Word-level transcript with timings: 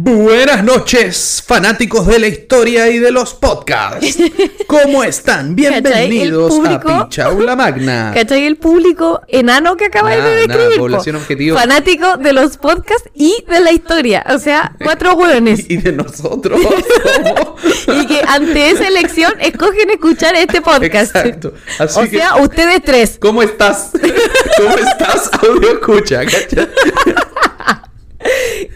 Buenas 0.00 0.62
noches, 0.62 1.42
fanáticos 1.44 2.06
de 2.06 2.20
la 2.20 2.28
historia 2.28 2.88
y 2.88 3.00
de 3.00 3.10
los 3.10 3.34
podcasts. 3.34 4.16
¿Cómo 4.68 5.02
están? 5.02 5.56
Bienvenidos 5.56 6.54
público- 6.54 6.88
a 6.88 7.08
Pichaula 7.08 7.56
Magna. 7.56 8.12
¿Cachai? 8.14 8.46
El 8.46 8.58
público 8.58 9.22
enano 9.26 9.76
que 9.76 9.86
acabas 9.86 10.16
Nada, 10.16 10.30
de 10.30 10.36
describir. 10.46 10.76
po. 10.76 10.82
población 10.82 11.16
objetivo. 11.16 11.58
Fanático 11.58 12.16
de 12.16 12.32
los 12.32 12.58
podcasts 12.58 13.10
y 13.12 13.44
de 13.48 13.58
la 13.58 13.72
historia. 13.72 14.24
O 14.32 14.38
sea, 14.38 14.72
cuatro 14.84 15.14
hueones. 15.14 15.64
Y 15.68 15.78
de 15.78 15.90
nosotros 15.90 16.60
y 17.88 18.06
que 18.06 18.22
ante 18.24 18.70
esa 18.70 18.86
elección 18.86 19.32
escogen 19.40 19.90
escuchar 19.90 20.36
este 20.36 20.60
podcast. 20.62 21.16
Exacto. 21.16 21.54
Así 21.80 21.98
o 21.98 22.02
que, 22.04 22.18
sea, 22.18 22.36
ustedes 22.36 22.82
tres. 22.84 23.18
¿cómo 23.20 23.42
estás? 23.42 23.90
¿Cómo 24.58 24.76
estás, 24.76 25.28
audio 25.42 25.72
escucha? 25.72 26.24
¿cachai? 26.24 26.68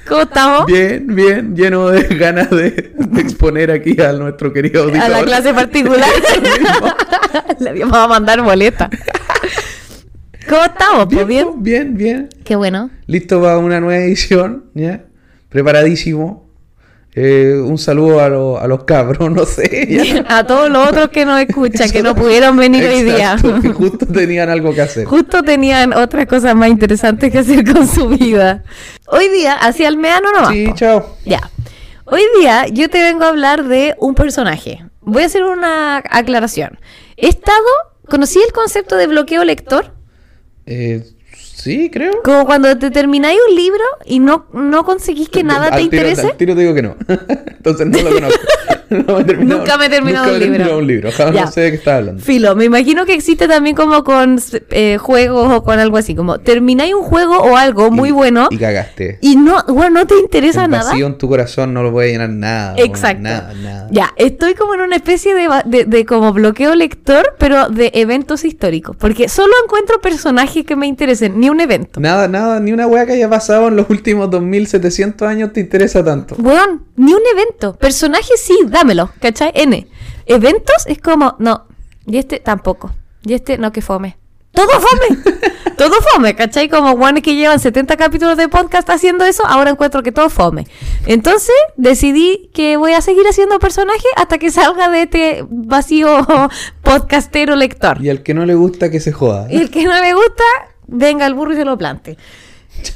¿Cómo 0.08 0.22
estamos? 0.22 0.66
Bien, 0.66 1.06
bien, 1.06 1.54
lleno 1.56 1.88
de 1.88 2.02
ganas 2.16 2.50
de, 2.50 2.92
de 2.96 3.20
exponer 3.20 3.70
aquí 3.70 4.00
a 4.00 4.12
nuestro 4.12 4.52
querido 4.52 4.84
auditor. 4.84 5.02
A 5.02 5.08
la 5.08 5.22
clase 5.24 5.52
particular. 5.54 6.08
Le 7.60 7.78
vamos 7.80 7.96
a 7.98 8.08
mandar 8.08 8.42
boleta. 8.42 8.90
¿Cómo 10.48 10.62
estamos? 10.64 11.08
Bien, 11.08 11.16
Pues 11.18 11.26
bien. 11.28 11.46
po, 11.46 11.54
bien, 11.58 11.96
bien. 11.96 12.28
Qué 12.44 12.56
bueno. 12.56 12.90
Listo 13.06 13.40
para 13.40 13.58
una 13.58 13.80
nueva 13.80 14.02
edición, 14.02 14.64
¿ya? 14.74 15.04
Preparadísimo. 15.48 16.41
Eh, 17.14 17.54
un 17.62 17.76
saludo 17.76 18.20
a, 18.20 18.28
lo- 18.30 18.58
a 18.58 18.66
los 18.66 18.84
cabros, 18.84 19.30
no 19.32 19.44
sé. 19.44 19.86
ya. 19.90 20.24
A 20.38 20.46
todos 20.46 20.70
los 20.70 20.88
otros 20.88 21.08
que 21.10 21.24
nos 21.26 21.40
escuchan, 21.40 21.90
que 21.90 22.02
no 22.02 22.14
pudieron 22.14 22.56
venir 22.56 22.84
hoy 22.86 23.02
día. 23.02 23.36
Que 23.60 23.68
justo 23.72 24.06
tenían 24.06 24.48
algo 24.48 24.74
que 24.74 24.80
hacer. 24.80 25.04
Justo 25.04 25.42
tenían 25.42 25.92
otras 25.92 26.26
cosas 26.26 26.54
más 26.54 26.68
interesantes 26.70 27.30
que 27.30 27.38
hacer 27.40 27.70
con 27.70 27.86
su 27.86 28.08
vida. 28.08 28.64
Hoy 29.08 29.28
día, 29.28 29.54
hacia 29.54 29.88
el 29.88 29.98
meano 29.98 30.32
nomás. 30.32 30.52
Sí, 30.52 30.66
po. 30.68 30.74
chao. 30.74 31.16
Ya. 31.26 31.50
Hoy 32.06 32.22
día 32.40 32.66
yo 32.68 32.88
te 32.88 33.02
vengo 33.02 33.24
a 33.24 33.28
hablar 33.28 33.64
de 33.64 33.94
un 33.98 34.14
personaje. 34.14 34.84
Voy 35.02 35.22
a 35.24 35.26
hacer 35.26 35.44
una 35.44 35.98
aclaración. 36.08 36.78
He 37.18 37.28
estado, 37.28 37.58
conocí 38.08 38.38
el 38.44 38.52
concepto 38.52 38.96
de 38.96 39.06
bloqueo 39.06 39.44
lector, 39.44 39.92
Eh, 40.64 41.04
sí, 41.62 41.90
creo. 41.90 42.22
como 42.22 42.44
cuando 42.46 42.76
te 42.78 42.90
termináis 42.90 43.38
un 43.48 43.54
libro 43.56 43.84
y 44.04 44.18
no, 44.18 44.46
no 44.52 44.84
conseguís 44.84 45.28
que 45.28 45.42
nada 45.44 45.68
te 45.70 45.74
Al 45.76 45.88
tiro- 45.90 45.96
interese. 46.08 46.26
Al 46.32 46.36
tiro 46.36 46.54
te 46.54 46.60
digo 46.62 46.74
que 46.74 46.82
no. 46.82 46.96
Entonces 47.08 47.86
no 47.86 47.98
lo 48.02 48.12
conozco. 48.14 48.40
No 48.92 49.14
me 49.16 49.22
he 49.22 49.24
terminado- 49.24 49.58
Nunca 49.60 49.78
me 49.78 49.86
he 49.86 49.88
terminado 49.88 50.24
nunca 50.26 50.34
un 50.36 50.40
libro. 50.40 50.52
terminado 50.58 50.78
un 50.78 50.86
libro. 50.86 51.12
Jamás 51.12 51.34
Ya. 51.34 51.44
no 51.46 51.50
sé 51.50 51.60
de 51.62 51.70
qué 51.70 51.76
estás 51.76 51.94
hablando. 51.94 52.22
Filo, 52.22 52.54
me 52.54 52.64
imagino 52.66 53.06
que 53.06 53.14
existe 53.14 53.48
también 53.48 53.74
como 53.74 54.04
con 54.04 54.38
eh, 54.70 54.98
juegos 54.98 55.50
o 55.50 55.64
con 55.64 55.78
algo 55.78 55.96
así, 55.96 56.14
como 56.14 56.40
termináis 56.40 56.92
un 56.92 57.02
juego 57.02 57.38
o 57.38 57.56
algo 57.56 57.90
muy 57.90 58.10
Y- 58.10 58.12
bueno 58.12 58.48
Y 58.50 58.58
cagaste. 58.58 59.16
y 59.22 59.36
no, 59.36 59.64
bueno, 59.68 60.00
no 60.00 60.06
te 60.06 60.18
interesa 60.18 60.68
nada. 60.68 60.90
vacío 60.90 61.06
en 61.06 61.16
tu 61.16 61.26
corazón 61.26 61.72
no 61.72 61.82
lo 61.82 61.90
puede 61.90 62.10
llenar 62.12 62.28
nada. 62.28 62.74
Exacto. 62.76 63.22
Nada, 63.22 63.54
nada. 63.54 63.88
Ya, 63.90 64.12
estoy 64.16 64.52
como 64.54 64.74
en 64.74 64.82
una 64.82 64.96
especie 64.96 65.34
de, 65.34 65.48
de, 65.64 65.84
de 65.86 66.04
como 66.04 66.32
bloqueo 66.34 66.74
lector, 66.74 67.34
pero 67.38 67.70
de 67.70 67.92
eventos 67.94 68.44
históricos. 68.44 68.94
Porque 68.98 69.30
solo 69.30 69.54
encuentro 69.64 70.02
personajes 70.02 70.66
que 70.66 70.76
me 70.76 70.86
interesen, 70.86 71.40
ni 71.40 71.48
un 71.48 71.60
evento. 71.60 71.98
Nada, 71.98 72.28
nada, 72.28 72.60
ni 72.60 72.72
una 72.72 72.86
weá 72.86 73.06
que 73.06 73.12
haya 73.12 73.30
pasado 73.30 73.68
en 73.68 73.76
los 73.76 73.88
últimos 73.88 74.30
2700 74.30 75.26
años 75.26 75.52
te 75.54 75.60
interesa 75.60 76.04
tanto. 76.04 76.34
Weón, 76.38 76.82
ni 76.96 77.14
un 77.14 77.20
evento. 77.32 77.74
Personajes 77.76 78.38
sí, 78.52 78.66
dámelo, 78.68 79.10
¿cachai? 79.20 79.52
N. 79.54 79.86
Eventos 80.26 80.86
es 80.86 80.98
como, 80.98 81.36
no. 81.38 81.66
Y 82.06 82.18
este 82.18 82.40
tampoco. 82.40 82.92
Y 83.24 83.34
este, 83.34 83.58
no, 83.58 83.72
que 83.72 83.82
fome. 83.82 84.16
Todo 84.52 84.68
fome. 84.68 85.22
todo 85.78 85.94
fome, 86.12 86.34
¿cachai? 86.34 86.68
Como 86.68 86.92
guanes 86.92 87.22
que 87.22 87.34
llevan 87.34 87.58
70 87.58 87.96
capítulos 87.96 88.36
de 88.36 88.48
podcast 88.48 88.88
haciendo 88.90 89.24
eso, 89.24 89.46
ahora 89.46 89.70
encuentro 89.70 90.02
que 90.02 90.12
todo 90.12 90.28
fome. 90.28 90.66
Entonces 91.06 91.54
decidí 91.76 92.50
que 92.52 92.76
voy 92.76 92.92
a 92.92 93.00
seguir 93.00 93.26
haciendo 93.26 93.58
personajes 93.58 94.10
hasta 94.16 94.38
que 94.38 94.50
salga 94.50 94.90
de 94.90 95.02
este 95.02 95.44
vacío 95.48 96.26
podcastero 96.82 97.56
lector. 97.56 98.02
Y 98.02 98.10
al 98.10 98.22
que 98.22 98.34
no 98.34 98.44
le 98.44 98.54
gusta 98.54 98.90
que 98.90 99.00
se 99.00 99.12
joda. 99.12 99.46
Y 99.50 99.56
el 99.56 99.70
que 99.70 99.84
no 99.84 99.98
le 99.98 100.12
gusta, 100.12 100.44
venga 100.86 101.24
al 101.24 101.34
burro 101.34 101.54
y 101.54 101.56
se 101.56 101.64
lo 101.64 101.78
plante. 101.78 102.18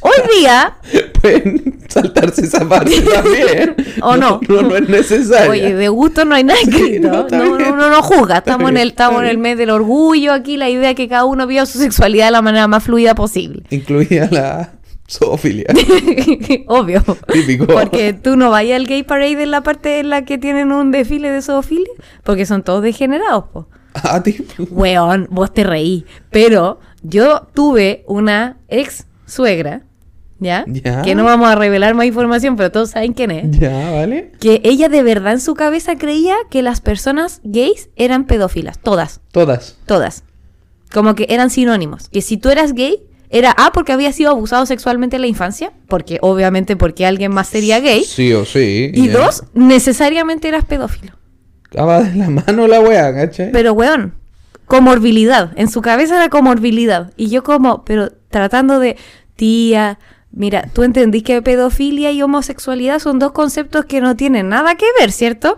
Hoy 0.01 0.39
día, 0.41 0.77
Pueden 1.21 1.81
saltarse 1.89 2.43
esa 2.43 2.69
parte 2.69 3.01
también. 3.03 3.75
¿O 4.03 4.17
no? 4.17 4.41
No, 4.49 4.63
no 4.63 4.77
es 4.77 4.89
necesario. 4.89 5.51
Oye, 5.51 5.75
de 5.75 5.89
gusto 5.89 6.25
no 6.25 6.35
hay 6.35 6.45
nada 6.45 6.59
Sí, 6.61 6.71
escrito. 6.71 7.09
no, 7.09 7.15
no, 7.15 7.21
está 7.23 7.39
no, 7.39 7.91
no, 7.91 8.03
juzga. 8.03 8.39
Estamos 8.39 8.71
en 8.71 8.77
el, 8.77 8.89
estamos 8.89 9.23
en 9.23 9.29
el 9.29 9.39
mes 9.39 9.59
del 9.59 9.71
orgullo. 9.71 10.33
Aquí 10.33 10.57
la 10.57 10.69
idea 10.69 10.91
es 10.91 10.97
que 10.97 11.09
cada 11.09 11.25
uno 11.25 11.47
viva 11.47 11.67
su 11.67 11.79
sexualidad 11.79 12.27
de 12.27 12.31
la 12.33 12.43
manera 12.43 12.69
más 12.69 12.85
fluida 12.85 13.15
posible. 13.15 13.63
Incluida 13.71 14.29
la 14.31 14.73
zoofilia. 15.09 15.67
Obvio. 16.67 17.03
Típico. 17.33 17.67
Porque 17.67 18.13
tú 18.13 18.37
no 18.37 18.51
vayas 18.51 18.77
al 18.77 18.87
gay 18.87 19.03
parade 19.03 19.43
en 19.43 19.51
la 19.51 19.63
parte 19.63 20.01
en 20.01 20.11
la 20.11 20.25
que 20.25 20.39
tienen 20.39 20.73
un 20.73 20.91
desfile 20.91 21.31
de 21.31 21.43
zoofilia. 21.43 21.93
Porque 22.23 22.47
son 22.47 22.63
todos 22.63 22.83
degenerados, 22.83 23.45
po. 23.53 23.69
Ah, 23.95 24.23
Weón, 24.71 25.27
vos 25.31 25.55
te 25.55 25.65
reí. 25.65 26.05
Pero 26.31 26.81
yo 27.03 27.49
tuve 27.55 28.05
una 28.07 28.59
ex 28.69 29.07
suegra, 29.27 29.83
¿ya? 30.39 30.65
Ya. 30.67 31.03
Que 31.03 31.15
no 31.15 31.25
vamos 31.25 31.49
a 31.49 31.55
revelar 31.55 31.95
más 31.95 32.07
información, 32.07 32.57
pero 32.57 32.71
todos 32.73 32.91
saben 32.91 33.13
quién 33.13 33.31
es. 33.31 33.51
Ya, 33.59 33.91
¿vale? 33.93 34.33
que 34.41 34.61
ella 34.65 34.89
de 34.89 35.03
verdad 35.03 35.35
en 35.35 35.41
su 35.41 35.55
cabeza 35.55 35.97
creía 35.97 36.35
que 36.51 36.63
las 36.63 36.81
personas 36.81 37.41
gays 37.45 37.91
eran 37.97 38.27
pedófilas, 38.27 38.79
todas, 38.79 39.21
Todas. 39.33 39.77
todas. 39.87 40.25
Como 40.93 41.15
que 41.15 41.27
eran 41.29 41.51
sinónimos. 41.51 42.09
Que 42.09 42.23
si 42.23 42.37
tú 42.37 42.49
eras 42.49 42.73
gay, 42.73 43.03
era 43.29 43.51
A 43.51 43.73
porque 43.73 43.93
había 43.93 44.13
sido 44.13 44.31
abusado 44.31 44.67
sexualmente 44.67 45.17
en 45.17 45.23
la 45.23 45.29
infancia, 45.29 45.73
porque 45.89 46.19
obviamente 46.23 46.77
porque 46.77 47.05
alguien 47.05 47.33
más 47.33 47.49
sería 47.49 47.81
gay. 47.81 48.05
Sí 48.05 48.33
o 48.33 48.45
sí. 48.45 48.93
Y 48.95 49.09
dos, 49.09 49.43
necesariamente 49.53 50.47
eras 50.49 50.65
pedófilo. 50.65 51.13
Ah, 51.77 52.01
de 52.03 52.15
la 52.15 52.31
mano 52.31 52.69
la 52.69 52.81
wea, 52.81 53.13
¿cachai? 53.13 53.51
Pero 53.51 53.73
weón, 53.73 54.15
comorbilidad. 54.67 55.53
En 55.57 55.69
su 55.69 55.83
cabeza 55.83 56.17
era 56.17 56.29
comorbilidad. 56.29 57.13
Y 57.17 57.29
yo 57.29 57.43
como, 57.43 57.85
pero 57.85 58.11
tratando 58.31 58.79
de, 58.79 58.97
tía, 59.37 59.99
mira, 60.33 60.69
tú 60.73 60.83
entendís 60.83 61.23
que 61.23 61.41
pedofilia 61.43 62.11
y 62.13 62.23
homosexualidad 62.23 62.99
son 62.99 63.19
dos 63.19 63.33
conceptos 63.33 63.85
que 63.85 64.01
no 64.01 64.17
tienen 64.17 64.49
nada 64.49 64.75
que 64.77 64.87
ver, 64.99 65.13
¿cierto? 65.13 65.57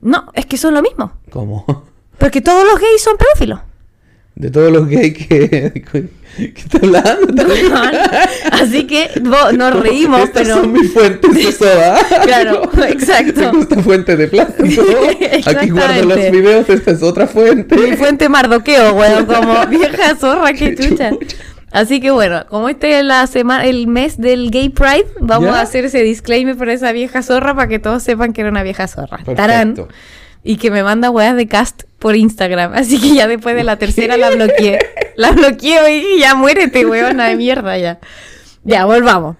No, 0.00 0.30
es 0.34 0.46
que 0.46 0.56
son 0.56 0.74
lo 0.74 0.82
mismo. 0.82 1.12
¿Cómo? 1.30 1.64
Porque 2.18 2.40
todos 2.40 2.64
los 2.64 2.78
gays 2.78 3.02
son 3.02 3.16
pedófilos. 3.16 3.60
De 4.34 4.50
todos 4.50 4.72
los 4.72 4.88
gays 4.88 5.14
que. 5.14 5.84
¿Qué 6.36 6.54
está 6.54 6.78
hablando? 6.78 7.44
Así 8.52 8.86
que 8.86 9.10
vos, 9.20 9.52
nos 9.52 9.78
reímos, 9.80 10.22
Estas 10.22 10.44
pero... 10.44 10.54
son 10.56 10.72
mis 10.72 10.92
fuentes 10.92 11.34
de 11.34 11.52
soda. 11.52 11.98
Claro, 12.22 12.70
exacto. 12.88 13.50
Esta 13.58 13.82
fuente 13.82 14.16
de 14.16 14.28
plástico. 14.28 14.82
Aquí 15.44 15.70
guardo 15.70 16.04
los 16.04 16.30
videos. 16.30 16.68
Esta 16.68 16.92
es 16.92 17.02
otra 17.02 17.26
fuente. 17.26 17.76
Mi 17.76 17.96
fuente 17.96 18.28
mardoqueo, 18.28 18.94
weón, 18.94 19.26
como 19.26 19.66
vieja 19.66 20.14
zorra 20.16 20.52
que 20.52 20.74
Qué 20.74 20.88
chucha. 20.88 21.10
chucha. 21.10 21.36
Así 21.72 22.00
que 22.00 22.10
bueno, 22.10 22.44
como 22.48 22.68
este 22.68 22.98
es 22.98 23.04
la 23.04 23.26
semana, 23.26 23.64
el 23.64 23.86
mes 23.86 24.18
del 24.18 24.50
Gay 24.50 24.70
Pride, 24.70 25.06
vamos 25.20 25.50
¿Ya? 25.50 25.58
a 25.58 25.62
hacer 25.62 25.84
ese 25.84 26.02
disclaimer 26.02 26.56
para 26.56 26.72
esa 26.72 26.90
vieja 26.92 27.22
zorra 27.22 27.54
para 27.54 27.68
que 27.68 27.78
todos 27.78 28.02
sepan 28.02 28.32
que 28.32 28.40
era 28.40 28.50
una 28.50 28.62
vieja 28.62 28.88
zorra. 28.88 29.18
Tarán. 29.36 29.74
Perfecto. 29.74 29.94
Y 30.42 30.56
que 30.56 30.70
me 30.70 30.82
manda 30.82 31.10
weas 31.10 31.36
de 31.36 31.46
cast 31.46 31.82
por 31.98 32.16
Instagram. 32.16 32.72
Así 32.74 33.00
que 33.00 33.14
ya 33.14 33.28
después 33.28 33.54
de 33.54 33.62
la 33.62 33.76
tercera 33.76 34.16
la 34.16 34.30
bloqueé. 34.30 34.78
La 35.16 35.32
bloqueé 35.32 35.98
y 36.16 36.20
ya 36.20 36.34
muérete, 36.34 36.86
weona 36.86 37.26
de 37.26 37.36
mierda 37.36 37.76
ya. 37.78 38.00
Ya, 38.64 38.84
volvamos. 38.86 39.36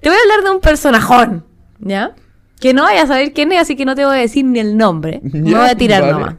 Te 0.00 0.08
voy 0.08 0.16
a 0.18 0.22
hablar 0.22 0.44
de 0.44 0.50
un 0.54 0.60
personajón, 0.60 1.44
¿ya? 1.80 2.12
Que 2.60 2.72
no 2.72 2.84
vayas 2.84 3.04
a 3.04 3.14
saber 3.14 3.32
quién 3.32 3.50
es, 3.52 3.60
así 3.60 3.74
que 3.76 3.84
no 3.84 3.94
te 3.96 4.04
voy 4.04 4.14
a 4.16 4.20
decir 4.20 4.44
ni 4.44 4.58
el 4.60 4.76
nombre. 4.76 5.20
Me 5.24 5.50
Ya, 5.50 5.58
voy 5.58 5.68
a 5.68 5.74
tirar 5.76 6.00
vale. 6.02 6.12
nomás. 6.12 6.34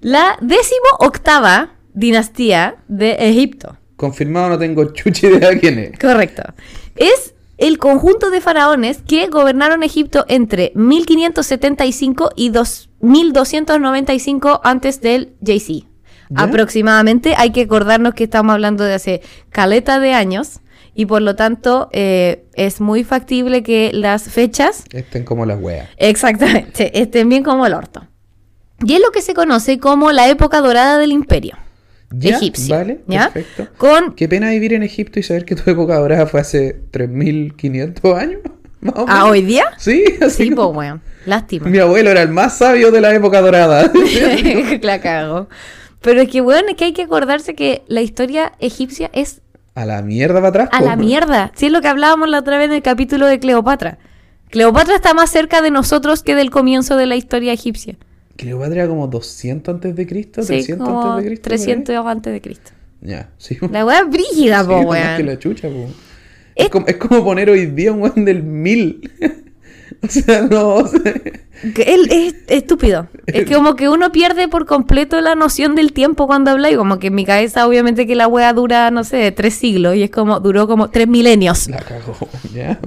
La 0.00 0.36
décimo 0.40 0.86
octava 0.98 1.74
dinastía 1.94 2.76
de 2.88 3.12
Egipto. 3.20 3.76
Confirmado, 4.02 4.48
no 4.48 4.58
tengo 4.58 4.84
chucha 4.86 5.28
idea 5.28 5.56
quién 5.60 5.78
es. 5.78 5.96
Correcto. 5.96 6.42
Es 6.96 7.34
el 7.56 7.78
conjunto 7.78 8.30
de 8.30 8.40
faraones 8.40 9.00
que 9.06 9.28
gobernaron 9.28 9.84
Egipto 9.84 10.24
entre 10.26 10.72
1575 10.74 12.30
y 12.34 12.48
2295 12.48 14.60
antes 14.64 15.00
del 15.00 15.34
JC. 15.40 15.84
¿Ya? 16.30 16.42
Aproximadamente 16.42 17.34
hay 17.36 17.52
que 17.52 17.60
acordarnos 17.60 18.14
que 18.14 18.24
estamos 18.24 18.54
hablando 18.54 18.82
de 18.82 18.94
hace 18.94 19.22
caleta 19.50 20.00
de 20.00 20.14
años 20.14 20.58
y 20.96 21.06
por 21.06 21.22
lo 21.22 21.36
tanto 21.36 21.88
eh, 21.92 22.44
es 22.54 22.80
muy 22.80 23.04
factible 23.04 23.62
que 23.62 23.92
las 23.92 24.24
fechas 24.24 24.82
Estén 24.90 25.24
como 25.24 25.46
las 25.46 25.60
weas. 25.60 25.88
exactamente 25.96 27.00
estén 27.00 27.28
bien 27.28 27.44
como 27.44 27.66
el 27.66 27.74
orto. 27.74 28.04
Y 28.84 28.94
es 28.94 29.00
lo 29.00 29.12
que 29.12 29.22
se 29.22 29.32
conoce 29.32 29.78
como 29.78 30.10
la 30.10 30.28
época 30.28 30.60
dorada 30.60 30.98
del 30.98 31.12
imperio 31.12 31.56
Ya, 32.14 32.36
egipcio. 32.36 32.74
Vale, 32.76 33.00
¿ya? 33.06 33.30
perfecto. 33.30 33.68
Con 33.78 34.14
Qué 34.14 34.28
pena 34.28 34.50
vivir 34.50 34.72
en 34.74 34.82
Egipto 34.82 35.18
y 35.20 35.22
saber 35.22 35.44
que 35.44 35.54
tu 35.56 35.70
época 35.70 35.96
dorada 35.98 36.26
fue 36.26 36.40
hace 36.40 36.80
3500 36.90 38.14
años. 38.18 38.40
Más 38.80 38.94
o 38.96 39.04
¿A 39.08 39.26
hoy 39.26 39.42
día? 39.42 39.64
Sí, 39.78 40.04
así 40.20 40.44
Sí, 40.44 40.50
como- 40.50 40.72
pues, 40.74 40.88
weón. 40.88 41.02
Lástima. 41.26 41.68
Mi 41.68 41.78
abuelo 41.78 42.10
era 42.10 42.22
el 42.22 42.30
más 42.30 42.58
sabio 42.58 42.90
de 42.90 43.00
la 43.00 43.14
época 43.14 43.40
dorada. 43.40 43.90
la 44.82 45.00
cago. 45.00 45.48
Pero 46.00 46.20
es 46.20 46.28
que, 46.28 46.40
weón, 46.40 46.64
es 46.68 46.74
que 46.74 46.86
hay 46.86 46.92
que 46.92 47.02
acordarse 47.02 47.54
que 47.54 47.82
la 47.86 48.00
historia 48.02 48.52
egipcia 48.58 49.08
es 49.12 49.40
A 49.76 49.86
la 49.86 50.02
mierda 50.02 50.34
para 50.40 50.48
atrás. 50.48 50.68
a 50.72 50.82
la 50.82 50.96
mierda. 50.96 51.52
Sí, 51.54 51.66
es 51.66 51.72
lo 51.72 51.80
que 51.80 51.86
hablábamos 51.88 52.28
la 52.28 52.40
otra 52.40 52.58
vez 52.58 52.66
en 52.70 52.72
el 52.74 52.82
capítulo 52.82 53.26
de 53.26 53.38
Cleopatra. 53.38 53.98
Cleopatra 54.50 54.96
está 54.96 55.14
más 55.14 55.30
cerca 55.30 55.62
de 55.62 55.70
nosotros 55.70 56.22
que 56.24 56.34
del 56.34 56.50
comienzo 56.50 56.96
de 56.96 57.06
la 57.06 57.14
historia 57.16 57.52
egipcia. 57.52 57.96
Cleopatra 58.36 58.88
como 58.88 59.06
200 59.06 59.74
antes 59.74 59.94
de 59.96 60.06
Cristo, 60.06 60.42
Sí, 60.42 60.48
300 60.48 60.86
como 60.88 61.02
antes 61.02 61.24
de 61.24 61.28
Cristo. 61.30 61.42
por 61.44 61.52
ahí. 61.52 61.58
300 61.58 62.06
antes 62.06 62.32
de 62.32 62.40
Cristo. 62.40 62.70
Ya, 63.00 63.30
sí. 63.38 63.58
La 63.70 63.84
weá 63.84 64.00
es 64.00 64.10
brígida, 64.10 64.60
Sí, 64.62 64.66
po, 64.68 64.82
más 64.84 64.98
que 65.16 65.22
weón. 65.22 65.26
la 65.26 65.38
chucha, 65.38 65.68
po. 65.68 65.86
Es- 66.54 66.64
Es, 66.66 66.68
como, 66.70 66.86
es 66.86 66.96
como 66.96 67.24
poner 67.24 67.50
hoy 67.50 67.66
día 67.66 67.92
un 67.92 68.02
weón 68.02 68.24
del 68.24 68.42
1000. 68.42 69.10
o 70.02 70.06
sea, 70.08 70.42
no. 70.42 70.74
o 70.76 70.86
sea, 70.88 71.00
él 71.86 72.08
es 72.10 72.34
estúpido. 72.48 73.08
Es 73.26 73.44
que 73.44 73.54
como 73.54 73.74
que 73.76 73.88
uno 73.88 74.12
pierde 74.12 74.48
por 74.48 74.66
completo 74.66 75.20
la 75.20 75.34
noción 75.34 75.74
del 75.74 75.92
tiempo 75.92 76.26
cuando 76.26 76.50
habla 76.50 76.70
y 76.70 76.76
como 76.76 76.98
que 76.98 77.06
en 77.08 77.14
mi 77.14 77.24
cabeza 77.24 77.66
obviamente 77.66 78.06
que 78.06 78.14
la 78.16 78.26
wea 78.28 78.52
dura, 78.52 78.90
no 78.90 79.04
sé, 79.04 79.30
tres 79.32 79.54
siglos 79.54 79.94
y 79.96 80.02
es 80.02 80.10
como, 80.10 80.40
duró 80.40 80.66
como 80.66 80.90
tres 80.90 81.08
milenios. 81.08 81.68
la 81.68 81.78
cagó. 81.78 82.16
Ya. 82.54 82.78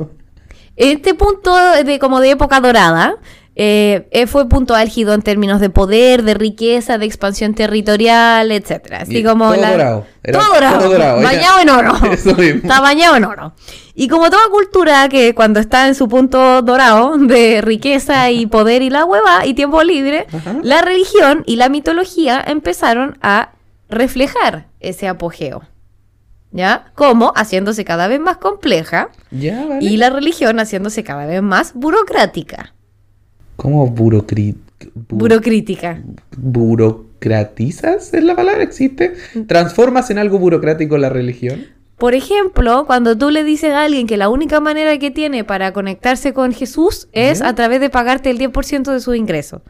Este 0.75 1.13
punto 1.13 1.55
de 1.85 1.99
como 1.99 2.19
de 2.19 2.31
época 2.31 2.59
dorada 2.59 3.15
eh, 3.57 4.07
eh, 4.11 4.27
fue 4.27 4.49
punto 4.49 4.75
álgido 4.75 5.13
en 5.13 5.21
términos 5.21 5.61
de 5.61 5.69
poder, 5.69 6.23
de 6.23 6.33
riqueza, 6.33 6.97
de 6.97 7.05
expansión 7.05 7.53
territorial, 7.53 8.51
etcétera. 8.51 8.99
Así 9.01 9.23
como 9.23 9.51
todo 9.53 9.61
la- 9.61 9.71
dorado. 9.71 10.05
Era 10.23 10.39
todo 10.39 10.53
dorado, 10.53 10.79
todo 10.79 10.89
dorado, 10.91 11.21
ya. 11.21 11.23
bañado 11.27 11.59
en 11.59 11.69
oro. 11.69 11.93
Está 12.41 12.81
bañado 12.81 13.15
en 13.15 13.25
oro. 13.25 13.53
Y 13.93 14.07
como 14.09 14.29
toda 14.29 14.41
cultura 14.51 15.07
que 15.07 15.33
cuando 15.33 15.59
está 15.61 15.87
en 15.87 15.95
su 15.95 16.09
punto 16.09 16.61
dorado 16.63 17.15
de 17.17 17.61
riqueza 17.61 18.29
y 18.31 18.45
poder 18.45 18.81
y 18.81 18.89
la 18.89 19.05
hueva 19.05 19.45
y 19.45 19.53
tiempo 19.53 19.81
libre, 19.83 20.27
Ajá. 20.33 20.55
la 20.63 20.81
religión 20.81 21.43
y 21.45 21.55
la 21.55 21.69
mitología 21.69 22.43
empezaron 22.45 23.17
a 23.21 23.51
reflejar 23.87 24.65
ese 24.81 25.07
apogeo. 25.07 25.63
¿Ya? 26.51 26.85
Como 26.95 27.33
haciéndose 27.35 27.83
cada 27.85 28.07
vez 28.07 28.19
más 28.19 28.37
compleja 28.37 29.09
Ya, 29.31 29.65
vale. 29.65 29.83
y 29.85 29.97
la 29.97 30.09
religión 30.09 30.57
haciéndose 30.59 31.03
cada 31.03 31.25
vez 31.25 31.41
más 31.41 31.73
burocrática. 31.73 32.73
¿Cómo 33.55 33.87
burocri... 33.87 34.53
bu- 34.53 35.17
Burocrítica. 35.17 36.01
burocratizas? 36.37 38.13
¿Es 38.13 38.23
la 38.23 38.35
palabra? 38.35 38.63
¿Existe? 38.63 39.13
¿Transformas 39.47 40.09
en 40.09 40.17
algo 40.17 40.39
burocrático 40.39 40.97
la 40.97 41.09
religión? 41.09 41.65
Por 41.97 42.13
ejemplo, 42.13 42.85
cuando 42.85 43.17
tú 43.17 43.29
le 43.29 43.43
dices 43.45 43.71
a 43.71 43.83
alguien 43.83 44.05
que 44.05 44.17
la 44.17 44.27
única 44.27 44.59
manera 44.59 44.97
que 44.99 45.11
tiene 45.11 45.45
para 45.45 45.71
conectarse 45.71 46.33
con 46.33 46.51
Jesús 46.51 47.07
es 47.13 47.41
a 47.41 47.55
través 47.55 47.79
de 47.79 47.89
pagarte 47.89 48.29
el 48.29 48.37
10% 48.37 48.91
de 48.91 48.99
sus 48.99 49.15
ingresos. 49.15 49.61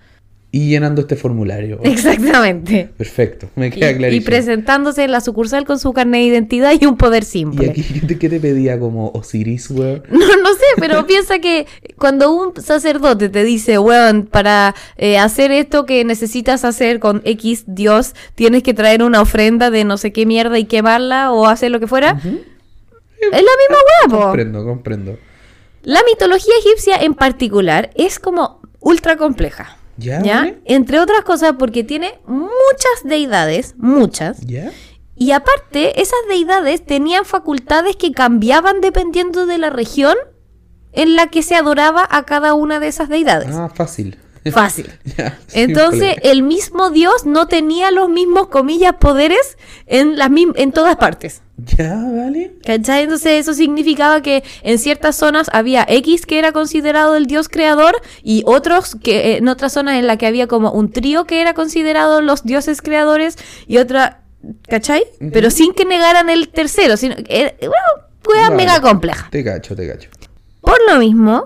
Y 0.58 0.70
llenando 0.70 1.02
este 1.02 1.18
formulario. 1.18 1.80
Exactamente. 1.84 2.88
Perfecto, 2.98 3.50
me 3.58 3.68
Y, 3.68 3.72
queda 3.72 3.92
y 3.92 3.98
clarísimo. 3.98 4.26
presentándose 4.26 5.04
en 5.04 5.12
la 5.12 5.20
sucursal 5.20 5.66
con 5.66 5.80
su 5.80 5.92
carnet 5.92 6.22
de 6.22 6.28
identidad 6.28 6.72
y 6.80 6.86
un 6.86 6.96
poder 6.96 7.24
¿Y 7.24 7.26
simple. 7.26 7.70
aquí 7.72 7.84
qué 7.84 8.00
te, 8.08 8.18
qué 8.18 8.30
te 8.30 8.40
pedía 8.40 8.80
como 8.80 9.10
Osiris, 9.10 9.70
weón? 9.70 10.04
No, 10.10 10.20
no 10.20 10.54
sé, 10.54 10.64
pero 10.80 11.06
piensa 11.08 11.40
que 11.40 11.68
cuando 11.98 12.32
un 12.32 12.56
sacerdote 12.56 13.28
te 13.28 13.44
dice, 13.44 13.80
weón, 13.80 14.28
para 14.28 14.74
eh, 14.96 15.18
hacer 15.18 15.52
esto 15.52 15.86
que 15.86 16.06
necesitas 16.06 16.64
hacer 16.64 17.02
con 17.02 17.22
X 17.26 17.66
Dios, 17.68 18.14
tienes 18.36 18.64
que 18.64 18.74
traer 18.74 19.04
una 19.04 19.20
ofrenda 19.20 19.72
de 19.72 19.84
no 19.84 19.98
sé 19.98 20.14
qué 20.14 20.26
mierda 20.26 20.58
y 20.58 20.64
quemarla 20.64 21.34
o 21.34 21.48
hacer 21.48 21.70
lo 21.70 21.82
que 21.82 21.88
fuera, 21.88 22.12
es 22.12 22.24
la 22.24 23.40
misma 23.40 23.78
weá, 24.08 24.10
po. 24.10 24.20
Comprendo, 24.28 24.64
comprendo. 24.64 25.18
La 25.84 26.00
mitología 26.10 26.54
egipcia 26.66 26.96
en 26.96 27.14
particular 27.14 27.90
es 27.96 28.20
como 28.20 28.62
ultra 28.80 29.18
compleja. 29.18 29.80
¿Ya? 29.98 30.56
Entre 30.66 31.00
otras 31.00 31.22
cosas 31.22 31.54
porque 31.58 31.84
tiene 31.84 32.20
muchas 32.28 33.04
deidades, 33.04 33.76
muchas, 33.78 34.42
¿Ya? 34.42 34.72
y 35.16 35.32
aparte 35.32 36.02
esas 36.02 36.20
deidades 36.28 36.86
tenían 36.86 37.26
facultades 37.26 37.96
que 37.96 38.12
cambiaban 38.12 38.82
dependiendo 38.82 39.46
de 39.46 39.58
la 39.58 39.70
región 39.70 40.16
en 40.92 41.16
la 41.16 41.28
que 41.28 41.44
se 41.44 41.56
adoraba 41.56 42.08
a 42.10 42.24
cada 42.24 42.54
una 42.54 42.80
de 42.80 42.88
esas 42.88 43.10
deidades. 43.10 43.50
Ah, 43.54 43.70
fácil. 43.74 44.18
Fácil. 44.52 44.92
Ya, 45.18 45.40
Entonces, 45.54 46.16
el 46.24 46.44
mismo 46.44 46.90
Dios 46.90 47.26
no 47.26 47.48
tenía 47.48 47.92
los 47.92 48.10
mismos, 48.10 48.48
comillas, 48.48 48.96
poderes 49.00 49.58
en, 49.88 50.18
las 50.18 50.30
en 50.56 50.72
todas 50.72 50.98
partes. 50.98 51.42
¿Ya, 51.78 51.96
vale? 51.96 52.58
¿Cachai? 52.66 53.04
Entonces 53.04 53.34
eso 53.34 53.54
significaba 53.54 54.22
que 54.22 54.44
en 54.64 54.78
ciertas 54.78 55.16
zonas 55.16 55.50
había 55.54 55.86
X 55.88 56.26
que 56.26 56.38
era 56.38 56.52
considerado 56.52 57.16
el 57.16 57.28
dios 57.28 57.48
creador 57.48 57.96
y 58.24 58.44
otros 58.46 58.96
que 58.96 59.34
eh, 59.34 59.38
en 59.38 59.48
otras 59.48 59.74
zonas 59.74 59.96
en 59.96 60.08
la 60.08 60.18
que 60.18 60.28
había 60.28 60.48
como 60.48 60.72
un 60.72 60.92
trío 60.92 61.26
que 61.26 61.42
era 61.42 61.54
considerado 61.54 62.22
los 62.22 62.44
dioses 62.44 62.82
creadores 62.82 63.38
y 63.68 63.78
otra, 63.78 64.22
¿cachai? 64.68 65.06
Pero 65.32 65.50
sin 65.50 65.74
que 65.74 65.86
negaran 65.86 66.30
el 66.30 66.50
tercero, 66.50 66.98
sino 66.98 67.16
eh, 67.30 67.56
bueno, 67.60 68.08
fue 68.22 68.40
Vale. 68.40 68.56
mega 68.56 68.82
compleja. 68.82 69.30
Te 69.32 69.44
cacho, 69.44 69.76
te 69.76 69.88
cacho. 69.88 70.10
Por 70.60 70.78
lo 70.90 71.00
mismo, 71.00 71.46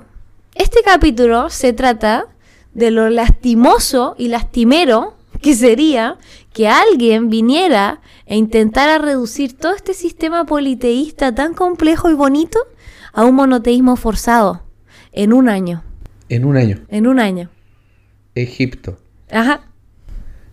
este 0.56 0.81
capítulo 0.83 1.50
se 1.50 1.73
trata 1.73 2.25
de 2.73 2.89
lo 2.89 3.09
lastimoso 3.09 4.15
y 4.17 4.29
lastimero 4.29 5.15
que 5.41 5.56
sería 5.56 6.17
que 6.53 6.67
alguien 6.67 7.29
viniera 7.29 8.01
e 8.25 8.35
intentara 8.35 8.97
reducir 8.97 9.57
todo 9.57 9.75
este 9.75 9.93
sistema 9.93 10.45
politeísta 10.45 11.33
tan 11.33 11.53
complejo 11.53 12.09
y 12.09 12.13
bonito 12.15 12.59
a 13.13 13.25
un 13.25 13.35
monoteísmo 13.35 13.95
forzado 13.95 14.63
en 15.11 15.33
un 15.33 15.49
año. 15.49 15.83
En 16.29 16.45
un 16.45 16.57
año. 16.57 16.79
En 16.89 17.07
un 17.07 17.19
año. 17.19 17.49
Egipto. 18.35 18.97
Ajá. 19.31 19.61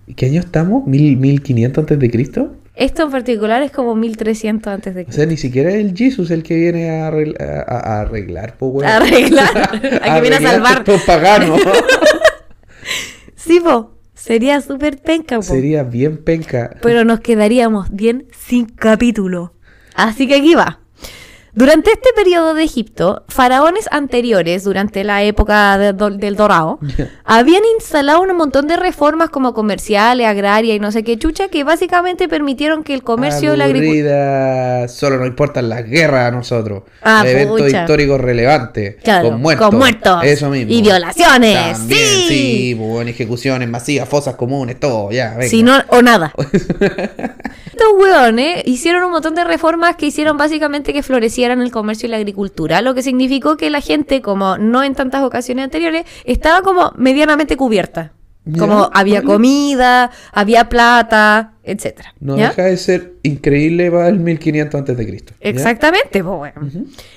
¿Y 0.06 0.14
¿Qué 0.14 0.26
año 0.26 0.40
estamos? 0.40 0.87
¿Mil, 0.87 1.19
¿1500 1.19 1.78
antes 1.78 1.98
de 1.98 2.10
Cristo? 2.10 2.54
Esto 2.75 3.04
en 3.04 3.10
particular 3.10 3.62
es 3.62 3.72
como 3.72 3.94
1300 3.94 4.70
antes 4.72 4.94
de 4.94 5.02
O 5.02 5.06
que 5.06 5.12
sea, 5.12 5.25
ni 5.26 5.37
siquiera 5.38 5.70
es 5.70 5.76
el 5.76 5.96
Jesus 5.96 6.31
el 6.31 6.43
que 6.43 6.56
viene 6.56 6.90
a, 6.90 7.10
arregl- 7.10 7.40
a- 7.40 7.62
a- 7.62 8.00
arreglar, 8.02 8.56
po, 8.58 8.66
weón. 8.66 8.88
arreglar. 8.90 9.48
a 9.58 9.70
que 9.70 9.81
viene 9.81 9.96
a 9.98 10.14
Arreglar 10.16 10.43
salvar. 10.43 10.78
Estos 10.78 11.02
paganos. 11.02 11.60
Sí, 13.37 13.60
po. 13.60 13.95
Sería 14.26 14.61
súper 14.61 14.99
penca, 14.99 15.37
po. 15.37 15.43
Sería 15.43 15.84
bien 15.84 16.19
penca. 16.19 16.76
pero 16.82 17.05
nos 17.05 17.20
quedaríamos 17.20 17.94
bien 17.94 18.26
sin 18.37 18.67
capítulo. 18.67 19.52
Así 19.94 20.26
que 20.26 20.34
aquí 20.34 20.56
va. 20.56 20.81
Durante 21.56 21.91
este 21.91 22.11
periodo 22.14 22.53
de 22.53 22.62
Egipto, 22.64 23.25
faraones 23.29 23.88
anteriores, 23.91 24.62
durante 24.62 25.05
la 25.05 25.23
época 25.23 25.79
de- 25.79 25.94
del 25.94 26.37
Dorado, 26.37 26.79
habían 27.25 27.62
instalado 27.76 28.20
un 28.20 28.37
montón 28.37 28.69
de 28.69 28.76
reformas 28.76 29.31
como 29.31 29.55
comerciales, 29.55 30.26
agrarias 30.26 30.76
y 30.76 30.81
no 30.81 30.93
sé 30.93 31.03
qué 31.03 31.19
chucha, 31.19 31.49
que 31.49 31.64
básicamente 31.64 32.29
permitieron 32.29 32.85
que 32.85 32.93
el 32.93 33.03
comercio 33.03 33.55
y 33.55 33.56
la 33.56 33.64
agricultura... 33.64 34.89
Solo 34.89 35.17
nos 35.17 35.27
importan 35.29 35.70
las 35.70 35.84
guerras 35.86 36.29
a 36.29 36.31
nosotros. 36.31 36.82
Ah, 37.03 37.25
Eventos 37.27 37.72
históricos 37.72 38.20
relevantes. 38.20 38.96
Claro, 39.03 39.31
con 39.31 39.41
muertos. 39.41 39.69
con 39.70 39.79
muertos. 39.79 40.25
Eso 40.25 40.51
mismo. 40.51 40.70
Y 40.72 40.82
violaciones, 40.82 41.79
También, 41.79 42.06
sí. 42.06 42.27
sí. 42.29 42.75
pues, 42.77 42.91
bueno, 42.91 43.10
ejecuciones 43.10 43.67
masivas, 43.69 44.06
fosas 44.08 44.34
comunes, 44.36 44.79
todo. 44.79 45.10
Ya, 45.10 45.31
venga. 45.31 45.48
Si 45.48 45.63
no, 45.63 45.82
o 45.89 46.03
nada. 46.03 46.34
Estos 47.67 47.89
hueones 47.98 48.63
hicieron 48.67 49.05
un 49.05 49.10
montón 49.10 49.34
de 49.34 49.44
reformas 49.44 49.96
que 49.96 50.06
hicieron 50.06 50.36
básicamente 50.39 50.93
que 50.94 51.03
florecieran 51.46 51.62
el 51.62 51.70
comercio 51.70 52.06
y 52.06 52.10
la 52.10 52.17
agricultura, 52.17 52.82
lo 52.82 52.94
que 52.94 53.03
significó 53.03 53.56
que 53.56 53.70
la 53.70 53.81
gente, 53.81 54.22
como 54.22 54.58
no 54.58 54.82
en 54.82 54.94
tantas 54.94 55.22
ocasiones 55.22 55.65
anteriores, 55.65 56.05
estaba 56.24 56.62
como 56.62 56.93
medianamente 56.96 57.56
cubierta. 57.56 58.12
Ya, 58.48 58.60
Como 58.60 58.91
había 58.94 59.22
comida, 59.22 60.12
había 60.31 60.69
plata, 60.69 61.55
etcétera. 61.65 62.15
No 62.20 62.36
¿ya? 62.36 62.50
deja 62.50 62.62
de 62.62 62.76
ser 62.76 63.15
increíble 63.24 63.91
para 63.91 64.08
el 64.08 64.20
1500 64.20 64.79
antes 64.79 64.96
de 64.96 65.05
Cristo. 65.05 65.32
Exactamente, 65.41 66.22
pues 66.22 66.36
bueno. 66.36 66.70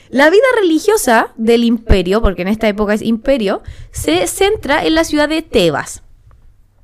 La 0.09 0.31
vida 0.31 0.41
religiosa 0.59 1.31
del 1.38 1.65
imperio, 1.65 2.24
porque 2.24 2.41
en 2.41 2.48
esta 2.48 2.67
época 2.67 2.95
es 2.95 3.03
imperio, 3.03 3.62
se 3.91 4.25
centra 4.25 4.83
en 4.83 4.95
la 4.95 5.03
ciudad 5.03 5.29
de 5.29 5.43
Tebas. 5.43 6.01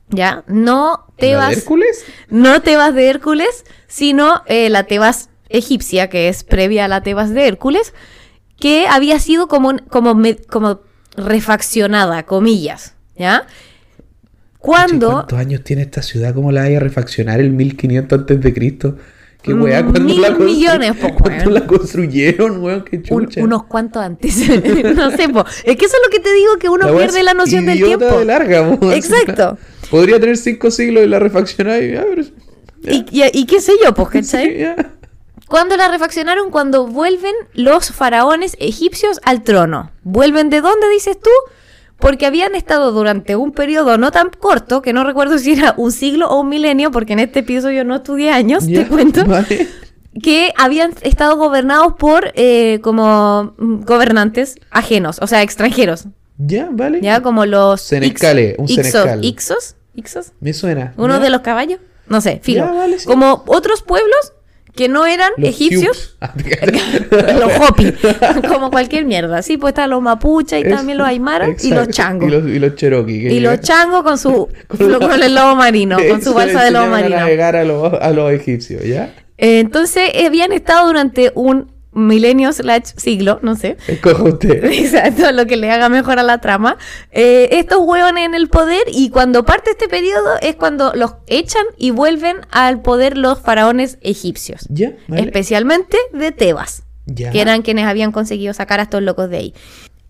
¿Ya? 0.10 0.44
No 0.46 0.92
¿La 0.92 1.06
de 1.08 1.14
Tebas. 1.18 1.58
Hércules? 1.58 2.06
no 2.30 2.62
Tebas 2.62 2.94
de 2.94 3.10
Hércules, 3.10 3.66
sino 3.88 4.44
eh, 4.46 4.70
la 4.70 4.84
Tebas 4.84 5.30
egipcia, 5.50 6.10
que 6.10 6.28
es 6.30 6.44
previa 6.44 6.86
a 6.86 6.88
la 6.88 7.02
Tebas 7.04 7.32
de 7.34 7.48
Hércules, 7.48 7.94
que 8.60 8.88
había 8.88 9.20
sido 9.20 9.48
como, 9.48 9.78
como, 9.90 10.16
me- 10.16 10.36
como 10.38 10.82
refaccionada, 11.18 12.24
comillas, 12.24 12.96
¿ya? 13.18 13.46
Cuando... 14.60 15.12
¿Cuántos 15.12 15.38
años 15.40 15.64
tiene 15.64 15.84
esta 15.84 16.02
ciudad? 16.02 16.34
¿Cómo 16.34 16.52
la 16.52 16.62
vaya 16.62 16.78
a 16.78 16.80
refaccionar 16.80 17.40
el 17.40 17.52
1500 17.52 18.20
antes 18.20 18.42
de 18.42 18.54
Cristo? 18.54 18.98
¿Qué 19.44 19.54
Mm, 19.54 19.62
weá? 19.62 19.82
¿Cuándo 19.84 20.00
mil 20.02 20.22
la 20.22 20.30
constru- 20.32 20.46
millones, 20.46 20.94
po, 20.96 21.10
¿Cuándo 21.16 21.44
weón. 21.44 21.54
la 21.54 21.68
construyeron, 21.68 22.64
weón? 22.64 22.84
Qué 22.84 22.98
un- 22.98 23.04
chucha. 23.28 23.44
unos 23.44 23.64
cuantos 23.66 24.02
antes. 24.02 24.36
no 24.96 25.12
sé, 25.12 25.30
po. 25.30 25.46
es 25.66 25.76
que 25.78 25.86
eso 25.86 25.96
es 25.98 26.02
lo 26.04 26.10
que 26.12 26.20
te 26.20 26.34
digo, 26.34 26.58
que 26.60 26.68
uno 26.70 26.88
La 26.92 26.98
pierde 26.98 27.22
la 27.22 27.36
noción 27.36 27.68
del 27.68 27.78
tiempo. 27.78 28.06
de 28.18 28.26
larga. 28.26 28.80
Exacto. 28.96 29.60
Podría 29.92 30.20
tener 30.20 30.38
cinco 30.38 30.72
siglos 30.72 31.04
y 31.04 31.08
la 31.08 31.20
refaccionada 31.20 31.80
y... 31.80 31.94
ah, 31.96 32.06
pero- 32.10 32.24
Y, 32.92 33.06
y- 33.12 33.24
y 33.42 33.46
qué 33.46 33.62
sé 33.62 33.74
yo, 33.84 33.94
pues, 33.94 34.10
¿cachai? 34.14 34.46
Sí, 34.52 34.58
ya. 34.62 34.76
¿Cuándo 35.48 35.78
la 35.78 35.88
refaccionaron? 35.90 36.50
Cuando 36.50 36.88
vuelven 36.88 37.34
los 37.54 37.92
faraones 37.92 38.56
egipcios 38.60 39.20
al 39.24 39.44
trono. 39.44 39.92
¿Vuelven 40.04 40.50
de 40.50 40.62
dónde, 40.62 40.90
dices 40.90 41.20
tú? 41.20 41.30
Porque 41.98 42.26
habían 42.26 42.56
estado 42.56 42.92
durante 42.92 43.36
un 43.36 43.52
periodo 43.52 43.98
no 43.98 44.12
tan 44.12 44.30
corto, 44.30 44.82
que 44.82 44.92
no 44.92 45.04
recuerdo 45.04 45.38
si 45.38 45.54
era 45.54 45.74
un 45.78 45.92
siglo 45.92 46.28
o 46.30 46.42
un 46.42 46.50
milenio, 46.50 46.92
porque 46.92 47.14
en 47.14 47.20
este 47.20 47.40
episodio 47.40 47.84
no 47.86 47.96
estudié 47.98 48.32
años, 48.32 48.66
Ya, 48.68 48.84
te 48.84 48.88
cuento, 48.90 49.24
vale. 49.26 49.68
que 50.22 50.52
habían 50.58 50.94
estado 51.04 51.38
gobernados 51.38 51.94
por 51.98 52.32
eh, 52.36 52.80
como 52.82 53.54
mm, 53.58 53.84
gobernantes 53.86 54.56
ajenos, 54.72 55.20
o 55.22 55.28
sea, 55.28 55.42
extranjeros. 55.42 56.06
Ya, 56.38 56.68
vale. 56.72 57.00
Ya, 57.02 57.22
como 57.22 57.46
los 57.46 57.82
Senecales, 57.82 58.56
un 58.58 58.66
Ixos, 58.68 58.88
senecal. 58.88 59.24
Ixos, 59.24 59.76
Ixos, 59.94 60.32
Me 60.42 60.54
suena. 60.54 60.94
uno 60.98 61.14
¿Ya? 61.16 61.20
de 61.22 61.30
los 61.30 61.42
caballos, 61.42 61.80
no 62.10 62.20
sé, 62.20 62.42
filo. 62.44 62.66
Ya, 62.66 62.72
vale, 62.74 63.00
sí. 63.00 63.06
Como 63.08 63.44
otros 63.48 63.82
pueblos 63.84 64.34
que 64.76 64.90
no 64.90 65.06
eran 65.06 65.32
Los 65.38 65.50
egipcios. 65.50 66.18
Ah, 66.22 66.34
los 67.40 67.52
Hopi, 67.60 67.94
como 68.48 68.72
cualquier 68.72 69.06
mierda. 69.06 69.42
Sí, 69.42 69.58
pues 69.58 69.72
están 69.72 69.90
los 69.90 70.02
mapuches 70.02 70.66
y 70.66 70.70
también 70.70 70.98
los 70.98 71.08
aymaras 71.08 71.64
y 71.64 71.72
los 71.72 71.88
changos. 71.90 72.28
Y 72.28 72.32
los, 72.32 72.48
y 72.48 72.60
los 72.90 73.12
Y 73.12 73.40
los 73.40 73.62
changos 73.62 74.04
con 74.04 74.18
su 74.18 74.50
Con 74.68 75.24
el 75.24 75.34
lobo 75.36 75.56
marino, 75.56 75.98
con 76.10 76.22
su 76.22 76.34
balsa 76.34 76.64
de 76.64 76.72
lobo 76.72 76.86
enseñaron 76.86 76.94
a 76.94 77.02
marino. 77.02 77.18
navegar 77.18 77.56
a 77.56 77.64
los, 77.64 77.94
a 77.94 78.12
los 78.12 78.32
egipcios, 78.32 78.84
¿ya? 78.84 79.14
Eh, 79.38 79.60
entonces 79.60 80.12
eh, 80.14 80.26
habían 80.28 80.52
estado 80.52 80.88
durante 80.88 81.32
un 81.36 81.75
milenio 81.96 82.54
slash 82.54 82.92
siglo, 82.98 83.40
no 83.42 83.56
sé. 83.56 83.78
Escoja 83.88 84.22
usted. 84.24 84.64
Exacto, 84.72 85.32
lo 85.32 85.48
que 85.48 85.58
le 85.58 85.72
haga 85.72 85.90
mejor 85.90 86.20
a 86.20 86.24
la 86.24 86.40
trama. 86.40 86.78
Eh, 87.12 87.50
estos 87.54 87.80
hueones 87.82 88.26
en 88.26 88.36
el 88.36 88.50
poder 88.50 88.84
y 88.92 89.10
cuando 89.10 89.44
parte 89.46 89.72
este 89.72 89.88
periodo 89.88 90.36
es 90.42 90.56
cuando 90.56 90.94
los 90.94 91.16
echan 91.28 91.66
y 91.78 91.90
vuelven 91.92 92.38
al 92.52 92.82
poder 92.82 93.18
los 93.18 93.40
faraones 93.42 93.98
egipcios. 94.02 94.68
Ya, 94.70 94.94
vale. 95.08 95.24
Especialmente 95.24 95.98
de 96.14 96.32
Tebas, 96.32 96.84
Ya. 97.06 97.32
que 97.32 97.42
eran 97.42 97.62
quienes 97.64 97.86
habían 97.88 98.12
conseguido 98.12 98.54
sacar 98.54 98.80
a 98.80 98.84
estos 98.84 99.02
locos 99.02 99.30
de 99.30 99.38
ahí. 99.38 99.54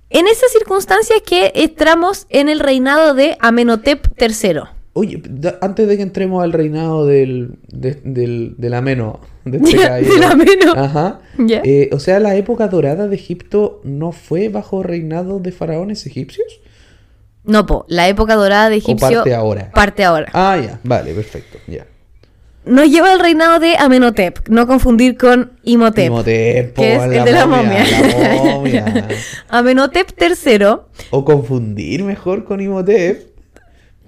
En 0.09 0.27
esas 0.27 0.51
circunstancias 0.51 1.19
que 1.25 1.51
entramos 1.55 2.25
en 2.29 2.47
el 2.49 2.59
reinado 2.59 3.13
de 3.13 3.37
Amenhotep 3.39 4.07
III. 4.21 4.61
Oye, 4.97 5.21
da- 5.29 5.57
antes 5.61 5.89
de 5.89 5.97
que 5.97 6.03
entremos 6.03 6.41
al 6.41 6.53
reinado 6.53 7.05
del, 7.05 7.55
de- 7.67 7.99
del, 8.05 8.55
del 8.57 8.73
ameno, 8.73 9.19
de 9.43 9.57
este 9.57 9.75
caballero. 9.83 10.13
del 10.13 10.23
Ameno. 10.23 10.71
Ajá. 10.77 11.19
Ya. 11.37 11.61
Eh, 11.65 11.89
o 11.91 11.99
sea, 11.99 12.19
la 12.21 12.35
época 12.35 12.69
dorada 12.69 13.09
de 13.09 13.15
Egipto 13.15 13.81
no 13.83 14.13
fue 14.13 14.47
bajo 14.47 14.83
reinado 14.83 15.39
de 15.39 15.51
faraones 15.51 16.05
egipcios. 16.05 16.61
No, 17.43 17.65
po, 17.65 17.85
la 17.89 18.07
época 18.07 18.35
dorada 18.35 18.69
de 18.69 18.77
Egipcio. 18.77 18.97
parte 19.17 19.33
ahora? 19.35 19.69
Parte 19.71 20.03
ahora. 20.05 20.29
Ah, 20.33 20.57
ya, 20.63 20.79
vale, 20.83 21.13
perfecto, 21.13 21.57
ya. 21.67 21.85
Nos 22.65 22.89
lleva 22.89 23.11
al 23.11 23.19
reinado 23.19 23.59
de 23.59 23.75
Amenhotep, 23.77 24.47
no 24.47 24.65
confundir 24.65 25.17
con 25.17 25.51
Imhotep. 25.63 26.07
Imhotep, 26.07 26.73
po, 26.73 26.81
que 26.81 26.95
es 26.95 27.03
el 27.03 27.23
de 27.25 27.31
la 27.33 27.45
momia. 27.45 27.83
La 28.17 28.43
momia. 28.43 29.07
Amenhotep 29.49 30.07
III. 30.19 30.65
o 31.11 31.25
confundir 31.25 32.03
mejor 32.03 32.45
con 32.45 32.61
Imhotep. 32.61 33.34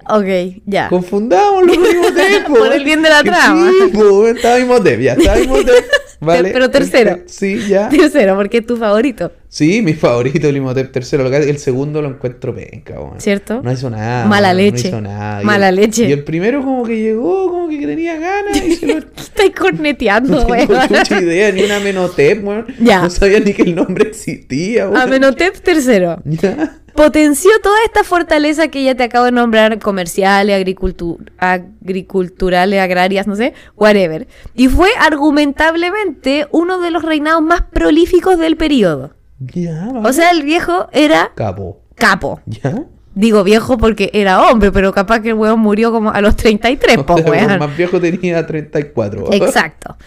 Ok, 0.09 0.59
ya. 0.65 0.89
Confundámoslo 0.89 1.73
con 1.75 1.85
Imhotep. 1.91 2.47
po. 2.47 2.53
Por 2.55 2.73
el 2.73 2.83
bien 2.83 3.01
de 3.01 3.09
la 3.09 3.23
trama. 3.23 3.69
Sí, 3.71 3.91
po, 3.93 4.27
estaba 4.27 4.59
Imhotep, 4.59 4.99
ya 4.99 5.13
estaba 5.13 5.39
Imhotep. 5.39 5.85
Vale. 6.19 6.49
Pero 6.51 6.69
tercero. 6.71 7.19
Sí, 7.27 7.67
ya. 7.67 7.89
Tercero, 7.89 8.35
porque 8.35 8.57
es 8.59 8.65
tu 8.65 8.75
favorito, 8.77 9.31
Sí, 9.49 9.81
mi 9.83 9.93
favorito, 9.93 10.47
el 10.49 10.57
Imhotep 10.57 10.91
tercero. 10.91 11.27
El 11.27 11.57
segundo 11.59 12.01
lo 12.01 12.09
encuentro 12.09 12.53
penca, 12.55 12.99
weón. 12.99 13.19
¿cierto? 13.21 13.61
No 13.63 13.71
hizo 13.71 13.89
nada. 13.89 14.25
Mala 14.25 14.53
leche. 14.53 14.83
No 14.83 14.97
hizo 14.97 15.01
nada. 15.01 15.41
Y 15.41 15.45
Mala 15.45 15.69
el- 15.69 15.75
leche. 15.75 16.07
Y 16.07 16.11
el 16.11 16.23
primero 16.23 16.61
como 16.63 16.83
que 16.85 16.97
llegó, 16.99 17.49
como 17.51 17.69
que 17.69 17.85
tenía 17.85 18.17
ganas 18.17 18.57
y 18.57 18.75
se 18.75 18.87
lo... 18.87 18.97
Estáis 18.97 19.53
corneteando, 19.55 20.39
No 20.41 20.45
tengo 20.47 20.73
mucha 20.89 21.21
idea, 21.21 21.51
ni 21.51 21.63
una 21.63 21.77
Amenhotep, 21.77 22.43
weón. 22.45 22.65
Ya. 22.79 23.01
No 23.03 23.09
sabía 23.09 23.39
ni 23.39 23.53
que 23.53 23.61
el 23.61 23.75
nombre 23.75 24.09
existía, 24.09 24.89
weón. 24.89 25.01
Amenhotep 25.01 25.55
III. 25.65 26.37
Ya. 26.41 26.77
Potenció 26.97 27.51
toda 27.61 27.77
esta 27.85 28.03
fortaleza 28.03 28.67
que 28.69 28.83
ya 28.83 28.95
te 28.95 29.03
acabo 29.03 29.25
de 29.25 29.31
nombrar, 29.31 29.77
comerciales, 29.79 30.59
agricultu- 30.59 31.19
agriculturales, 31.37 32.81
agrarias, 32.81 33.27
no 33.27 33.35
sé, 33.35 33.53
whatever. 33.75 34.27
Y 34.55 34.67
fue 34.67 34.89
argumentablemente 34.99 36.47
uno 36.51 36.79
de 36.79 36.91
los 36.91 37.03
reinados 37.03 37.41
más 37.43 37.61
prolíficos 37.71 38.37
del 38.39 38.57
periodo. 38.57 39.13
Ya, 39.39 39.85
vale. 39.93 40.09
O 40.09 40.13
sea, 40.13 40.31
el 40.31 40.43
viejo 40.43 40.89
era 40.91 41.31
Capo. 41.35 41.81
capo. 41.95 42.41
¿Ya? 42.47 42.83
Digo 43.13 43.43
viejo 43.43 43.77
porque 43.77 44.09
era 44.13 44.43
hombre, 44.49 44.71
pero 44.71 44.91
capaz 44.93 45.21
que 45.21 45.29
el 45.29 45.35
weón 45.35 45.59
murió 45.59 45.91
como 45.91 46.11
a 46.11 46.21
los 46.21 46.35
33, 46.35 46.97
O 46.99 47.05
po, 47.05 47.17
el 47.17 47.59
más 47.59 47.77
viejo 47.77 47.99
tenía 47.99 48.45
34. 48.45 49.33
Exacto. 49.33 49.97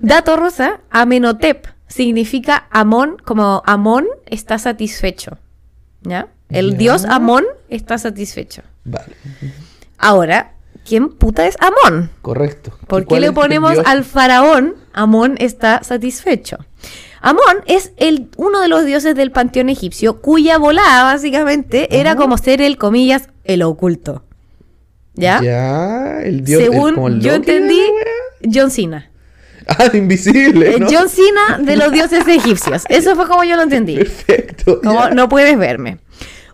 Dato 0.00 0.36
rosa, 0.36 0.80
Amenhotep 0.90 1.66
significa 1.86 2.66
Amón, 2.70 3.16
como 3.24 3.62
Amón 3.66 4.06
está 4.26 4.58
satisfecho. 4.58 5.38
¿Ya? 6.04 6.28
El 6.48 6.72
Ya. 6.72 6.78
dios 6.78 7.04
Amón 7.04 7.44
está 7.68 7.98
satisfecho. 7.98 8.62
Vale, 8.84 9.14
Ahora, 9.98 10.52
¿quién 10.84 11.08
puta 11.10 11.46
es 11.46 11.56
Amón? 11.60 12.10
correcto. 12.22 12.76
¿Por 12.88 13.02
¿Y 13.02 13.06
qué 13.06 13.20
le 13.20 13.32
ponemos 13.32 13.78
al 13.84 14.04
faraón 14.04 14.74
Amón 14.92 15.36
está 15.38 15.82
satisfecho? 15.84 16.58
Amón 17.20 17.62
es 17.66 17.92
el, 17.98 18.28
uno 18.36 18.60
de 18.60 18.66
los 18.68 18.84
dioses 18.84 19.14
del 19.14 19.30
panteón 19.30 19.68
egipcio, 19.68 20.20
cuya 20.20 20.58
volada 20.58 21.04
básicamente 21.04 22.00
era 22.00 22.16
como 22.16 22.36
ser 22.36 22.60
el, 22.60 22.76
comillas, 22.78 23.28
el 23.44 23.62
oculto. 23.62 24.24
¿Ya? 25.14 25.40
Ya, 25.40 26.20
el 26.22 26.42
dios. 26.42 26.60
el- 26.62 26.70
Según 26.72 26.94
como 26.96 27.08
el 27.08 27.20
yo 27.20 27.34
entendí. 27.34 27.80
John 28.52 28.70
Cena. 28.72 29.08
Ah, 29.68 29.90
invisible. 29.92 30.74
Eh, 30.74 30.80
¿no? 30.80 30.86
John 30.90 31.08
Cena 31.08 31.58
de 31.58 31.76
los 31.76 31.92
dioses 31.92 32.26
egipcios. 32.26 32.84
Eso 32.88 33.16
fue 33.16 33.26
como 33.26 33.44
yo 33.44 33.56
lo 33.56 33.62
entendí. 33.62 33.96
Perfecto. 33.96 34.80
Como 34.82 35.08
no 35.10 35.28
puedes 35.28 35.56
verme. 35.58 35.98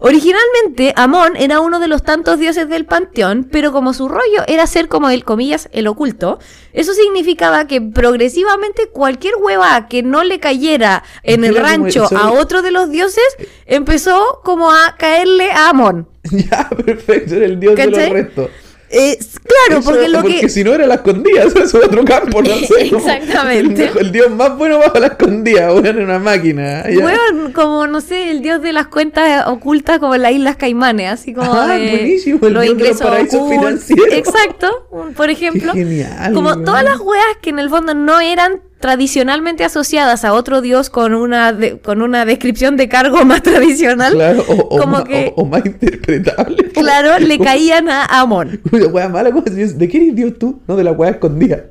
Originalmente, 0.00 0.92
Amón 0.94 1.36
era 1.36 1.60
uno 1.60 1.80
de 1.80 1.88
los 1.88 2.04
tantos 2.04 2.38
dioses 2.38 2.68
del 2.68 2.84
panteón, 2.86 3.48
pero 3.50 3.72
como 3.72 3.92
su 3.92 4.08
rollo 4.08 4.44
era 4.46 4.66
ser 4.68 4.86
como 4.86 5.10
el, 5.10 5.24
comillas, 5.24 5.68
el 5.72 5.88
oculto, 5.88 6.38
eso 6.72 6.94
significaba 6.94 7.66
que 7.66 7.80
progresivamente 7.80 8.88
cualquier 8.92 9.34
hueva 9.40 9.88
que 9.88 10.04
no 10.04 10.22
le 10.22 10.38
cayera 10.38 11.02
en 11.24 11.44
el 11.44 11.56
rancho 11.56 12.06
a 12.16 12.30
otro 12.30 12.62
de 12.62 12.70
los 12.70 12.90
dioses, 12.90 13.24
empezó 13.66 14.40
como 14.44 14.70
a 14.70 14.94
caerle 14.96 15.50
a 15.50 15.70
Amón. 15.70 16.08
Ya, 16.30 16.68
perfecto. 16.68 17.36
Era 17.36 17.46
el 17.46 17.58
dios 17.58 17.74
de 17.74 17.84
¿Cachai? 17.86 18.10
los 18.10 18.12
restos. 18.12 18.50
Eh, 18.90 19.18
claro, 19.44 19.80
Eso- 19.82 19.90
porque 19.90 20.08
lo 20.08 20.20
porque 20.22 20.40
que... 20.40 20.48
si 20.48 20.64
no 20.64 20.72
era 20.72 20.86
la 20.86 20.94
escondida, 20.94 21.42
eso 21.46 21.62
es 21.62 21.74
otro 21.74 22.04
campo, 22.04 22.40
no 22.42 22.48
sé. 22.66 22.86
Exactamente. 22.86 23.90
El, 23.94 23.98
el 24.06 24.12
dios 24.12 24.30
más 24.30 24.56
bueno 24.56 24.78
bajo 24.78 24.98
la 24.98 25.08
escondida, 25.08 25.70
bueno, 25.72 25.88
en 25.90 26.00
una 26.02 26.18
máquina. 26.18 26.88
ya. 26.88 27.04
Weón, 27.04 27.52
como 27.52 27.86
no 27.86 28.00
sé, 28.00 28.30
el 28.30 28.40
dios 28.42 28.62
de 28.62 28.72
las 28.72 28.86
cuentas 28.86 29.46
ocultas 29.46 29.98
como 29.98 30.14
en 30.14 30.22
las 30.22 30.32
Islas 30.32 30.56
Caimanes, 30.56 31.12
así 31.12 31.34
como 31.34 31.52
Ah, 31.52 31.68
de 31.76 31.90
buenísimo, 31.90 32.46
el 32.46 32.52
los 32.54 32.62
dios 32.62 32.76
de 32.78 32.82
los 32.84 32.88
ingresos 32.88 33.06
paraísos 33.06 33.34
ocultos. 33.40 33.56
financieros. 33.84 34.14
Exacto, 34.14 34.88
por 35.16 35.28
ejemplo. 35.30 35.72
Qué 35.74 35.80
genial, 35.80 36.32
como 36.34 36.62
todas 36.62 36.84
las 36.84 37.00
weas 37.00 37.26
que 37.42 37.50
en 37.50 37.58
el 37.58 37.68
fondo 37.68 37.94
no 37.94 38.20
eran 38.20 38.62
tradicionalmente 38.80 39.64
asociadas 39.64 40.24
a 40.24 40.32
otro 40.32 40.60
dios 40.60 40.88
con 40.90 41.14
una 41.14 41.52
de- 41.52 41.78
con 41.78 42.00
una 42.02 42.24
descripción 42.24 42.76
de 42.76 42.88
cargo 42.88 43.24
más 43.24 43.42
tradicional, 43.42 44.12
Claro, 44.14 44.44
o, 44.48 44.54
o 44.54 44.68
como 44.78 44.92
más, 44.92 45.04
que- 45.04 45.32
o- 45.36 45.42
o 45.42 45.44
más 45.46 45.64
interpretable. 45.66 46.70
claro, 46.72 47.18
le 47.18 47.38
caían 47.40 47.88
a 47.88 48.04
Amón. 48.04 48.60
Una 48.70 48.86
wea 48.86 49.08
mala, 49.08 49.30
como 49.32 49.44
si 49.46 49.54
¿de 49.54 49.88
qué 49.88 49.96
eres 49.98 50.14
dios 50.16 50.32
tú? 50.38 50.60
No, 50.66 50.76
de 50.76 50.84
la 50.84 50.92
wea 50.92 51.10
escondida. 51.10 51.64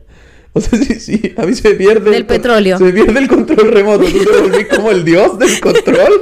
O 0.58 0.62
sea, 0.62 0.80
sí, 0.84 1.00
sí, 1.00 1.34
a 1.38 1.46
mí 1.46 1.54
se 1.54 1.70
me 1.70 1.76
pierde. 1.76 2.06
Del 2.06 2.14
el 2.22 2.26
petróleo. 2.26 2.78
Se 2.78 2.84
me 2.86 2.94
pierde 2.94 3.20
el 3.20 3.28
control 3.28 3.72
remoto. 3.72 4.06
Tú 4.06 4.26
te 4.26 4.42
volvís 4.42 4.68
como 4.68 4.92
el 4.92 5.04
dios 5.06 5.38
del 5.40 5.60
control. 5.60 6.22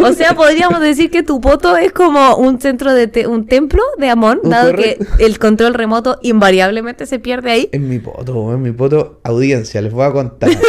O 0.00 0.12
sea, 0.12 0.34
podríamos 0.34 0.80
decir 0.80 1.10
que 1.10 1.22
tu 1.22 1.40
poto 1.40 1.76
es 1.76 1.92
como 1.92 2.36
un 2.36 2.60
centro 2.60 2.92
de 2.92 3.06
te- 3.06 3.26
un 3.26 3.46
templo 3.46 3.82
de 3.98 4.08
Amón, 4.10 4.40
dado 4.42 4.70
correcto. 4.70 5.04
que 5.18 5.24
el 5.24 5.38
control 5.38 5.74
remoto 5.74 6.18
invariablemente 6.22 7.06
se 7.06 7.18
pierde 7.18 7.50
ahí. 7.50 7.68
En 7.72 7.88
mi 7.88 7.98
poto, 7.98 8.52
en 8.52 8.62
mi 8.62 8.72
poto, 8.72 9.20
audiencia, 9.24 9.80
les 9.82 9.92
voy 9.92 10.04
a 10.04 10.12
contar. 10.12 10.50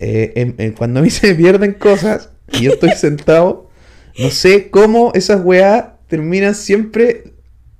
Eh, 0.00 0.32
en- 0.36 0.54
en- 0.58 0.72
cuando 0.72 1.00
a 1.00 1.02
mí 1.02 1.08
se 1.10 1.28
me 1.28 1.34
pierden 1.34 1.72
cosas 1.74 2.28
y 2.52 2.64
yo 2.64 2.72
estoy 2.72 2.90
sentado, 2.90 3.70
no 4.18 4.30
sé 4.30 4.68
cómo 4.68 5.12
esas 5.14 5.42
weas 5.42 5.84
terminan 6.08 6.54
siempre 6.54 7.33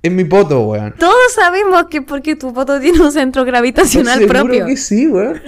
en 0.05 0.15
mi 0.15 0.23
poto, 0.23 0.61
weón. 0.61 0.93
Todos 0.99 1.33
sabemos 1.33 1.85
que 1.89 2.01
porque 2.01 2.35
tu 2.35 2.53
poto 2.53 2.79
tiene 2.79 2.99
un 3.01 3.11
centro 3.11 3.43
gravitacional 3.45 4.19
Seguro 4.19 4.39
propio. 4.41 4.65
que 4.65 4.77
sí, 4.77 5.07
weón. 5.07 5.41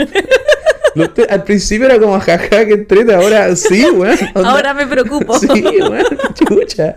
Al 1.30 1.44
principio 1.44 1.86
era 1.86 2.00
como 2.00 2.20
jaja 2.20 2.66
que 2.66 2.74
entrete, 2.74 3.14
ahora 3.14 3.56
sí, 3.56 3.86
weón. 3.92 4.18
Onda- 4.34 4.50
Ahora 4.50 4.74
me 4.74 4.88
preocupo. 4.88 5.38
Sí, 5.38 5.48
weón, 5.80 6.04
chucha. 6.34 6.96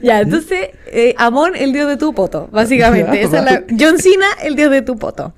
Ya, 0.00 0.20
entonces, 0.20 0.68
eh, 0.86 1.14
Amón, 1.18 1.56
el 1.56 1.72
dios 1.72 1.88
de 1.88 1.96
tu 1.96 2.14
poto, 2.14 2.48
básicamente. 2.52 3.16
Ya, 3.16 3.22
Esa 3.22 3.38
es 3.38 3.44
la- 3.44 3.60
vale. 3.60 3.66
John 3.78 3.98
Cena, 3.98 4.26
el 4.44 4.54
dios 4.54 4.70
de 4.70 4.82
tu 4.82 4.96
poto. 4.96 5.34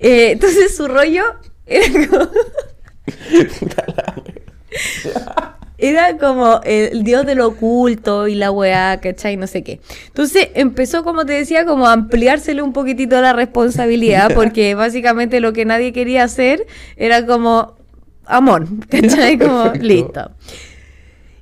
Eh, 0.00 0.32
entonces, 0.32 0.76
su 0.76 0.88
rollo 0.88 1.22
era 1.64 1.86
como, 2.08 2.28
Puta 3.60 3.84
la 3.96 4.14
wea. 4.24 5.58
Era 5.82 6.16
como 6.16 6.60
el 6.64 7.02
dios 7.02 7.26
de 7.26 7.34
lo 7.34 7.48
oculto 7.48 8.28
y 8.28 8.36
la 8.36 8.52
weá, 8.52 9.00
¿cachai? 9.00 9.36
No 9.36 9.48
sé 9.48 9.64
qué. 9.64 9.80
Entonces, 10.06 10.48
empezó, 10.54 11.02
como 11.02 11.26
te 11.26 11.32
decía, 11.32 11.66
como 11.66 11.88
a 11.88 11.92
ampliársele 11.92 12.62
un 12.62 12.72
poquitito 12.72 13.20
la 13.20 13.32
responsabilidad, 13.32 14.32
porque 14.34 14.76
básicamente 14.76 15.40
lo 15.40 15.52
que 15.52 15.64
nadie 15.64 15.92
quería 15.92 16.22
hacer 16.22 16.68
era 16.96 17.26
como 17.26 17.74
Amón, 18.26 18.84
¿cachai? 18.88 19.36
Como, 19.40 19.72
listo. 19.74 20.30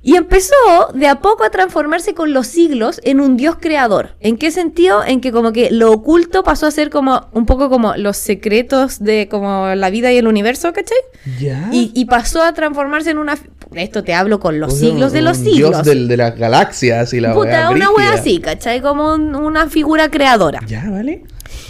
Y 0.03 0.15
empezó 0.15 0.55
de 0.95 1.07
a 1.07 1.21
poco 1.21 1.43
a 1.43 1.51
transformarse 1.51 2.15
con 2.15 2.33
los 2.33 2.47
siglos 2.47 2.99
en 3.03 3.19
un 3.19 3.37
dios 3.37 3.57
creador. 3.59 4.15
¿En 4.19 4.37
qué 4.37 4.49
sentido? 4.49 5.03
En 5.05 5.21
que 5.21 5.31
como 5.31 5.51
que 5.53 5.69
lo 5.69 5.91
oculto 5.91 6.43
pasó 6.43 6.65
a 6.65 6.71
ser 6.71 6.89
como 6.89 7.27
un 7.33 7.45
poco 7.45 7.69
como 7.69 7.95
los 7.95 8.17
secretos 8.17 8.99
de 8.99 9.27
como 9.29 9.67
la 9.75 9.89
vida 9.91 10.11
y 10.11 10.17
el 10.17 10.27
universo, 10.27 10.73
¿cachai? 10.73 10.97
Ya. 11.39 11.69
Y, 11.71 11.91
y 11.93 12.05
pasó 12.05 12.41
a 12.41 12.53
transformarse 12.53 13.11
en 13.11 13.19
una... 13.19 13.37
Esto 13.75 14.03
te 14.03 14.13
hablo 14.15 14.39
con 14.39 14.59
los 14.59 14.73
siglos 14.77 15.11
de 15.13 15.19
un 15.19 15.25
los 15.25 15.37
siglos. 15.37 15.71
Dios 15.71 15.83
del- 15.85 16.07
de 16.07 16.17
las 16.17 16.35
galaxias 16.35 17.13
y 17.13 17.19
la 17.21 17.33
Puta, 17.33 17.69
una 17.69 17.89
wea 17.91 18.13
así, 18.13 18.39
¿cachai? 18.39 18.81
Como 18.81 19.13
un- 19.13 19.35
una 19.35 19.67
figura 19.69 20.09
creadora. 20.09 20.59
Ya, 20.67 20.89
¿vale? 20.89 21.23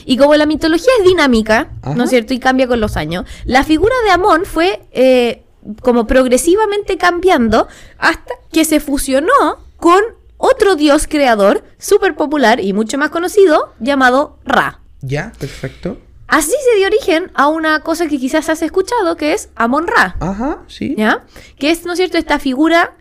Y 0.06 0.16
como 0.18 0.36
la 0.36 0.46
mitología 0.46 0.90
es 1.00 1.06
dinámica, 1.06 1.70
Ajá. 1.82 1.96
¿no 1.96 2.06
es 2.06 2.10
cierto? 2.10 2.34
Y 2.34 2.40
cambia 2.40 2.68
con 2.68 2.80
los 2.80 2.96
años, 2.98 3.26
la 3.46 3.64
figura 3.64 3.94
de 4.06 4.12
Amón 4.12 4.44
fue 4.46 4.82
eh, 4.94 5.44
como 5.82 6.08
progresivamente 6.08 6.98
cambiando 6.98 7.68
hasta 7.98 8.34
que 8.52 8.66
se 8.66 8.80
fusionó 8.80 9.60
con 9.78 10.02
otro 10.38 10.76
dios 10.76 11.08
creador 11.08 11.64
súper 11.78 12.16
popular 12.16 12.60
y 12.60 12.74
mucho 12.74 12.98
más 12.98 13.10
conocido 13.10 13.74
llamado 13.80 14.38
Ra. 14.46 14.80
Ya, 15.02 15.32
perfecto. 15.40 15.98
Así 16.28 16.52
se 16.72 16.78
dio 16.78 16.88
origen 16.88 17.30
a 17.34 17.48
una 17.50 17.82
cosa 17.82 18.08
que 18.08 18.18
quizás 18.18 18.48
has 18.50 18.62
escuchado, 18.62 19.18
que 19.18 19.34
es 19.34 19.50
Amón 19.56 19.86
Ra. 19.86 20.16
Ajá, 20.22 20.60
sí. 20.68 20.96
¿Ya? 20.98 21.26
Que 21.60 21.72
es, 21.72 21.86
¿no 21.86 21.92
es 21.92 21.98
cierto?, 21.98 22.18
esta 22.18 22.40
figura 22.40 22.96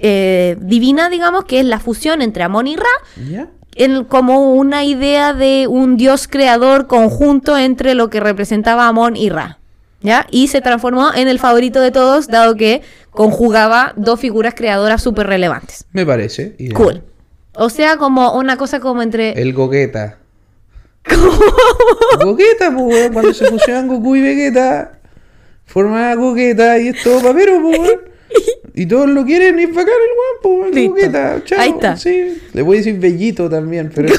eh, 0.00 0.56
divina, 0.60 1.08
digamos, 1.08 1.44
que 1.44 1.60
es 1.60 1.64
la 1.66 1.78
fusión 1.78 2.22
entre 2.22 2.42
Amón 2.42 2.66
y 2.66 2.74
Ra, 2.76 2.84
Ya. 3.30 3.48
en- 3.76 4.04
como 4.04 4.52
una 4.54 4.84
idea 4.84 5.32
de 5.32 5.66
un 5.68 5.96
dios 5.96 6.26
creador 6.26 6.88
conjunto 6.88 7.56
entre 7.56 7.94
lo 7.94 8.10
que 8.10 8.18
representaba 8.18 8.88
Amón 8.88 9.16
y 9.16 9.30
Ra. 9.30 9.60
¿Ya? 10.02 10.26
Y 10.30 10.48
se 10.48 10.60
transformó 10.60 11.14
en 11.14 11.28
el 11.28 11.38
favorito 11.38 11.80
de 11.80 11.90
todos, 11.90 12.28
dado 12.28 12.56
que 12.56 12.82
conjugaba 13.10 13.92
dos 13.96 14.18
figuras 14.18 14.54
creadoras 14.54 15.02
súper 15.02 15.26
relevantes. 15.26 15.86
Me 15.92 16.04
parece. 16.04 16.54
ideal. 16.58 16.74
Cool. 16.74 17.02
O 17.54 17.68
sea, 17.68 17.96
como 17.98 18.36
una 18.36 18.56
cosa 18.56 18.80
como 18.80 19.02
entre... 19.02 19.40
El 19.40 19.52
Gogeta. 19.52 20.18
Gogeta, 22.24 22.74
pues, 22.74 23.10
cuando 23.10 23.34
se 23.34 23.46
fusionan 23.46 23.88
Goku 23.88 24.16
y 24.16 24.22
Vegeta, 24.22 24.98
forman 25.66 26.04
a 26.04 26.14
Gogeta 26.14 26.78
y 26.78 26.88
es 26.88 27.02
todo 27.02 27.20
papero, 27.20 27.60
pues. 27.60 27.98
Y 28.74 28.86
todos 28.86 29.08
lo 29.08 29.24
quieren 29.24 29.58
y 29.58 29.64
es 29.64 29.74
bacán 29.74 29.92
el 29.92 30.74
Listo. 30.74 30.90
Gogeta. 30.94 31.42
Chao. 31.44 31.60
Ahí 31.60 31.70
está. 31.70 31.96
Sí. 31.96 32.40
Le 32.54 32.62
voy 32.62 32.76
a 32.76 32.78
decir 32.78 32.98
Bellito 32.98 33.50
también, 33.50 33.90
pero 33.94 34.08
es, 34.08 34.18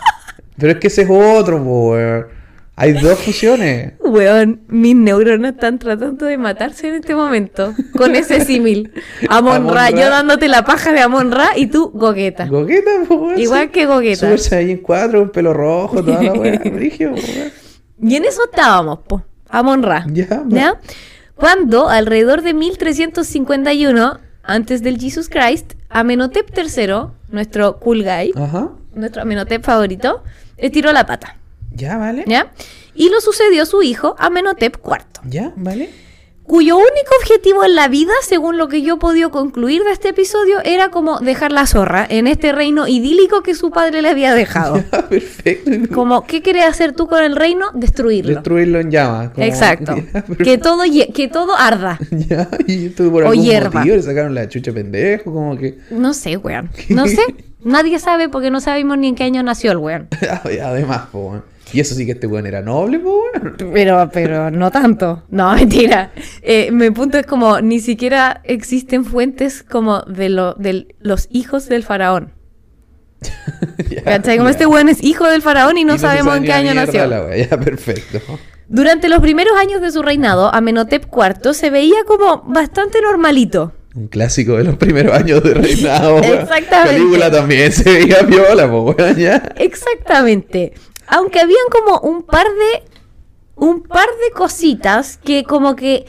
pero 0.56 0.72
es 0.72 0.78
que 0.78 0.86
ese 0.86 1.02
es 1.02 1.10
otro, 1.10 1.62
pues. 1.64 2.37
Hay 2.80 2.92
dos 2.92 3.18
fusiones. 3.18 3.94
Weón, 3.98 4.60
mis 4.68 4.94
neuronas 4.94 5.54
están 5.54 5.80
tratando 5.80 6.26
de 6.26 6.38
matarse 6.38 6.88
en 6.88 6.94
este 6.94 7.12
momento. 7.12 7.74
Con 7.96 8.14
ese 8.14 8.44
símil. 8.44 8.92
Amon 9.28 9.68
Ra, 9.68 9.90
yo 9.90 10.08
dándote 10.08 10.46
la 10.46 10.64
paja 10.64 10.92
de 10.92 11.00
Amon 11.00 11.32
Ra 11.32 11.50
y 11.56 11.66
tú 11.66 11.90
Gogueta. 11.92 12.46
Gogeta, 12.46 12.90
pues, 13.08 13.20
weón. 13.20 13.38
Igual 13.40 13.72
que 13.72 13.86
Gogeta. 13.86 14.26
Super 14.26 14.38
Saiyan 14.38 14.78
4, 14.78 15.32
pelo 15.32 15.52
rojo, 15.54 16.04
toda 16.04 16.22
la 16.22 16.32
weá. 16.34 16.58
Brigio, 16.72 17.14
weón. 17.14 17.50
Y 18.00 18.14
en 18.14 18.24
eso 18.24 18.44
estábamos, 18.44 19.00
po. 19.00 19.24
Amon 19.48 19.82
Ra. 19.82 20.06
Ya, 20.12 20.44
¿Ya? 20.46 20.80
Cuando, 21.34 21.88
alrededor 21.88 22.42
de 22.42 22.54
1351, 22.54 24.20
antes 24.44 24.84
del 24.84 25.00
Jesus 25.00 25.28
Christ, 25.28 25.72
Amenhotep 25.88 26.56
III, 26.56 27.08
nuestro 27.32 27.80
cool 27.80 28.04
guy, 28.04 28.32
Ajá. 28.36 28.70
nuestro 28.94 29.22
Amenhotep 29.22 29.64
favorito, 29.64 30.22
estiró 30.58 30.92
la 30.92 31.06
pata. 31.06 31.38
Ya, 31.78 31.96
vale. 31.96 32.24
¿Ya? 32.26 32.52
Y 32.94 33.08
lo 33.10 33.20
sucedió 33.20 33.64
su 33.64 33.82
hijo, 33.82 34.16
Amenhotep 34.18 34.76
IV. 34.84 34.98
Ya, 35.30 35.52
vale. 35.56 35.88
cuyo 36.42 36.76
único 36.78 37.10
objetivo 37.20 37.62
en 37.62 37.74
la 37.76 37.88
vida, 37.88 38.12
según 38.22 38.56
lo 38.56 38.68
que 38.68 38.80
yo 38.82 38.94
he 38.94 38.98
podido 38.98 39.30
concluir 39.30 39.84
de 39.84 39.92
este 39.92 40.08
episodio, 40.08 40.60
era 40.64 40.88
como 40.90 41.18
dejar 41.20 41.52
la 41.52 41.66
zorra 41.66 42.06
en 42.08 42.26
este 42.26 42.52
reino 42.52 42.88
idílico 42.88 43.42
que 43.42 43.54
su 43.54 43.70
padre 43.70 44.00
le 44.02 44.08
había 44.08 44.34
dejado. 44.34 44.82
Ya, 44.92 45.08
perfecto. 45.08 45.70
Como, 45.94 46.24
¿qué 46.26 46.42
querés 46.42 46.64
hacer 46.64 46.92
tú 46.94 47.06
con 47.06 47.22
el 47.22 47.36
reino? 47.36 47.66
Destruirlo. 47.74 48.32
Destruirlo 48.36 48.80
en 48.80 48.90
llamas. 48.90 49.30
como- 49.30 49.46
Exacto. 49.46 49.94
Ya, 50.14 50.22
que, 50.44 50.56
todo, 50.58 50.82
que 51.14 51.28
todo 51.28 51.54
arda. 51.54 51.98
Ya, 52.10 52.48
y 52.66 52.86
esto 52.86 53.10
por 53.12 53.24
O 53.24 53.28
algún 53.28 53.44
hierba. 53.44 53.80
motivo 53.80 53.96
le 53.96 54.02
sacaron 54.02 54.34
la 54.34 54.48
chucha 54.48 54.72
pendejo, 54.72 55.32
como 55.32 55.56
que... 55.56 55.78
No 55.90 56.14
sé, 56.14 56.36
weón. 56.38 56.70
No 56.88 57.06
sé. 57.06 57.20
Nadie 57.62 57.98
sabe 57.98 58.28
porque 58.30 58.50
no 58.50 58.60
sabemos 58.60 58.96
ni 58.98 59.08
en 59.08 59.14
qué 59.16 59.24
año 59.24 59.42
nació 59.42 59.72
el 59.72 59.78
weón. 59.78 60.08
Además, 60.64 61.08
po, 61.12 61.28
weón. 61.28 61.44
Y 61.72 61.80
eso 61.80 61.94
sí 61.94 62.06
que 62.06 62.12
este 62.12 62.26
weón 62.26 62.46
era 62.46 62.62
noble, 62.62 62.98
weón. 62.98 63.56
Pero, 63.72 64.08
pero 64.12 64.50
no 64.50 64.70
tanto. 64.70 65.24
No, 65.30 65.52
mentira. 65.56 66.12
Eh, 66.42 66.70
mi 66.72 66.90
punto 66.90 67.18
es 67.18 67.26
como 67.26 67.60
ni 67.60 67.80
siquiera 67.80 68.40
existen 68.44 69.04
fuentes 69.04 69.62
como 69.62 70.02
de, 70.02 70.28
lo, 70.28 70.54
de 70.54 70.94
los 71.00 71.28
hijos 71.30 71.68
del 71.68 71.82
faraón. 71.84 72.32
¿Cachai? 74.04 74.38
Como 74.38 74.48
este 74.48 74.66
weón 74.66 74.88
es 74.88 75.02
hijo 75.02 75.26
del 75.28 75.42
faraón 75.42 75.76
y 75.76 75.84
no, 75.84 75.96
Y 75.96 75.98
sabemos 75.98 76.34
sabe 76.34 76.38
en 76.38 76.42
qué 76.44 76.48
la 76.50 76.56
año 76.56 76.74
nació. 76.74 77.06
la. 77.06 77.36
Ya, 77.36 77.58
perfecto. 77.58 78.20
Durante 78.68 79.08
los 79.08 79.20
primeros 79.20 79.56
años 79.58 79.80
de 79.80 79.90
su 79.90 80.02
reinado, 80.02 80.54
Amenhotep 80.54 81.06
IV 81.10 81.54
se 81.54 81.70
veía 81.70 82.04
como 82.06 82.42
bastante 82.42 83.00
normalito. 83.00 83.72
Un 83.94 84.08
clásico 84.08 84.56
de 84.58 84.64
los 84.64 84.76
primeros 84.76 85.16
años 85.16 85.42
de 85.42 85.54
reinado. 85.54 86.18
Exactamente. 86.18 86.98
película 86.98 87.30
también 87.30 87.72
se 87.72 87.90
veía 87.90 88.20
viola, 88.22 88.68
ya. 89.16 89.36
Exactamente. 89.56 90.74
Aunque 91.08 91.40
habían 91.40 91.66
como 91.70 92.00
un 92.00 92.22
par 92.22 92.46
de. 92.46 92.82
un 93.56 93.82
par 93.82 94.06
de 94.06 94.30
cositas 94.34 95.16
que 95.18 95.44
como 95.44 95.74
que. 95.76 96.06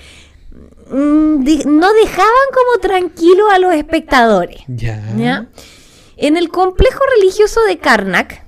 mm, 0.90 1.44
no 1.66 1.94
dejaban 1.94 2.48
como 2.54 2.82
tranquilo 2.82 3.50
a 3.50 3.60
los 3.60 3.74
espectadores. 3.74 4.62
Ya. 4.68 5.02
¿ya? 5.18 5.48
En 6.18 6.36
el 6.38 6.50
complejo 6.50 7.00
religioso 7.18 7.64
de 7.64 7.78
Karnak, 7.78 8.44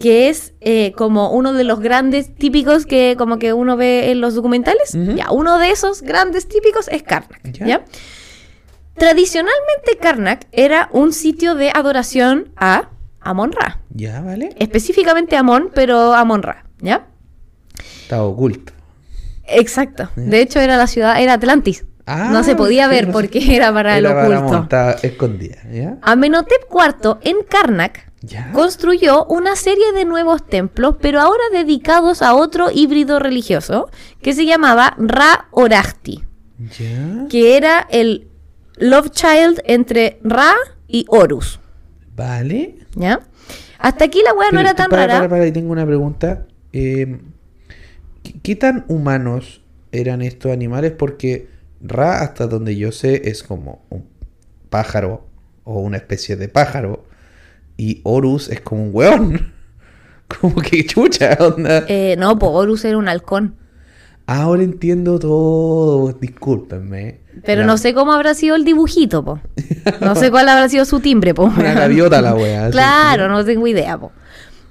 que 0.00 0.28
es 0.28 0.52
eh, 0.60 0.92
como 0.96 1.30
uno 1.30 1.52
de 1.52 1.64
los 1.64 1.80
grandes 1.80 2.34
típicos 2.34 2.84
que 2.84 3.14
como 3.16 3.38
que 3.38 3.52
uno 3.52 3.76
ve 3.76 4.10
en 4.10 4.20
los 4.20 4.34
documentales, 4.34 4.92
ya, 4.92 5.30
uno 5.30 5.58
de 5.58 5.70
esos 5.70 6.02
grandes 6.02 6.48
típicos 6.48 6.88
es 6.88 7.02
Karnak, 7.02 7.40
Ya. 7.52 7.66
¿ya? 7.66 7.84
Tradicionalmente 8.98 9.98
Karnak 10.00 10.46
era 10.52 10.88
un 10.92 11.12
sitio 11.12 11.54
de 11.54 11.70
adoración 11.72 12.50
a 12.56 12.90
Amon-Ra, 13.28 13.80
Ya, 13.90 14.20
vale. 14.20 14.50
específicamente 14.58 15.36
Amon, 15.36 15.70
pero 15.74 16.14
Amon-Ra, 16.14 16.64
¿ya? 16.80 17.06
Está 18.02 18.22
oculto. 18.22 18.72
Exacto. 19.48 20.10
De 20.16 20.40
hecho 20.40 20.60
era 20.60 20.76
la 20.76 20.86
ciudad, 20.86 21.20
era 21.22 21.34
Atlantis. 21.34 21.84
Ah, 22.08 22.28
no 22.32 22.44
se 22.44 22.54
podía 22.54 22.86
ver 22.88 23.06
no 23.08 23.08
se- 23.08 23.12
porque 23.12 23.54
era 23.56 23.72
para 23.72 23.98
Era 23.98 24.10
el 24.24 24.36
oculto. 24.38 24.58
montar 24.58 24.96
escondida, 25.02 25.56
¿ya? 25.72 25.98
Amenhotep 26.02 26.62
IV 26.70 27.16
en 27.22 27.36
Karnak 27.48 28.10
Ya. 28.22 28.50
construyó 28.52 29.24
una 29.26 29.56
serie 29.56 29.92
de 29.92 30.04
nuevos 30.04 30.44
templos, 30.46 30.96
pero 31.00 31.20
ahora 31.20 31.42
dedicados 31.52 32.22
a 32.22 32.34
otro 32.34 32.70
híbrido 32.72 33.18
religioso 33.18 33.88
que 34.22 34.32
se 34.34 34.46
llamaba 34.46 34.94
Ra 34.98 35.46
Orachti, 35.50 36.24
Ya. 36.78 37.26
que 37.28 37.56
era 37.56 37.86
el 37.90 38.28
love 38.78 39.10
child 39.10 39.60
entre 39.64 40.18
Ra 40.22 40.54
y 40.88 41.04
Horus. 41.08 41.60
Vale. 42.16 42.76
¿Ya? 42.94 43.20
Hasta 43.78 44.06
aquí 44.06 44.22
la 44.24 44.32
weá 44.32 44.50
no 44.50 44.60
era 44.60 44.74
tan 44.74 44.88
para, 44.88 45.06
rara. 45.06 45.18
Para, 45.18 45.28
para, 45.28 45.42
ahí 45.42 45.52
tengo 45.52 45.70
una 45.70 45.86
pregunta. 45.86 46.46
Eh, 46.72 47.20
¿qué, 48.22 48.34
qué 48.42 48.56
tan 48.56 48.84
humanos 48.88 49.62
eran 49.92 50.22
estos 50.22 50.50
animales? 50.50 50.92
Porque 50.92 51.48
Ra, 51.80 52.22
hasta 52.22 52.46
donde 52.46 52.76
yo 52.76 52.90
sé, 52.92 53.28
es 53.28 53.42
como 53.42 53.84
un 53.90 54.06
pájaro 54.70 55.26
o 55.64 55.80
una 55.80 55.98
especie 55.98 56.36
de 56.36 56.48
pájaro. 56.48 57.04
Y 57.76 58.00
Horus 58.04 58.48
es 58.48 58.60
como 58.60 58.84
un 58.84 58.90
weón. 58.92 59.52
Como 60.40 60.56
que 60.56 60.84
chucha, 60.84 61.38
onda. 61.38 61.84
Eh, 61.86 62.16
no, 62.18 62.36
pues 62.36 62.50
Horus 62.52 62.84
era 62.84 62.98
un 62.98 63.08
halcón. 63.08 63.54
Ahora 64.26 64.62
entiendo 64.62 65.18
todo. 65.18 66.12
Discúlpenme. 66.12 67.20
Pero 67.44 67.60
La- 67.62 67.66
no 67.66 67.78
sé 67.78 67.94
cómo 67.94 68.12
habrá 68.12 68.34
sido 68.34 68.56
el 68.56 68.64
dibujito, 68.64 69.24
po. 69.24 69.40
No 70.00 70.14
sé 70.16 70.30
cuál 70.30 70.48
habrá 70.48 70.68
sido 70.68 70.84
su 70.84 71.00
timbre, 71.00 71.34
po. 71.34 71.44
Una 71.44 71.74
gaviota 71.74 72.20
la 72.22 72.32
así. 72.64 72.72
Claro, 72.72 73.28
no 73.28 73.44
tengo 73.44 73.66
idea, 73.66 73.98
po. 73.98 74.12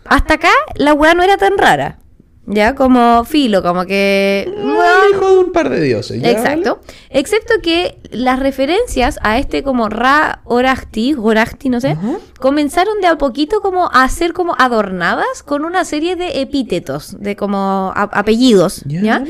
Hasta 0.06 0.36
acá 0.36 0.50
la 0.76 0.94
weá 0.94 1.14
no 1.14 1.24
era 1.24 1.38
tan 1.38 1.58
rara. 1.58 2.00
Ya, 2.48 2.76
como 2.76 3.24
filo, 3.24 3.64
como 3.64 3.86
que. 3.86 4.46
Ah, 4.56 5.04
el 5.06 5.16
hijo 5.16 5.30
de 5.30 5.38
un 5.40 5.52
par 5.52 5.70
de 5.70 5.82
dioses. 5.82 6.22
¿ya, 6.22 6.30
Exacto. 6.32 6.80
Excepto 7.10 7.56
que 7.62 7.98
las 8.12 8.40
referencias 8.40 9.18
a 9.24 9.40
este 9.40 9.64
como 9.64 9.90
Ra 9.90 10.42
Orachti, 10.46 11.16
Orachti, 11.18 11.70
no 11.70 11.82
sé, 11.82 11.98
comenzaron 12.40 13.02
de 13.02 13.08
a 13.08 13.18
poquito 13.18 13.62
como 13.62 13.90
a 13.92 14.08
ser 14.10 14.34
como 14.34 14.56
adornadas 14.60 15.42
con 15.44 15.66
una 15.66 15.86
serie 15.86 16.16
de 16.16 16.42
epítetos, 16.42 17.20
de 17.20 17.36
como 17.36 17.92
apellidos, 17.96 18.84
Ya, 18.86 19.02
¿ya? 19.02 19.24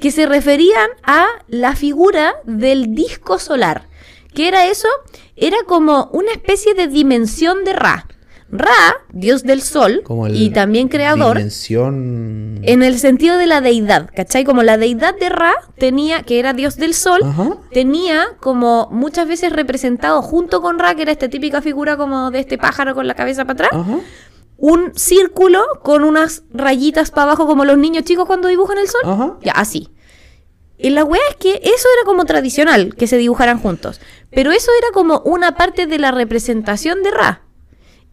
Que 0.00 0.10
se 0.10 0.26
referían 0.26 0.88
a 1.04 1.26
la 1.48 1.76
figura 1.76 2.34
del 2.44 2.94
disco 2.94 3.38
solar. 3.38 3.88
¿Qué 4.34 4.48
era 4.48 4.66
eso? 4.66 4.88
Era 5.36 5.58
como 5.66 6.08
una 6.12 6.32
especie 6.32 6.74
de 6.74 6.88
dimensión 6.88 7.64
de 7.64 7.74
Ra. 7.74 8.06
Ra, 8.54 8.96
dios 9.12 9.44
del 9.44 9.62
sol 9.62 10.02
y 10.30 10.50
también 10.50 10.88
creador, 10.88 11.38
Dimensión. 11.38 12.60
en 12.62 12.82
el 12.82 12.98
sentido 12.98 13.38
de 13.38 13.46
la 13.46 13.62
deidad, 13.62 14.10
¿cachai? 14.14 14.44
Como 14.44 14.62
la 14.62 14.76
deidad 14.76 15.18
de 15.18 15.30
Ra 15.30 15.54
tenía, 15.78 16.22
que 16.22 16.38
era 16.38 16.52
dios 16.52 16.76
del 16.76 16.92
sol, 16.92 17.20
Ajá. 17.24 17.56
tenía 17.72 18.26
como 18.40 18.88
muchas 18.92 19.26
veces 19.26 19.52
representado 19.52 20.20
junto 20.20 20.60
con 20.60 20.78
Ra, 20.78 20.94
que 20.94 21.02
era 21.02 21.12
esta 21.12 21.30
típica 21.30 21.62
figura 21.62 21.96
como 21.96 22.30
de 22.30 22.40
este 22.40 22.58
pájaro 22.58 22.94
con 22.94 23.06
la 23.06 23.14
cabeza 23.14 23.46
para 23.46 23.52
atrás, 23.68 23.70
Ajá. 23.72 24.00
un 24.58 24.92
círculo 24.96 25.64
con 25.82 26.04
unas 26.04 26.42
rayitas 26.52 27.10
para 27.10 27.22
abajo 27.32 27.46
como 27.46 27.64
los 27.64 27.78
niños 27.78 28.04
chicos 28.04 28.26
cuando 28.26 28.48
dibujan 28.48 28.76
el 28.76 28.86
sol. 28.88 29.00
Ajá. 29.04 29.36
Ya, 29.42 29.52
así. 29.52 29.88
Y 30.76 30.90
la 30.90 31.04
weá 31.04 31.22
es 31.30 31.36
que 31.36 31.52
eso 31.54 31.88
era 31.96 32.04
como 32.04 32.26
tradicional, 32.26 32.94
que 32.96 33.06
se 33.06 33.16
dibujaran 33.16 33.60
juntos. 33.60 34.00
Pero 34.30 34.50
eso 34.52 34.70
era 34.78 34.88
como 34.92 35.20
una 35.24 35.56
parte 35.56 35.86
de 35.86 35.98
la 35.98 36.10
representación 36.10 37.02
de 37.02 37.10
Ra. 37.12 37.42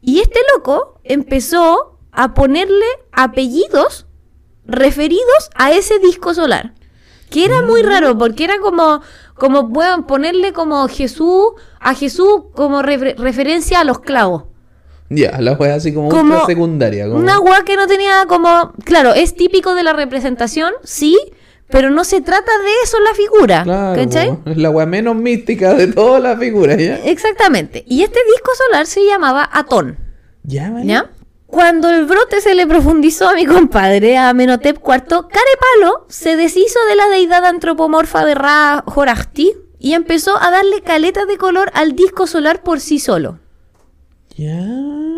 Y 0.01 0.19
este 0.19 0.39
loco 0.55 0.99
empezó 1.03 1.97
a 2.11 2.33
ponerle 2.33 2.85
apellidos 3.11 4.05
referidos 4.65 5.49
a 5.55 5.71
ese 5.71 5.99
disco 5.99 6.33
solar. 6.33 6.73
Que 7.29 7.45
era 7.45 7.61
muy 7.61 7.83
raro, 7.83 8.17
porque 8.17 8.43
era 8.43 8.57
como, 8.59 9.01
como 9.35 9.63
bueno, 9.63 10.07
ponerle 10.07 10.51
como 10.51 10.87
Jesús, 10.87 11.51
a 11.79 11.93
Jesús 11.93 12.45
como 12.55 12.81
refer- 12.81 13.15
referencia 13.17 13.79
a 13.81 13.83
los 13.83 13.99
clavos. 13.99 14.45
Ya, 15.11 15.39
la 15.39 15.53
wea 15.53 15.75
así 15.75 15.93
como, 15.93 16.09
Como 16.09 16.33
ultra 16.33 16.45
secundaria. 16.47 17.05
Como... 17.05 17.17
Una 17.17 17.39
weá 17.39 17.63
que 17.63 17.75
no 17.75 17.87
tenía 17.87 18.25
como. 18.27 18.73
Claro, 18.83 19.13
es 19.13 19.35
típico 19.35 19.75
de 19.75 19.83
la 19.83 19.93
representación, 19.93 20.73
sí, 20.83 21.17
pero 21.69 21.89
no 21.89 22.03
se 22.03 22.21
trata 22.21 22.51
de 22.57 22.69
eso 22.83 22.97
en 22.97 23.03
la 23.03 23.13
figura. 23.13 23.63
Claro, 23.63 23.95
¿Cachai? 24.01 24.37
es 24.45 24.57
la 24.57 24.69
wea 24.69 24.85
menos 24.85 25.15
mística 25.15 25.73
de 25.73 25.87
todas 25.87 26.21
las 26.21 26.39
figuras, 26.39 26.77
¿ya? 26.77 26.95
Exactamente. 27.05 27.83
Y 27.87 28.03
este 28.03 28.19
disco 28.33 28.51
solar 28.67 28.85
se 28.87 29.05
llamaba 29.05 29.47
Atón. 29.51 29.97
Ya, 30.43 30.69
vale. 30.71 30.85
¿Ya? 30.85 31.11
Cuando 31.45 31.89
el 31.89 32.05
brote 32.05 32.41
se 32.41 32.53
le 32.53 32.67
profundizó 32.67 33.27
a 33.29 33.33
mi 33.33 33.45
compadre, 33.47 34.17
a 34.17 34.29
Amenhotep 34.29 34.77
IV, 34.77 35.07
Carepalo 35.07 36.05
se 36.07 36.35
deshizo 36.35 36.79
de 36.89 36.95
la 36.95 37.07
deidad 37.07 37.43
antropomorfa 37.45 38.23
de 38.25 38.35
Ra 38.35 38.83
Horajti 38.85 39.53
y 39.79 39.93
empezó 39.93 40.37
a 40.41 40.51
darle 40.51 40.81
caletas 40.81 41.27
de 41.27 41.37
color 41.37 41.71
al 41.73 41.95
disco 41.95 42.27
solar 42.27 42.61
por 42.61 42.79
sí 42.81 42.99
solo, 42.99 43.39
Ya, 44.35 44.59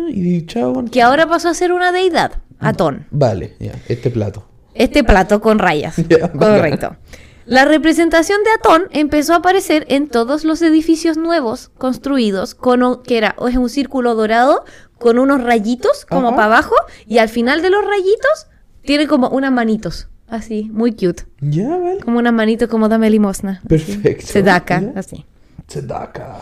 y 0.08 0.46
chao. 0.46 0.84
que 0.90 1.02
ahora 1.02 1.26
pasó 1.26 1.48
a 1.50 1.54
ser 1.54 1.72
una 1.72 1.92
deidad, 1.92 2.40
Atón. 2.58 3.06
Vale, 3.10 3.54
ya, 3.60 3.72
este 3.88 4.08
plato. 4.10 4.48
Este 4.74 5.04
plato 5.04 5.40
con 5.40 5.58
rayas. 5.58 5.96
Correcto. 6.38 6.96
La 7.44 7.64
representación 7.64 8.38
de 8.44 8.50
Atón 8.52 8.84
empezó 8.92 9.32
a 9.32 9.36
aparecer 9.36 9.84
en 9.88 10.08
todos 10.08 10.44
los 10.44 10.62
edificios 10.62 11.16
nuevos 11.16 11.70
construidos, 11.76 12.54
con 12.54 12.82
un- 12.82 13.02
que 13.02 13.18
era 13.18 13.34
es 13.48 13.56
un 13.56 13.68
círculo 13.68 14.14
dorado 14.14 14.64
con 14.98 15.18
unos 15.18 15.42
rayitos 15.42 16.06
como 16.06 16.28
Ajá. 16.28 16.36
para 16.36 16.46
abajo 16.46 16.76
y 17.06 17.18
al 17.18 17.28
final 17.28 17.60
de 17.60 17.70
los 17.70 17.84
rayitos 17.84 18.46
tiene 18.84 19.08
como 19.08 19.28
unas 19.30 19.50
manitos, 19.50 20.08
así, 20.28 20.70
muy 20.72 20.92
cute, 20.92 21.24
Ya, 21.40 21.68
vale. 21.76 21.98
como 21.98 22.18
unas 22.20 22.32
manitos 22.32 22.68
como 22.68 22.88
dame 22.88 23.10
limosna. 23.10 23.60
Perfecto. 23.66 24.24
Sedaka, 24.26 24.92
así. 24.94 25.26
Sedaka. 25.66 26.38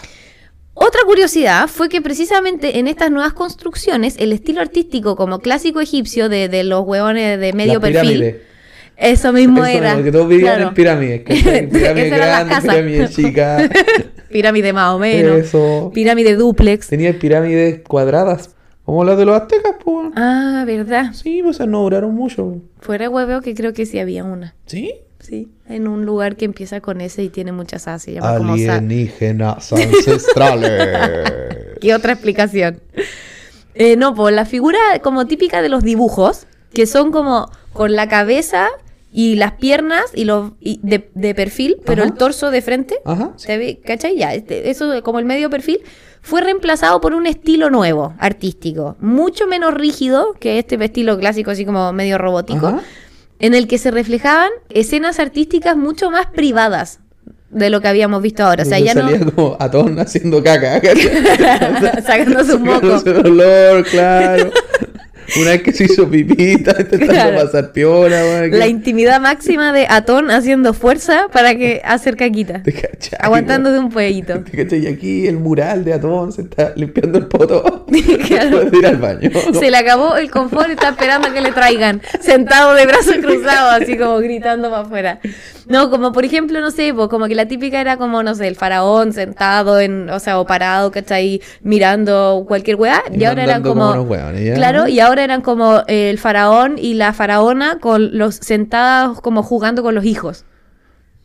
Otra 0.83 1.03
curiosidad 1.05 1.69
fue 1.69 1.91
que 1.91 2.01
precisamente 2.01 2.79
en 2.79 2.89
estas 2.89 3.11
nuevas 3.11 3.35
construcciones 3.35 4.17
el 4.19 4.33
estilo 4.33 4.63
artístico 4.63 5.15
como 5.15 5.41
clásico 5.41 5.83
egipcio 5.83 6.31
de, 6.31 6.49
de 6.49 6.65
los 6.65 6.87
hueones 6.87 7.39
de 7.39 7.53
medio 7.53 7.81
perfil, 7.83 8.37
eso 8.97 9.33
mismo 9.33 9.65
Eso 9.65 9.79
era. 9.79 9.91
mismo, 9.91 10.05
que 10.05 10.13
todos 10.13 10.29
vivían 10.29 10.55
claro. 10.57 10.69
en 10.69 10.75
pirámides. 10.75 11.21
Pirámide 11.23 12.09
grande, 12.09 12.55
pirámide 12.63 13.09
chica. 13.11 13.71
Pirámide 14.31 14.73
más 14.73 14.95
o 14.95 14.99
menos. 14.99 15.37
Eso. 15.39 15.91
Pirámide 15.93 16.35
duplex. 16.37 16.89
Tenía 16.89 17.19
pirámides 17.19 17.81
cuadradas. 17.87 18.55
Como 18.85 19.05
las 19.05 19.19
de 19.19 19.25
los 19.27 19.41
aztecas, 19.41 19.75
pues. 19.85 20.09
Ah, 20.17 20.65
¿verdad? 20.67 21.13
Sí, 21.13 21.41
pues 21.43 21.57
esas 21.57 21.69
no 21.69 21.83
duraron 21.83 22.15
mucho. 22.15 22.57
Fuera 22.81 23.09
hueveo 23.11 23.41
que 23.43 23.55
creo 23.55 23.73
que 23.73 23.87
sí 23.87 23.99
había 23.99 24.25
una. 24.25 24.55
¿Sí? 24.67 24.95
Sí. 25.21 25.49
En 25.69 25.87
un 25.87 26.05
lugar 26.07 26.37
que 26.37 26.45
empieza 26.47 26.81
con 26.81 27.01
S 27.01 27.23
y 27.23 27.29
tiene 27.29 27.53
muchas 27.53 27.87
A. 27.89 27.99
Se 27.99 28.13
llama 28.15 28.37
como 28.39 28.57
Sa- 28.57 28.77
Alienígenas 28.77 29.73
ancestrales. 29.73 31.31
¿Qué 31.81 31.95
otra 31.95 32.13
explicación? 32.13 32.81
Eh, 33.75 33.97
no, 33.97 34.15
pues 34.15 34.35
la 34.35 34.45
figura 34.45 34.79
como 35.03 35.27
típica 35.27 35.63
de 35.63 35.69
los 35.69 35.83
dibujos, 35.85 36.47
que 36.75 36.87
son 36.87 37.13
como 37.13 37.51
con 37.73 37.95
la 37.95 38.09
cabeza 38.09 38.69
y 39.13 39.37
las 39.37 39.53
piernas 39.53 40.05
y 40.15 40.25
los 40.25 40.53
y 40.61 40.81
de, 40.83 41.11
de 41.15 41.35
perfil, 41.35 41.79
pero 41.85 42.03
Ajá. 42.03 42.11
el 42.13 42.17
torso 42.19 42.51
de 42.51 42.63
frente. 42.63 42.97
Ajá. 43.05 43.33
¿Se 43.37 43.59
ve? 43.59 43.81
¿Cachai? 43.85 44.17
Ya, 44.17 44.35
este- 44.35 44.71
eso 44.71 45.03
como 45.03 45.19
el 45.19 45.25
medio 45.25 45.51
perfil 45.51 45.81
fue 46.23 46.41
reemplazado 46.43 47.01
por 47.01 47.15
un 47.15 47.27
estilo 47.27 47.71
nuevo, 47.71 48.15
artístico, 48.19 48.97
mucho 49.01 49.47
menos 49.47 49.73
rígido 49.75 50.35
que 50.39 50.59
este 50.59 50.83
estilo 50.85 51.19
clásico, 51.19 51.51
así 51.51 51.65
como 51.65 51.93
medio 51.93 52.19
robótico, 52.19 52.67
Ajá. 52.69 52.83
En 53.41 53.55
el 53.55 53.67
que 53.67 53.79
se 53.79 53.91
reflejaban 53.91 54.51
escenas 54.69 55.19
artísticas 55.19 55.77
mucho 55.77 56.11
más 56.11 56.27
privadas 56.27 57.01
de 57.51 57.69
lo 57.69 57.81
que 57.81 57.89
habíamos 57.89 58.23
visto 58.23 58.45
ahora. 58.45 58.63
O 58.63 58.67
sea, 58.67 58.79
ya 58.79 58.95
no... 58.95 59.03
salía 59.03 59.25
como 59.25 59.57
Atón 59.59 59.99
haciendo 59.99 60.43
caca. 60.43 60.81
Sacándose 62.07 62.55
un 62.55 62.63
moco. 62.63 62.99
Sacándose 62.99 63.11
el 63.11 63.27
olor, 63.27 63.85
claro. 63.87 64.51
Una 65.41 65.51
vez 65.51 65.63
que 65.63 65.73
se 65.73 65.85
hizo 65.85 66.09
pipita, 66.09 66.73
intentando 66.79 67.13
Claro. 67.13 67.37
pasar 67.45 67.73
piola, 67.73 68.17
weón, 68.23 68.59
La 68.59 68.67
intimidad 68.67 69.21
máxima 69.21 69.73
de 69.73 69.87
Atón 69.89 70.31
haciendo 70.31 70.73
fuerza 70.75 71.27
para 71.33 71.55
que 71.55 71.81
hacer 71.85 72.17
caquita. 72.17 72.63
¿Te 72.63 72.73
cachai, 72.73 73.19
Aguantando 73.21 73.73
de 73.73 73.79
un 73.79 73.91
pollito. 73.91 74.41
¿Te 74.41 74.65
cachai? 74.65 74.85
Y 74.85 74.87
aquí 74.87 75.27
el 75.27 75.39
mural 75.39 75.85
de 75.85 75.95
Atón 75.95 76.33
se 76.33 76.43
está 76.43 76.73
limpiando 76.77 77.19
el 77.19 77.27
poto. 77.27 77.87
Claro. 78.27 78.63
Ir 78.73 78.87
al 78.87 78.97
baño. 78.97 79.31
Se 79.59 79.71
le 79.71 79.77
acabó 79.77 80.17
el 80.17 80.31
confort 80.31 80.69
y 80.69 80.73
está 80.73 80.91
esperando 80.91 81.29
a 81.29 81.33
que 81.33 81.41
le 81.41 81.53
traigan. 81.53 82.01
Sentado 82.21 82.75
de 82.75 82.87
brazos 82.87 83.17
cruzados, 83.17 83.83
así 83.83 83.97
como 83.97 84.19
gritando 84.19 84.71
para 84.71 84.83
afuera. 84.83 85.21
No, 85.67 85.91
como 85.91 86.13
por 86.13 86.25
ejemplo, 86.25 86.61
no 86.61 86.71
sé, 86.71 86.93
pues 86.95 87.09
como 87.09 87.27
que 87.29 87.35
la 87.35 87.47
típica 87.47 87.81
era 87.81 87.97
como, 87.97 88.23
no 88.23 88.35
sé, 88.35 88.49
el 88.49 88.57
faraón 88.57 89.13
sentado 89.13 89.79
en, 89.81 90.11
o 90.11 90.19
sea, 90.19 90.39
o 90.41 90.47
parado, 90.47 90.91
¿cachai? 90.91 91.41
Mirando 91.63 92.45
cualquier 92.47 92.77
weá. 92.77 93.03
Y, 93.13 93.21
Y 93.21 93.25
ahora 93.25 93.45
eran 93.45 93.63
mandando 93.63 94.07
como. 94.07 94.35
¿ya? 94.35 94.55
Claro, 94.55 94.89
y 94.89 95.01
ahora 95.01 95.20
eran 95.21 95.41
como 95.43 95.83
el 95.87 96.19
faraón 96.19 96.77
y 96.79 96.95
la 96.95 97.13
faraona 97.13 97.79
con 97.79 98.17
los 98.19 98.37
sentados 98.37 99.21
como 99.21 99.43
jugando 99.43 99.83
con 99.83 99.95
los 99.95 100.05
hijos. 100.05 100.45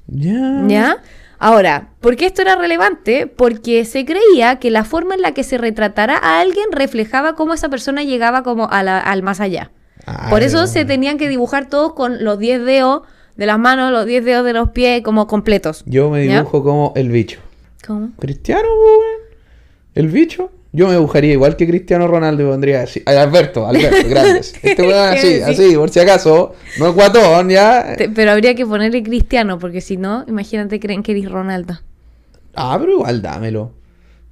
Ya. 0.08 0.64
¿Ya? 0.68 0.98
Ahora, 1.40 1.90
¿por 2.00 2.16
qué 2.16 2.28
esto 2.28 2.42
era 2.42 2.56
relevante? 2.56 3.28
Porque 3.28 3.84
se 3.86 4.06
creía 4.06 4.58
que 4.60 4.72
la 4.72 4.84
forma 4.86 5.16
en 5.16 5.22
la 5.22 5.34
que 5.34 5.44
se 5.44 5.58
retratara 5.58 6.18
a 6.18 6.40
alguien 6.40 6.66
reflejaba 6.72 7.36
cómo 7.36 7.54
esa 7.54 7.70
persona 7.70 8.04
llegaba 8.04 8.42
como 8.44 8.70
a 8.72 8.84
la- 8.84 9.00
al 9.00 9.22
más 9.22 9.40
allá. 9.42 9.72
Ah, 10.06 10.28
Por 10.30 10.44
eso 10.44 10.68
se 10.68 10.86
tenían 10.86 11.18
que 11.18 11.28
dibujar 11.28 11.68
todos 11.68 11.94
con 11.94 12.24
los 12.24 12.38
10 12.40 12.64
dedos 12.64 13.02
de 13.36 13.46
las 13.48 13.60
manos, 13.60 13.92
los 13.92 14.06
10 14.06 14.24
dedos 14.24 14.46
de 14.46 14.54
los 14.54 14.70
pies 14.70 15.02
como 15.04 15.28
completos. 15.28 15.84
Yo 15.88 16.10
me 16.10 16.26
¿Ya? 16.26 16.38
dibujo 16.38 16.64
como 16.64 16.94
el 16.96 17.10
bicho. 17.10 17.40
¿Cómo? 17.86 18.12
¿Cristiano, 18.20 18.68
weón? 18.70 19.22
¿El 19.96 20.08
bicho? 20.08 20.52
Yo 20.76 20.88
me 20.88 20.94
dibujaría 20.94 21.32
igual 21.32 21.56
que 21.56 21.66
Cristiano 21.68 22.06
Ronaldo 22.08 22.44
y 22.44 22.48
pondría 22.48 22.82
así. 22.82 23.02
Alberto, 23.06 23.66
Alberto, 23.66 23.96
grandes. 24.10 24.54
Este 24.62 24.82
weón 24.82 25.10
así, 25.14 25.36
Sí. 25.36 25.42
así, 25.42 25.76
por 25.78 25.90
si 25.90 26.00
acaso. 26.02 26.54
No 26.80 26.90
es 26.90 26.94
guatón, 26.96 27.50
ya. 27.50 27.96
Te- 27.98 28.10
pero 28.10 28.32
habría 28.32 28.56
que 28.56 28.66
ponerle 28.66 29.02
cristiano, 29.02 29.58
porque 29.58 29.80
si 29.80 29.96
no, 29.96 30.26
imagínate 30.28 30.80
creen 30.82 31.02
que 31.02 31.14
eres 31.14 31.32
Ronaldo. 31.32 31.80
Ah, 32.56 32.76
pero 32.80 32.92
igual 32.94 33.22
dámelo. 33.22 33.72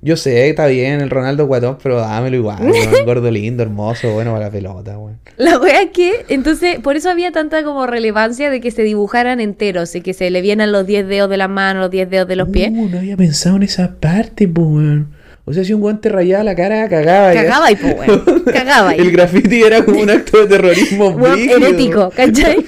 Yo 0.01 0.17
sé, 0.17 0.49
está 0.49 0.65
bien 0.67 0.99
el 0.99 1.09
Ronaldo 1.09 1.47
guatón, 1.47 1.77
pero 1.81 1.95
dámelo 2.01 2.35
igual. 2.35 2.57
Gordo 3.05 3.31
lindo, 3.31 3.63
hermoso, 3.63 4.11
bueno 4.11 4.33
para 4.33 4.45
la 4.47 4.51
pelota, 4.51 4.97
weón. 4.97 5.17
La 5.37 5.57
wea 5.59 5.81
es 5.83 5.91
que, 5.91 6.25
entonces, 6.27 6.79
por 6.79 6.97
eso 6.97 7.09
había 7.09 7.31
tanta 7.31 7.63
como 7.63 7.87
relevancia 7.87 8.49
de 8.49 8.59
que 8.59 8.69
se 8.71 8.83
dibujaran 8.83 9.39
enteros 9.39 9.95
y 9.95 10.01
que 10.01 10.13
se 10.13 10.29
le 10.29 10.41
vieran 10.41 10.73
los 10.73 10.85
10 10.85 11.07
dedos 11.07 11.29
de 11.29 11.37
las 11.37 11.49
manos, 11.49 11.83
los 11.83 11.91
10 11.91 12.09
dedos 12.09 12.27
de 12.27 12.35
los 12.35 12.49
pies. 12.49 12.69
Uh, 12.73 12.89
no 12.89 12.97
había 12.97 13.15
pensado 13.15 13.55
en 13.55 13.63
esa 13.63 13.95
parte, 14.01 14.45
pues, 14.45 14.67
weón. 14.67 15.22
O 15.45 15.51
sea, 15.51 15.63
si 15.65 15.73
un 15.73 15.81
guante 15.81 16.07
rayaba 16.07 16.43
la 16.43 16.55
cara, 16.55 16.87
cagaba. 16.87 17.33
Cagaba 17.33 17.65
ahí, 17.65 17.75
po, 17.75 17.87
weón. 17.87 18.43
Cagaba. 18.53 18.95
El 18.95 19.11
graffiti 19.11 19.61
era 19.61 19.83
como 19.83 19.99
un 20.01 20.09
acto 20.09 20.37
de 20.39 20.47
terrorismo 20.47 21.09
Weón, 21.09 21.37
herético, 21.37 22.09
¿cachai? 22.15 22.63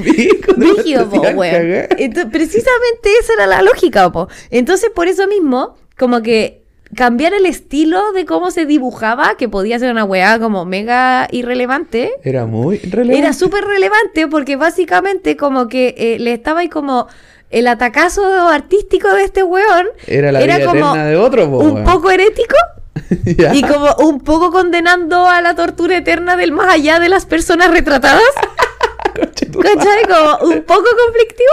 Brígido, 0.58 1.10
po, 1.10 1.22
weón. 1.22 1.88
Entonces, 1.98 2.32
precisamente 2.32 3.10
esa 3.22 3.34
era 3.34 3.48
la 3.48 3.62
lógica, 3.62 4.12
po. 4.12 4.28
Entonces, 4.50 4.90
por 4.94 5.08
eso 5.08 5.26
mismo, 5.28 5.76
como 5.98 6.22
que 6.22 6.64
cambiar 6.96 7.34
el 7.34 7.46
estilo 7.46 8.12
de 8.12 8.26
cómo 8.26 8.52
se 8.52 8.66
dibujaba, 8.66 9.36
que 9.38 9.50
podía 9.50 9.80
ser 9.80 9.92
una 9.92 10.04
weá 10.04 10.38
como 10.40 10.66
mega 10.66 11.28
irrelevante, 11.32 12.12
Era 12.24 12.46
muy 12.46 12.78
relevante. 12.78 13.18
era 13.18 13.34
súper 13.34 13.64
relevante 13.66 14.28
porque 14.28 14.56
básicamente 14.56 15.36
como 15.36 15.68
que 15.68 15.96
eh, 15.98 16.20
le 16.20 16.34
estaba 16.34 16.60
ahí 16.62 16.70
como 16.70 17.08
el 17.56 17.68
atacazo 17.68 18.50
artístico 18.50 19.14
de 19.14 19.24
este 19.24 19.42
weón 19.42 19.88
Era 20.08 20.34
la 20.34 20.40
vida 20.42 20.58
eterna 20.58 21.06
de 21.06 21.16
otro, 21.16 21.50
po, 21.50 21.60
un 21.60 21.72
weón. 21.76 21.84
poco 21.86 22.12
herético 22.12 22.56
y 23.54 23.62
como 23.62 23.96
un 24.00 24.20
poco 24.20 24.52
condenando 24.52 25.26
a 25.26 25.42
la 25.42 25.56
tortura 25.56 25.96
eterna 25.96 26.36
del 26.36 26.52
más 26.52 26.74
allá 26.74 27.00
de 27.00 27.08
las 27.08 27.26
personas 27.26 27.72
retratadas. 27.72 28.24
¿Cachai? 29.14 30.04
Como 30.08 30.52
un 30.52 30.64
poco 30.64 30.86
conflictivo. 31.06 31.52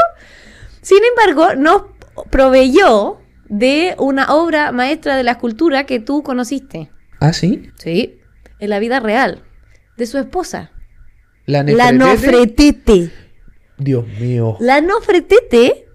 Sin 0.81 0.99
embargo, 1.05 1.55
nos 1.55 1.83
proveyó 2.31 3.19
de 3.49 3.95
una 3.99 4.35
obra 4.35 4.73
maestra 4.73 5.17
de 5.17 5.23
la 5.23 5.33
escultura 5.33 5.85
que 5.85 6.01
tú 6.01 6.23
conociste. 6.23 6.91
¿Ah, 7.21 7.33
sí? 7.33 7.71
Sí. 7.77 8.19
en 8.59 8.71
la 8.71 8.79
vida 8.81 8.99
real 8.99 9.43
de 9.97 10.07
su 10.07 10.19
esposa. 10.19 10.73
La 11.47 11.63
La. 11.63 11.93
Nofretete. 11.93 13.11
Dios 13.79 14.07
mío. 14.21 14.57
La 14.61 14.81
Nofretete, 14.81 15.87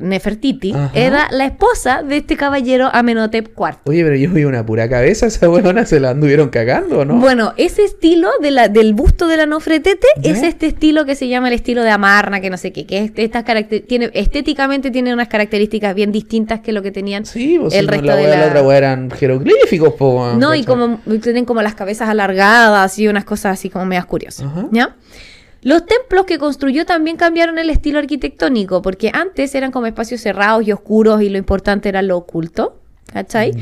Nefertiti, 0.00 0.72
Ajá. 0.72 0.90
era 0.94 1.28
la 1.30 1.44
esposa 1.46 2.02
de 2.02 2.18
este 2.18 2.36
caballero 2.36 2.88
Amenhotep 2.92 3.48
IV. 3.56 3.76
Oye, 3.84 4.04
pero 4.04 4.16
yo 4.16 4.30
vi 4.30 4.44
una 4.44 4.64
pura 4.64 4.88
cabeza, 4.88 5.26
esa 5.26 5.48
weona 5.50 5.86
se 5.86 6.00
la 6.00 6.10
anduvieron 6.10 6.48
cagando, 6.48 7.04
¿no? 7.04 7.16
Bueno, 7.16 7.52
ese 7.56 7.84
estilo 7.84 8.30
de 8.40 8.50
la, 8.50 8.68
del 8.68 8.94
busto 8.94 9.26
de 9.28 9.36
la 9.36 9.46
Nofretete 9.46 10.06
es 10.22 10.42
este 10.42 10.66
estilo 10.66 11.04
que 11.04 11.14
se 11.14 11.28
llama 11.28 11.48
el 11.48 11.54
estilo 11.54 11.82
de 11.82 11.90
Amarna, 11.90 12.40
que 12.40 12.50
no 12.50 12.56
sé 12.56 12.72
qué, 12.72 12.86
que 12.86 12.98
es- 13.04 13.12
estas 13.16 13.44
tiene, 13.86 14.10
estéticamente 14.14 14.90
tiene 14.90 15.12
unas 15.12 15.28
características 15.28 15.94
bien 15.94 16.12
distintas 16.12 16.60
que 16.60 16.72
lo 16.72 16.82
que 16.82 16.90
tenían 16.90 17.26
Sí, 17.26 17.58
pues 17.60 17.74
el 17.74 17.86
no, 17.86 17.92
resto 17.92 18.06
la 18.06 18.16
de 18.16 18.28
la- 18.28 18.36
la 18.54 18.62
otra 18.62 18.76
eran 18.76 19.10
jeroglíficos, 19.10 19.94
po. 19.94 20.32
No, 20.36 20.54
y 20.54 20.64
como 20.64 21.00
tienen 21.22 21.44
como 21.44 21.62
las 21.62 21.74
cabezas 21.74 22.08
alargadas 22.08 22.98
y 22.98 23.08
unas 23.08 23.24
cosas 23.24 23.54
así 23.54 23.70
como 23.70 23.84
medias 23.86 24.06
curiosas. 24.06 24.46
Ajá. 24.46 24.66
¿Ya? 24.70 24.94
Los 25.62 25.86
templos 25.86 26.24
que 26.24 26.38
construyó 26.38 26.86
también 26.86 27.16
cambiaron 27.16 27.58
el 27.58 27.70
estilo 27.70 27.98
arquitectónico, 27.98 28.80
porque 28.82 29.10
antes 29.12 29.54
eran 29.54 29.72
como 29.72 29.86
espacios 29.86 30.20
cerrados 30.20 30.66
y 30.66 30.72
oscuros 30.72 31.22
y 31.22 31.28
lo 31.28 31.38
importante 31.38 31.88
era 31.88 32.02
lo 32.02 32.16
oculto. 32.16 32.80
¿Cachai? 33.12 33.54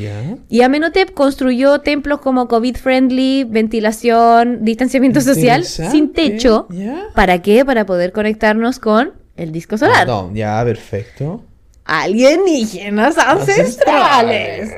Y 0.49 0.63
Amenhotep 0.63 1.15
construyó 1.15 1.81
templos 1.81 2.21
como 2.21 2.49
COVID-friendly, 2.49 3.45
ventilación, 3.45 4.65
distanciamiento 4.65 5.21
social, 5.21 5.65
sin 5.65 6.13
techo. 6.13 6.67
¿Para 7.15 7.41
qué? 7.43 7.65
Para 7.65 7.87
poder 7.87 8.11
conectarnos 8.11 8.81
con 8.81 9.13
el 9.37 9.53
disco 9.53 9.79
solar. 9.79 10.01
Perdón, 10.07 10.35
ya, 10.35 10.65
perfecto. 10.65 11.45
Alienígenas 11.85 13.17
ancestrales. 13.19 14.73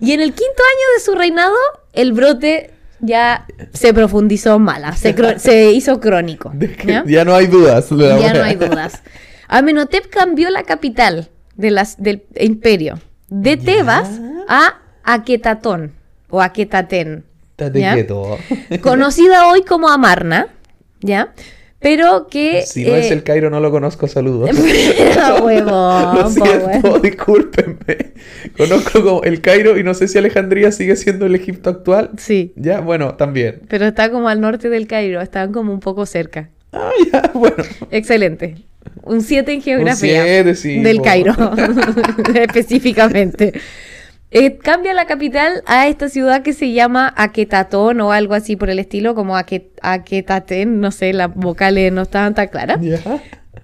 Y 0.00 0.12
en 0.12 0.20
el 0.20 0.32
quinto 0.32 0.62
año 0.62 0.94
de 0.96 1.04
su 1.04 1.14
reinado, 1.14 1.56
el 1.92 2.12
brote 2.12 2.70
ya 3.00 3.46
se 3.72 3.92
profundizó 3.94 4.58
mala, 4.58 4.92
se, 4.96 5.14
cro- 5.14 5.38
se 5.38 5.70
hizo 5.72 6.00
crónico. 6.00 6.52
¿ya? 6.86 7.04
ya 7.06 7.24
no 7.24 7.34
hay 7.34 7.46
dudas. 7.46 7.88
Ya 7.90 8.34
no 8.34 8.42
hay 8.42 8.54
dudas. 8.56 9.02
Amenhotep 9.48 10.08
cambió 10.10 10.50
la 10.50 10.62
capital 10.64 11.28
de 11.56 11.70
las, 11.70 12.00
del 12.02 12.24
imperio 12.38 13.00
de 13.28 13.56
Ya. 13.56 13.64
Tebas 13.64 14.08
a 14.48 14.74
Aquetatón 15.04 15.92
o 16.30 16.42
quieto. 17.94 18.38
conocida 18.82 19.46
hoy 19.48 19.62
como 19.62 19.88
Amarna, 19.88 20.48
¿ya? 21.00 21.32
Pero 21.80 22.26
que... 22.28 22.62
Si 22.66 22.84
no 22.84 22.96
es 22.96 23.10
eh, 23.10 23.14
el 23.14 23.22
Cairo, 23.22 23.50
no 23.50 23.60
lo 23.60 23.70
conozco, 23.70 24.08
saludos. 24.08 24.50
huevón, 25.42 26.16
Lo 26.16 26.28
siento, 26.30 26.66
weón. 26.88 27.02
discúlpenme. 27.02 28.12
Conozco 28.56 29.02
como 29.04 29.22
el 29.22 29.40
Cairo 29.40 29.78
y 29.78 29.84
no 29.84 29.94
sé 29.94 30.08
si 30.08 30.18
Alejandría 30.18 30.72
sigue 30.72 30.96
siendo 30.96 31.26
el 31.26 31.34
Egipto 31.36 31.70
actual. 31.70 32.10
Sí, 32.18 32.52
Ya, 32.56 32.80
bueno, 32.80 33.14
también. 33.14 33.60
pero 33.68 33.86
está 33.86 34.10
como 34.10 34.28
al 34.28 34.40
norte 34.40 34.68
del 34.68 34.86
Cairo, 34.88 35.20
están 35.20 35.52
como 35.52 35.72
un 35.72 35.80
poco 35.80 36.04
cerca. 36.06 36.50
Ah, 36.72 36.90
ya, 37.12 37.30
bueno. 37.34 37.56
Excelente. 37.90 38.56
Un 39.04 39.22
7 39.22 39.52
en 39.52 39.62
geografía. 39.62 40.22
siete, 40.24 40.54
sí, 40.54 40.80
Del 40.80 40.98
po. 40.98 41.02
Cairo, 41.04 41.34
específicamente. 42.34 43.52
Eh, 44.30 44.58
cambia 44.58 44.92
la 44.92 45.06
capital 45.06 45.62
a 45.66 45.88
esta 45.88 46.08
ciudad 46.10 46.42
que 46.42 46.52
se 46.52 46.72
llama 46.72 47.14
Aquetatón 47.16 48.00
o 48.02 48.12
algo 48.12 48.34
así 48.34 48.56
por 48.56 48.68
el 48.68 48.78
estilo, 48.78 49.14
como 49.14 49.36
Aque- 49.36 49.70
Aquetaten, 49.80 50.80
no 50.80 50.90
sé, 50.90 51.14
las 51.14 51.34
vocales 51.34 51.90
no 51.92 52.02
estaban 52.02 52.34
tan 52.34 52.48
claras. 52.48 52.78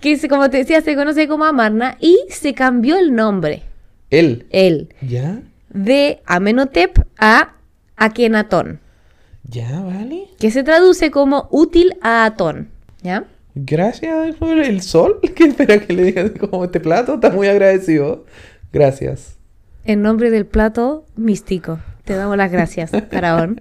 Que 0.00 0.16
se- 0.16 0.28
como 0.28 0.48
te 0.48 0.56
decía, 0.58 0.80
se 0.80 0.94
conoce 0.96 1.28
como 1.28 1.44
Amarna 1.44 1.96
y 2.00 2.18
se 2.30 2.54
cambió 2.54 2.96
el 2.98 3.14
nombre, 3.14 3.62
Él. 4.10 4.46
él, 4.50 4.88
Ya. 5.02 5.40
de 5.68 6.22
Amenhotep 6.24 6.98
a 7.18 7.52
Akenatón, 7.96 8.80
Ya, 9.48 9.80
vale. 9.82 10.28
que 10.40 10.50
se 10.50 10.62
traduce 10.62 11.10
como 11.10 11.46
útil 11.50 11.94
a 12.00 12.24
Atón. 12.24 12.68
¿Ya? 13.02 13.24
Gracias 13.54 14.34
por 14.36 14.58
el 14.58 14.80
sol. 14.80 15.20
¿Qué 15.36 15.44
espera 15.44 15.78
que 15.78 15.92
le 15.92 16.04
diga 16.04 16.30
como 16.32 16.64
este 16.64 16.80
plato? 16.80 17.14
Está 17.16 17.28
muy 17.30 17.48
agradecido. 17.48 18.24
Gracias. 18.72 19.33
En 19.84 20.02
nombre 20.02 20.30
del 20.30 20.46
plato 20.46 21.04
místico. 21.16 21.78
Te 22.04 22.14
damos 22.14 22.36
las 22.36 22.50
gracias, 22.50 22.90
Faraón. 23.10 23.60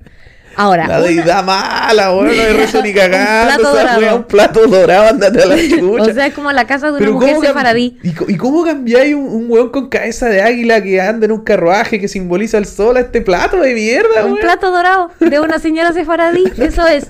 Ahora, 0.56 0.86
La 0.88 1.00
una- 1.00 1.08
deidad 1.08 1.44
mala, 1.44 2.12
bueno, 2.12 2.32
no 2.32 2.42
hay 2.44 2.54
rezo 2.58 2.82
ni 2.84 2.94
cagando. 2.94 3.56
plato 3.56 3.72
o 3.72 3.76
sea, 3.76 3.96
dorado. 3.96 4.18
un 4.18 4.24
plato 4.26 4.68
dorado, 4.68 5.08
andate 5.10 5.42
a 5.42 5.46
la 5.48 5.56
chucha. 5.58 5.82
o 6.12 6.14
sea, 6.14 6.28
es 6.28 6.34
como 6.36 6.52
la 6.52 6.68
casa 6.68 6.86
de 6.88 6.92
una 6.92 7.00
Pero 7.00 7.14
mujer 7.14 7.30
¿cómo 7.34 7.42
cam- 7.44 7.48
sefaradí. 7.48 7.98
¿Y, 8.04 8.36
cómo 8.38 8.64
cambiáis 8.64 9.16
un, 9.16 9.24
un 9.28 9.46
weón 9.50 9.70
con 9.70 9.90
cabeza 9.90 10.28
de 10.30 10.44
águila 10.44 10.84
que 10.84 11.02
anda 11.02 11.26
en 11.26 11.32
un 11.32 11.44
carruaje 11.44 12.00
que 12.00 12.08
simboliza 12.08 12.60
el 12.60 12.66
sol 12.68 12.98
a 12.98 13.00
este 13.00 13.22
plato 13.22 13.58
de 13.62 13.74
mierda, 13.74 14.26
Un 14.26 14.34
weón? 14.34 14.38
plato 14.42 14.70
dorado 14.70 15.10
de 15.20 15.40
una 15.40 15.58
señora 15.58 15.92
sefaradí. 15.92 16.44
Eso 16.60 16.86
es. 16.86 17.10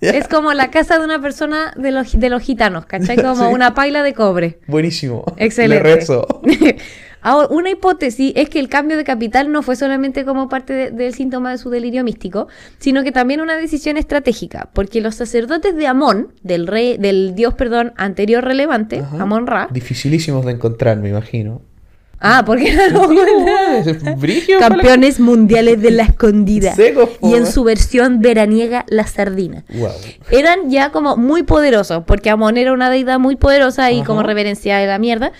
Ya. 0.00 0.10
Es 0.10 0.26
como 0.26 0.52
la 0.54 0.70
casa 0.72 0.98
de 0.98 1.04
una 1.04 1.22
persona 1.22 1.72
de 1.76 1.92
los, 1.92 2.18
de 2.18 2.28
los 2.30 2.42
gitanos, 2.42 2.84
¿cachai? 2.84 3.16
Como 3.16 3.46
Sí. 3.48 3.54
una 3.54 3.74
paila 3.74 4.02
de 4.02 4.12
cobre. 4.12 4.58
Buenísimo. 4.66 5.24
Excelente. 5.36 5.84
Le 5.88 5.94
rezo. 5.94 6.26
Ahora, 7.26 7.48
una 7.50 7.70
hipótesis 7.70 8.32
es 8.36 8.50
que 8.50 8.60
el 8.60 8.68
cambio 8.68 8.96
de 8.98 9.02
capital 9.04 9.50
no 9.50 9.62
fue 9.62 9.76
solamente 9.76 10.24
como 10.26 10.48
parte 10.50 10.74
de- 10.74 10.90
del 10.90 11.14
síntoma 11.14 11.50
de 11.52 11.58
su 11.58 11.70
delirio 11.70 12.04
místico, 12.04 12.48
sino 12.78 13.02
que 13.02 13.12
también 13.12 13.40
una 13.40 13.56
decisión 13.56 13.96
estratégica, 13.96 14.68
porque 14.74 15.00
los 15.00 15.14
sacerdotes 15.14 15.74
de 15.74 15.86
Amón, 15.86 16.34
del 16.42 16.66
rey, 16.66 16.98
del 16.98 17.34
dios, 17.34 17.54
perdón, 17.54 17.94
anterior 17.96 18.44
relevante, 18.44 18.98
Ajá. 19.00 19.22
Amón 19.22 19.46
Ra, 19.46 19.68
Dificilísimos 19.72 20.44
de 20.44 20.52
encontrar, 20.52 20.98
me 20.98 21.08
imagino. 21.08 21.62
ah, 22.20 22.42
porque 22.46 22.72
la- 22.74 24.58
campeones 24.58 25.20
mundiales 25.20 25.80
de 25.80 25.90
la 25.90 26.02
escondida 26.04 26.72
Secos, 26.76 27.08
po, 27.20 27.28
y 27.28 27.34
en 27.34 27.46
su 27.46 27.64
versión 27.64 28.20
veraniega 28.20 28.84
la 28.88 29.06
sardina. 29.06 29.64
Wow. 29.74 29.88
Eran 30.30 30.70
ya 30.70 30.90
como 30.90 31.16
muy 31.16 31.42
poderosos, 31.42 32.04
porque 32.06 32.30
Amón 32.30 32.56
era 32.56 32.72
una 32.72 32.90
deidad 32.90 33.18
muy 33.18 33.36
poderosa 33.36 33.90
y 33.90 33.98
Ajá. 34.00 34.06
como 34.06 34.22
reverencia 34.22 34.76
de 34.78 34.86
la 34.86 34.98
mierda. 34.98 35.32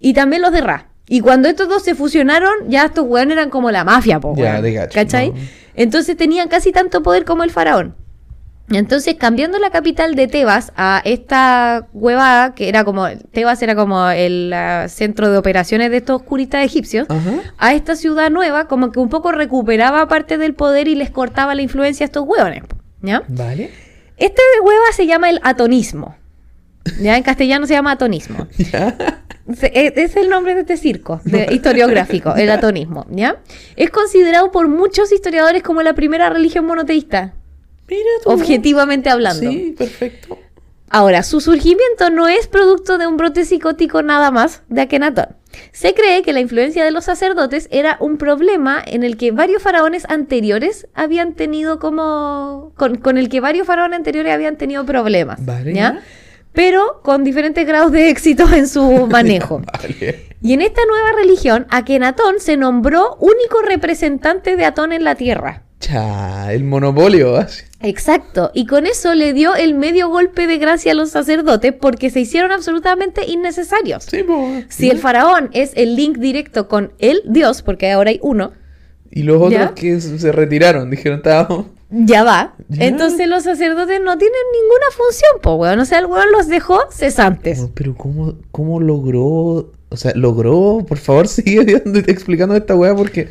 Y 0.00 0.12
también 0.14 0.42
los 0.42 0.52
de 0.52 0.60
Ra. 0.60 0.88
Y 1.08 1.20
cuando 1.20 1.48
estos 1.48 1.68
dos 1.68 1.82
se 1.84 1.94
fusionaron, 1.94 2.52
ya 2.68 2.84
estos 2.86 3.04
weones 3.06 3.36
eran 3.36 3.50
como 3.50 3.70
la 3.70 3.84
mafia, 3.84 4.18
po, 4.20 4.34
Ya, 4.36 4.58
weón. 4.60 4.74
gacho, 4.74 4.94
¿Cachai? 4.94 5.30
no. 5.30 5.36
Entonces 5.74 6.16
tenían 6.16 6.48
casi 6.48 6.72
tanto 6.72 7.02
poder 7.02 7.24
como 7.24 7.44
el 7.44 7.50
faraón. 7.50 7.94
Entonces, 8.70 9.14
cambiando 9.14 9.58
la 9.60 9.70
capital 9.70 10.16
de 10.16 10.26
Tebas 10.26 10.72
a 10.76 11.00
esta 11.04 11.86
huevada, 11.92 12.56
que 12.56 12.68
era 12.68 12.82
como, 12.82 13.06
Tebas 13.30 13.62
era 13.62 13.76
como 13.76 14.08
el 14.10 14.52
centro 14.88 15.30
de 15.30 15.38
operaciones 15.38 15.92
de 15.92 15.98
estos 15.98 16.22
curistas 16.24 16.64
egipcios, 16.64 17.06
Ajá. 17.08 17.34
a 17.58 17.74
esta 17.74 17.94
ciudad 17.94 18.28
nueva, 18.28 18.66
como 18.66 18.90
que 18.90 18.98
un 18.98 19.08
poco 19.08 19.30
recuperaba 19.30 20.08
parte 20.08 20.36
del 20.36 20.54
poder 20.54 20.88
y 20.88 20.96
les 20.96 21.10
cortaba 21.10 21.54
la 21.54 21.62
influencia 21.62 22.02
a 22.02 22.06
estos 22.08 22.24
hueones. 22.26 22.64
¿Ya? 23.02 23.22
Vale. 23.28 23.70
Este 24.16 24.42
hueva 24.64 24.86
se 24.92 25.06
llama 25.06 25.30
el 25.30 25.38
atonismo. 25.44 26.16
Ya 27.00 27.16
en 27.16 27.22
castellano 27.22 27.66
se 27.68 27.74
llama 27.74 27.92
atonismo. 27.92 28.48
Ya. 28.72 29.22
Se- 29.54 29.66
e- 29.74 29.92
Es 29.96 30.16
el 30.16 30.28
nombre 30.28 30.54
de 30.54 30.62
este 30.62 30.76
circo 30.76 31.20
de- 31.24 31.48
historiográfico, 31.52 32.34
el 32.34 32.50
atonismo, 32.50 33.06
¿ya? 33.10 33.36
Es 33.76 33.90
considerado 33.90 34.50
por 34.50 34.68
muchos 34.68 35.12
historiadores 35.12 35.62
como 35.62 35.82
la 35.82 35.94
primera 35.94 36.30
religión 36.30 36.64
monoteísta, 36.66 37.34
Mira 37.88 38.02
tú. 38.24 38.30
objetivamente 38.30 39.10
hablando. 39.10 39.48
Sí, 39.50 39.74
perfecto. 39.76 40.38
Ahora, 40.88 41.22
su 41.24 41.40
surgimiento 41.40 42.10
no 42.10 42.28
es 42.28 42.46
producto 42.46 42.96
de 42.96 43.06
un 43.08 43.16
brote 43.16 43.44
psicótico 43.44 44.02
nada 44.02 44.30
más 44.30 44.62
de 44.68 44.82
Akenatón. 44.82 45.26
Se 45.72 45.94
cree 45.94 46.22
que 46.22 46.32
la 46.32 46.40
influencia 46.40 46.84
de 46.84 46.90
los 46.92 47.04
sacerdotes 47.04 47.66
era 47.72 47.96
un 47.98 48.18
problema 48.18 48.82
en 48.86 49.02
el 49.02 49.16
que 49.16 49.32
varios 49.32 49.62
faraones 49.62 50.04
anteriores 50.08 50.86
habían 50.94 51.32
tenido 51.34 51.78
como... 51.80 52.72
con, 52.76 52.96
con 52.98 53.18
el 53.18 53.28
que 53.28 53.40
varios 53.40 53.66
faraones 53.66 53.96
anteriores 53.96 54.32
habían 54.32 54.56
tenido 54.58 54.84
problemas. 54.86 55.44
Vale, 55.44 55.72
¿ya? 55.74 56.00
Pero 56.56 57.00
con 57.04 57.22
diferentes 57.22 57.66
grados 57.66 57.92
de 57.92 58.08
éxito 58.08 58.48
en 58.52 58.66
su 58.66 59.06
manejo. 59.10 59.60
Vale. 59.60 60.26
Y 60.42 60.54
en 60.54 60.62
esta 60.62 60.80
nueva 60.88 61.12
religión, 61.22 61.66
Akenatón 61.70 62.40
se 62.40 62.56
nombró 62.56 63.16
único 63.20 63.60
representante 63.62 64.56
de 64.56 64.64
Atón 64.64 64.92
en 64.92 65.04
la 65.04 65.14
tierra. 65.16 65.62
Cha, 65.80 66.52
el 66.54 66.64
monopolio. 66.64 67.36
así. 67.36 67.62
Exacto, 67.82 68.50
y 68.54 68.64
con 68.64 68.86
eso 68.86 69.14
le 69.14 69.34
dio 69.34 69.54
el 69.54 69.74
medio 69.74 70.08
golpe 70.08 70.46
de 70.46 70.56
gracia 70.56 70.92
a 70.92 70.94
los 70.94 71.10
sacerdotes 71.10 71.74
porque 71.78 72.08
se 72.08 72.20
hicieron 72.20 72.50
absolutamente 72.50 73.26
innecesarios. 73.26 74.04
Sí, 74.04 74.22
po. 74.22 74.48
Si 74.70 74.88
el 74.88 74.98
faraón 74.98 75.50
es 75.52 75.72
el 75.76 75.94
link 75.94 76.16
directo 76.16 76.68
con 76.68 76.92
el 76.98 77.20
dios, 77.26 77.60
porque 77.60 77.90
ahora 77.92 78.08
hay 78.10 78.18
uno, 78.22 78.52
Y 79.10 79.24
los 79.24 79.36
otros 79.36 79.52
¿Ya? 79.52 79.74
que 79.74 80.00
se 80.00 80.32
retiraron, 80.32 80.90
dijeron, 80.90 81.18
estábamos. 81.18 81.66
Ya 81.90 82.24
va. 82.24 82.54
Ya. 82.68 82.86
Entonces 82.86 83.28
los 83.28 83.44
sacerdotes 83.44 84.00
no 84.00 84.18
tienen 84.18 84.40
ninguna 84.52 84.86
función, 84.96 85.30
po, 85.42 85.54
weón. 85.54 85.78
O 85.80 85.84
sea, 85.84 86.00
el 86.00 86.06
weón 86.06 86.30
los 86.32 86.48
dejó 86.48 86.80
cesantes. 86.90 87.68
Pero 87.74 87.94
¿cómo, 87.94 88.34
cómo 88.50 88.80
logró? 88.80 89.72
O 89.88 89.96
sea, 89.96 90.12
logró, 90.14 90.84
por 90.86 90.98
favor, 90.98 91.28
sigue 91.28 91.82
explicando 92.06 92.56
esta 92.56 92.74
weá 92.74 92.94
porque 92.94 93.28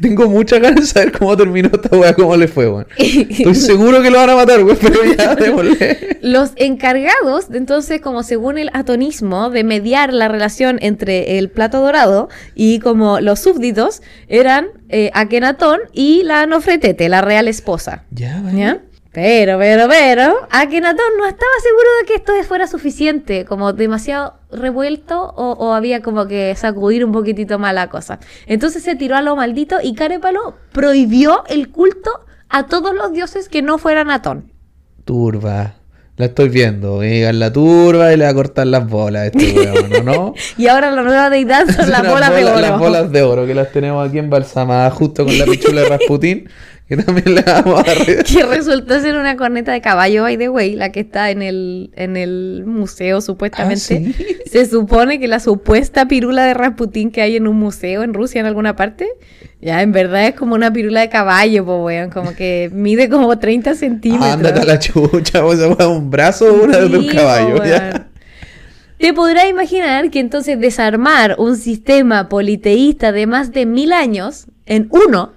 Tengo 0.00 0.28
muchas 0.28 0.60
ganas 0.60 0.80
de 0.80 0.86
saber 0.86 1.12
cómo 1.12 1.36
terminó 1.36 1.70
esta 1.72 1.96
weá, 1.96 2.14
cómo 2.14 2.36
le 2.36 2.48
fue, 2.48 2.68
weón. 2.68 2.86
Estoy 2.96 3.54
seguro 3.54 4.02
que 4.02 4.10
lo 4.10 4.18
van 4.18 4.30
a 4.30 4.36
matar, 4.36 4.62
weón, 4.62 4.78
pero 4.80 5.00
ya, 5.04 5.34
démosle. 5.36 6.18
Los 6.22 6.52
encargados, 6.56 7.46
entonces, 7.52 8.00
como 8.00 8.22
según 8.22 8.58
el 8.58 8.70
atonismo, 8.72 9.50
de 9.50 9.64
mediar 9.64 10.12
la 10.12 10.28
relación 10.28 10.78
entre 10.80 11.38
el 11.38 11.50
plato 11.50 11.80
dorado 11.80 12.28
y 12.54 12.80
como 12.80 13.20
los 13.20 13.40
súbditos, 13.40 14.02
eran 14.28 14.68
eh, 14.88 15.10
Akenatón 15.14 15.80
y 15.92 16.22
la 16.24 16.46
Nofretete, 16.46 17.08
la 17.08 17.22
real 17.22 17.48
esposa. 17.48 18.04
Ya, 18.10 18.40
vale. 18.42 18.58
¿Ya? 18.58 18.82
Pero, 19.16 19.58
pero, 19.58 19.88
pero, 19.88 20.46
Akenatón 20.50 21.16
no 21.16 21.24
estaba 21.24 21.52
seguro 21.62 21.88
de 22.00 22.06
que 22.06 22.14
esto 22.16 22.34
fuera 22.46 22.66
suficiente, 22.66 23.46
como 23.46 23.72
demasiado 23.72 24.34
revuelto 24.56 25.32
o, 25.36 25.52
o 25.52 25.72
había 25.72 26.02
como 26.02 26.26
que 26.26 26.54
sacudir 26.56 27.04
un 27.04 27.12
poquitito 27.12 27.58
más 27.58 27.74
la 27.74 27.88
cosa. 27.88 28.18
Entonces 28.46 28.82
se 28.82 28.96
tiró 28.96 29.16
a 29.16 29.22
lo 29.22 29.36
maldito 29.36 29.76
y 29.82 29.94
Carepalo 29.94 30.56
prohibió 30.72 31.44
el 31.48 31.70
culto 31.70 32.10
a 32.48 32.66
todos 32.66 32.94
los 32.94 33.12
dioses 33.12 33.48
que 33.48 33.62
no 33.62 33.78
fueran 33.78 34.10
Atón. 34.10 34.52
Turba. 35.04 35.74
La 36.16 36.26
estoy 36.26 36.48
viendo. 36.48 37.02
Llegan 37.02 37.38
la 37.38 37.52
turba 37.52 38.10
y 38.12 38.16
le 38.16 38.24
va 38.24 38.30
a 38.30 38.34
cortar 38.34 38.66
las 38.66 38.88
bolas 38.88 39.22
a 39.22 39.26
este 39.26 39.52
weón, 39.52 39.94
¿o 39.96 40.02
¿no? 40.02 40.34
Y 40.56 40.66
ahora 40.66 40.90
la 40.90 41.02
nueva 41.02 41.28
deidad 41.28 41.66
son 41.66 41.90
las 41.90 42.00
Unas 42.00 42.12
bolas 42.12 42.34
de 42.34 42.44
oro. 42.44 42.60
Las 42.60 42.78
bolas 42.78 43.12
de 43.12 43.22
oro 43.22 43.46
que 43.46 43.54
las 43.54 43.70
tenemos 43.70 44.08
aquí 44.08 44.18
embalsamadas 44.18 44.94
justo 44.94 45.26
con 45.26 45.38
la 45.38 45.44
pichula 45.44 45.82
de 45.82 45.88
Rasputín, 45.90 46.48
que 46.88 46.96
también 46.96 47.34
le 47.34 47.42
vamos 47.42 47.80
a 47.80 47.94
re- 47.94 48.22
que 48.24 48.44
resultó 48.44 49.00
ser 49.00 49.16
una 49.16 49.36
corneta 49.36 49.72
de 49.72 49.80
caballo, 49.80 50.22
by 50.22 50.36
the 50.38 50.48
way, 50.48 50.76
la 50.76 50.92
que 50.92 51.00
está 51.00 51.30
en 51.30 51.42
el, 51.42 51.90
en 51.96 52.16
el 52.16 52.62
museo 52.64 53.20
supuestamente. 53.20 53.74
Ah, 54.08 54.12
¿sí? 54.16 54.36
Se 54.50 54.66
supone 54.66 55.18
que 55.18 55.26
la 55.26 55.40
supuesta 55.40 56.06
pirula 56.06 56.44
de 56.44 56.54
Rasputín 56.54 57.10
que 57.10 57.22
hay 57.22 57.36
en 57.36 57.48
un 57.48 57.56
museo 57.56 58.02
en 58.04 58.14
Rusia 58.14 58.40
en 58.40 58.46
alguna 58.46 58.76
parte, 58.76 59.08
ya 59.60 59.82
en 59.82 59.90
verdad 59.90 60.28
es 60.28 60.34
como 60.34 60.54
una 60.54 60.72
pirula 60.72 61.00
de 61.00 61.08
caballo, 61.08 61.64
pues 61.64 61.78
weón, 61.82 62.10
como 62.10 62.34
que 62.36 62.70
mide 62.72 63.08
como 63.08 63.36
30 63.36 63.74
centímetros. 63.74 64.30
Ándate 64.30 64.60
a 64.60 64.64
la 64.64 64.78
chucha, 64.78 65.44
o 65.44 65.56
sea, 65.56 65.88
un 65.88 66.10
brazo 66.10 66.46
o 66.54 66.64
una 66.64 66.78
de 66.78 66.96
un 66.98 67.06
caballo. 67.08 67.64
ya. 67.64 68.08
Te 68.98 69.12
podrás 69.12 69.48
imaginar 69.50 70.10
que 70.10 70.20
entonces 70.20 70.58
desarmar 70.58 71.34
un 71.38 71.56
sistema 71.56 72.28
politeísta 72.28 73.12
de 73.12 73.26
más 73.26 73.52
de 73.52 73.66
mil 73.66 73.92
años 73.92 74.46
en 74.64 74.88
uno, 74.90 75.32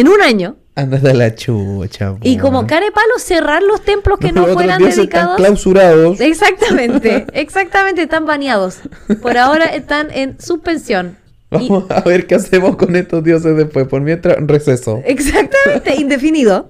en 0.00 0.08
un 0.08 0.20
año, 0.22 0.56
Ándate 0.74 1.10
a 1.10 1.14
la 1.14 1.34
chucha. 1.34 2.14
y 2.22 2.36
po, 2.36 2.42
como 2.42 2.58
weón. 2.58 2.66
care 2.68 2.90
palo 2.92 3.18
cerrar 3.18 3.62
los 3.62 3.82
templos 3.82 4.18
que 4.18 4.30
no 4.32 4.46
fueran 4.46 4.78
dioses 4.78 4.98
están 4.98 5.10
dedicados. 5.22 5.36
clausurados. 5.36 6.20
Exactamente, 6.20 7.26
exactamente, 7.32 8.02
están 8.02 8.26
baneados. 8.26 8.80
Por 9.22 9.38
ahora 9.38 9.64
están 9.66 10.08
en 10.12 10.38
suspensión. 10.40 11.16
Y- 11.52 11.68
Vamos 11.70 11.84
a 11.90 12.00
ver 12.02 12.26
qué 12.26 12.34
hacemos 12.34 12.76
con 12.76 12.94
estos 12.96 13.22
dioses 13.24 13.56
después. 13.56 13.86
Por 13.88 14.02
mientras, 14.02 14.36
receso. 14.40 15.00
Exactamente, 15.04 15.94
indefinido. 15.98 16.68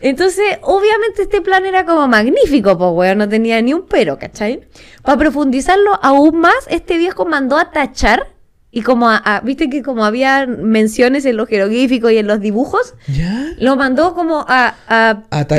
Entonces, 0.00 0.44
obviamente 0.62 1.22
este 1.22 1.40
plan 1.40 1.64
era 1.64 1.84
como 1.86 2.06
magnífico, 2.08 2.76
pues, 2.76 2.90
weón, 2.92 3.18
no 3.18 3.28
tenía 3.28 3.60
ni 3.62 3.72
un 3.72 3.86
pero, 3.86 4.18
¿cachai? 4.18 4.60
Para 5.02 5.16
profundizarlo 5.16 5.98
aún 6.02 6.38
más, 6.38 6.54
este 6.68 6.98
viejo 6.98 7.24
mandó 7.24 7.56
a 7.56 7.70
tachar 7.70 8.26
y 8.74 8.80
como 8.82 9.08
a, 9.10 9.18
a- 9.18 9.40
viste 9.40 9.68
que 9.68 9.82
como 9.82 10.04
había 10.04 10.46
menciones 10.46 11.24
en 11.26 11.36
los 11.36 11.46
jeroglíficos 11.48 12.10
y 12.10 12.16
en 12.16 12.26
los 12.26 12.40
dibujos, 12.40 12.94
¿Ya? 13.06 13.52
lo 13.58 13.76
mandó 13.76 14.14
como 14.14 14.44
a, 14.48 14.74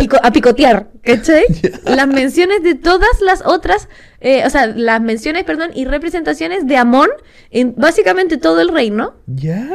pico- 0.01 0.17
a 0.21 0.31
picotear, 0.31 0.89
¿cachai? 1.03 1.43
Las 1.85 2.07
menciones 2.07 2.63
de 2.63 2.73
todas 2.75 3.21
las 3.21 3.43
otras, 3.45 3.87
eh, 4.19 4.43
o 4.45 4.49
sea, 4.49 4.65
las 4.67 4.99
menciones, 4.99 5.43
perdón, 5.43 5.69
y 5.75 5.85
representaciones 5.85 6.65
de 6.67 6.75
Amón 6.77 7.09
en 7.51 7.75
básicamente 7.77 8.37
todo 8.37 8.61
el 8.61 8.69
reino. 8.69 9.13
¿Ya? 9.27 9.69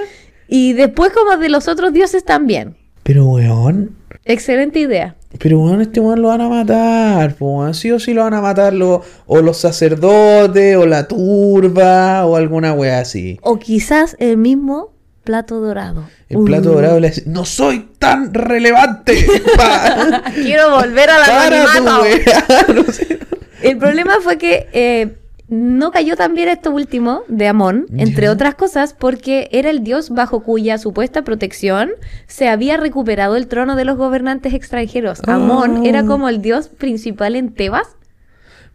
Y 0.49 0.73
después 0.73 1.13
como 1.13 1.37
de 1.37 1.49
los 1.49 1.69
otros 1.69 1.93
dioses 1.93 2.25
también. 2.25 2.77
Pero, 3.05 3.25
weón. 3.27 3.97
Excelente 4.25 4.81
idea. 4.81 5.15
Pero, 5.39 5.61
weón, 5.61 5.81
este 5.83 6.01
weón 6.01 6.23
lo 6.23 6.29
van 6.29 6.41
a 6.41 6.49
matar. 6.49 7.37
weón. 7.39 7.75
Sí 7.75 7.91
o 7.91 7.99
sí 8.01 8.15
lo 8.15 8.23
van 8.25 8.35
a 8.35 8.41
matar. 8.41 8.73
lo- 8.73 9.03
o 9.27 9.41
los 9.43 9.59
sacerdotes, 9.59 10.77
o 10.77 10.87
la 10.87 11.07
turba, 11.07 12.25
o 12.27 12.37
alguna 12.37 12.73
wea 12.73 13.01
así. 13.01 13.39
O 13.43 13.59
quizás 13.59 14.17
el 14.19 14.37
mismo 14.39 14.93
plato 15.25 15.61
dorado. 15.61 16.09
El 16.31 16.41
plato 16.45 16.71
Uh. 16.71 16.75
dorado 16.75 17.01
le 17.01 17.09
dice: 17.11 17.25
¡No 17.27 17.45
soy 17.45 17.91
tan 17.99 18.33
relevante! 18.33 19.15
Quiero 20.35 20.71
volver 20.71 21.09
¡Para 21.27 21.67
tu 21.77 22.03
wea! 22.03 22.47
No 22.75 22.85
sé. 22.93 23.19
El 23.63 23.77
problema 23.77 24.19
fue 24.23 24.39
que 24.39 24.69
eh, 24.73 25.17
no 25.49 25.91
cayó 25.91 26.15
tan 26.17 26.35
bien 26.35 26.49
esto 26.49 26.71
último 26.71 27.23
de 27.29 27.49
Amón, 27.49 27.87
entre 27.97 28.29
otras 28.29 28.55
cosas, 28.55 28.93
porque 28.93 29.49
era 29.51 29.71
el 29.71 29.83
dios 29.83 30.11
bajo 30.11 30.43
cuya 30.43 30.77
supuesta 30.77 31.23
protección 31.23 31.91
se 32.27 32.49
había 32.49 32.77
recuperado 32.77 33.35
el 33.37 33.47
trono 33.49 33.75
de 33.75 33.87
los 33.87 33.97
gobernantes 33.97 34.53
extranjeros. 34.53 35.21
Amón 35.27 35.79
Oh. 35.79 35.85
era 35.85 36.05
como 36.05 36.29
el 36.29 36.43
dios 36.43 36.69
principal 36.69 37.35
en 37.35 37.55
Tebas. 37.55 37.89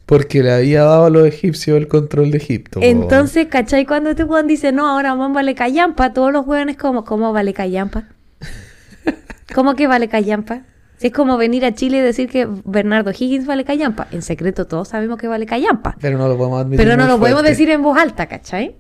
Porque 0.06 0.44
le 0.44 0.52
había 0.52 0.84
dado 0.84 1.06
a 1.06 1.10
los 1.10 1.26
egipcios 1.28 1.78
el 1.78 1.88
control 1.88 2.32
de 2.32 2.38
Egipto. 2.38 2.80
po. 2.80 2.86
Entonces, 2.86 3.48
¿cachai? 3.48 3.86
Cuando 3.86 4.10
este 4.10 4.24
Juan 4.24 4.48
dice, 4.48 4.72
no, 4.72 4.88
ahora 4.88 5.12
Amón 5.12 5.32
vale 5.32 5.56
callampa, 5.56 6.12
todos 6.12 6.34
los 6.34 6.46
hueones 6.46 6.76
como, 6.76 7.06
¿cómo 7.06 7.32
vale 7.32 7.54
callampa? 7.54 8.06
¿Cómo 9.54 9.76
que 9.76 9.88
vale 9.88 10.08
callampa? 10.08 10.64
Si 11.04 11.08
es 11.08 11.14
como 11.14 11.36
venir 11.36 11.66
a 11.66 11.74
Chile 11.74 11.98
y 11.98 12.00
decir 12.00 12.30
que 12.30 12.48
Bernardo 12.64 13.12
Higgins 13.12 13.46
vale 13.46 13.66
callampa. 13.66 14.08
En 14.14 14.22
secreto 14.22 14.68
todos 14.68 14.88
sabemos 14.88 15.20
que 15.20 15.28
vale 15.28 15.46
callampa. 15.46 15.98
Pero 16.00 16.18
no 16.18 16.30
lo 16.30 16.38
podemos 16.38 16.62
admitir. 16.62 16.78
Pero 16.86 16.96
no 16.96 17.08
lo 17.08 17.20
podemos 17.20 17.44
decir 17.44 17.70
en 17.72 17.82
voz 17.84 17.98
alta, 17.98 18.28
¿cachai? 18.28 18.78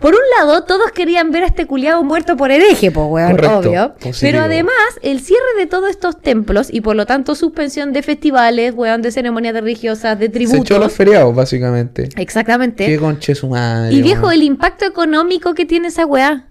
Por 0.00 0.14
un 0.14 0.20
lado, 0.38 0.64
todos 0.64 0.90
querían 0.92 1.30
ver 1.30 1.42
a 1.42 1.46
este 1.48 1.66
culiado 1.66 2.02
muerto 2.02 2.34
por 2.38 2.50
hereje, 2.50 2.90
pues, 2.90 3.06
weón, 3.10 3.32
Correcto, 3.32 3.58
obvio. 3.58 3.88
positivo. 3.96 4.14
Pero 4.22 4.40
además, 4.40 4.72
el 5.02 5.20
cierre 5.20 5.42
de 5.58 5.66
todos 5.66 5.90
estos 5.90 6.18
templos 6.22 6.72
y 6.72 6.80
por 6.80 6.96
lo 6.96 7.04
tanto 7.04 7.34
suspensión 7.34 7.92
de 7.92 8.02
festivales, 8.02 8.72
weón, 8.74 9.02
de 9.02 9.12
ceremonias 9.12 9.52
religiosas, 9.52 10.18
de 10.18 10.28
Se 10.28 10.32
tributos. 10.32 10.60
echó 10.62 10.78
los 10.78 10.94
feriados, 10.94 11.34
básicamente. 11.34 12.08
Exactamente. 12.16 12.86
Qué 12.86 12.98
conche 12.98 13.34
su 13.34 13.48
madre. 13.48 13.92
Y 13.92 14.00
viejo, 14.00 14.22
weón. 14.28 14.32
el 14.36 14.44
impacto 14.44 14.86
económico 14.86 15.52
que 15.52 15.66
tiene 15.66 15.88
esa 15.88 16.06
weá. 16.06 16.46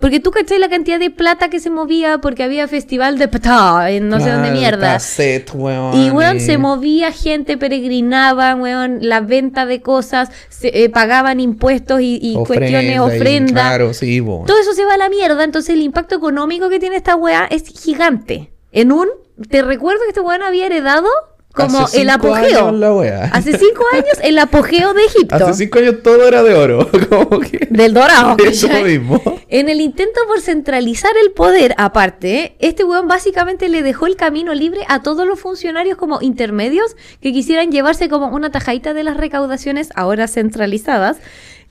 Porque 0.00 0.18
tú 0.18 0.30
cachai 0.30 0.58
la 0.58 0.70
cantidad 0.70 0.98
de 0.98 1.10
plata 1.10 1.50
que 1.50 1.60
se 1.60 1.68
movía 1.68 2.18
porque 2.18 2.42
había 2.42 2.66
festival 2.66 3.18
de 3.18 3.28
pata 3.28 3.90
en 3.90 4.08
no 4.08 4.18
sé 4.18 4.30
dónde 4.30 4.50
mierda. 4.50 4.94
cassette, 4.94 5.50
weón, 5.54 5.94
Y 6.00 6.10
weón, 6.10 6.38
y- 6.38 6.40
se 6.40 6.56
movía 6.56 7.12
gente, 7.12 7.58
peregrinaba, 7.58 8.54
weón, 8.54 8.98
la 9.02 9.20
venta 9.20 9.66
de 9.66 9.82
cosas, 9.82 10.30
se, 10.48 10.84
eh, 10.84 10.88
pagaban 10.88 11.38
impuestos 11.38 12.00
y, 12.00 12.18
y 12.22 12.34
cuestiones, 12.34 12.98
ofrendas. 12.98 13.52
Claro, 13.68 13.92
sí. 13.92 14.20
Todo 14.20 14.58
eso 14.58 14.72
se 14.72 14.84
va 14.86 14.94
a 14.94 14.98
la 14.98 15.10
mierda, 15.10 15.44
entonces 15.44 15.74
el 15.74 15.82
impacto 15.82 16.14
económico 16.16 16.70
que 16.70 16.78
tiene 16.80 16.96
esta 16.96 17.14
weá 17.14 17.46
es 17.50 17.64
gigante. 17.64 18.50
En 18.72 18.92
un, 18.92 19.06
te 19.50 19.62
recuerdo 19.62 20.00
que 20.04 20.08
este 20.08 20.20
weón 20.20 20.42
había 20.42 20.66
heredado 20.66 21.08
como 21.52 21.80
Hace 21.80 22.02
el 22.02 22.10
apogeo. 22.10 22.68
años 22.68 22.80
la 22.80 22.94
wea. 22.94 23.24
Hace 23.32 23.58
cinco 23.58 23.84
años 23.92 24.18
el 24.22 24.38
apogeo 24.38 24.94
de 24.94 25.02
Egipto. 25.04 25.34
Hace 25.34 25.64
cinco 25.64 25.78
años 25.80 25.96
todo 26.02 26.28
era 26.28 26.42
de 26.42 26.54
oro. 26.54 26.88
Como 27.08 27.40
que. 27.40 27.66
Del 27.70 27.92
dorado. 27.92 28.36
Eso 28.44 28.68
mismo. 28.68 29.20
En 29.48 29.68
el 29.68 29.80
intento 29.80 30.20
por 30.28 30.40
centralizar 30.40 31.10
el 31.24 31.32
poder, 31.32 31.74
aparte, 31.76 32.54
este 32.60 32.84
weón 32.84 33.08
básicamente 33.08 33.68
le 33.68 33.82
dejó 33.82 34.06
el 34.06 34.16
camino 34.16 34.54
libre 34.54 34.82
a 34.88 35.02
todos 35.02 35.26
los 35.26 35.40
funcionarios 35.40 35.96
como 35.98 36.22
intermedios 36.22 36.96
que 37.20 37.32
quisieran 37.32 37.72
llevarse 37.72 38.08
como 38.08 38.28
una 38.28 38.50
tajadita 38.50 38.94
de 38.94 39.02
las 39.02 39.16
recaudaciones 39.16 39.90
ahora 39.96 40.28
centralizadas 40.28 41.16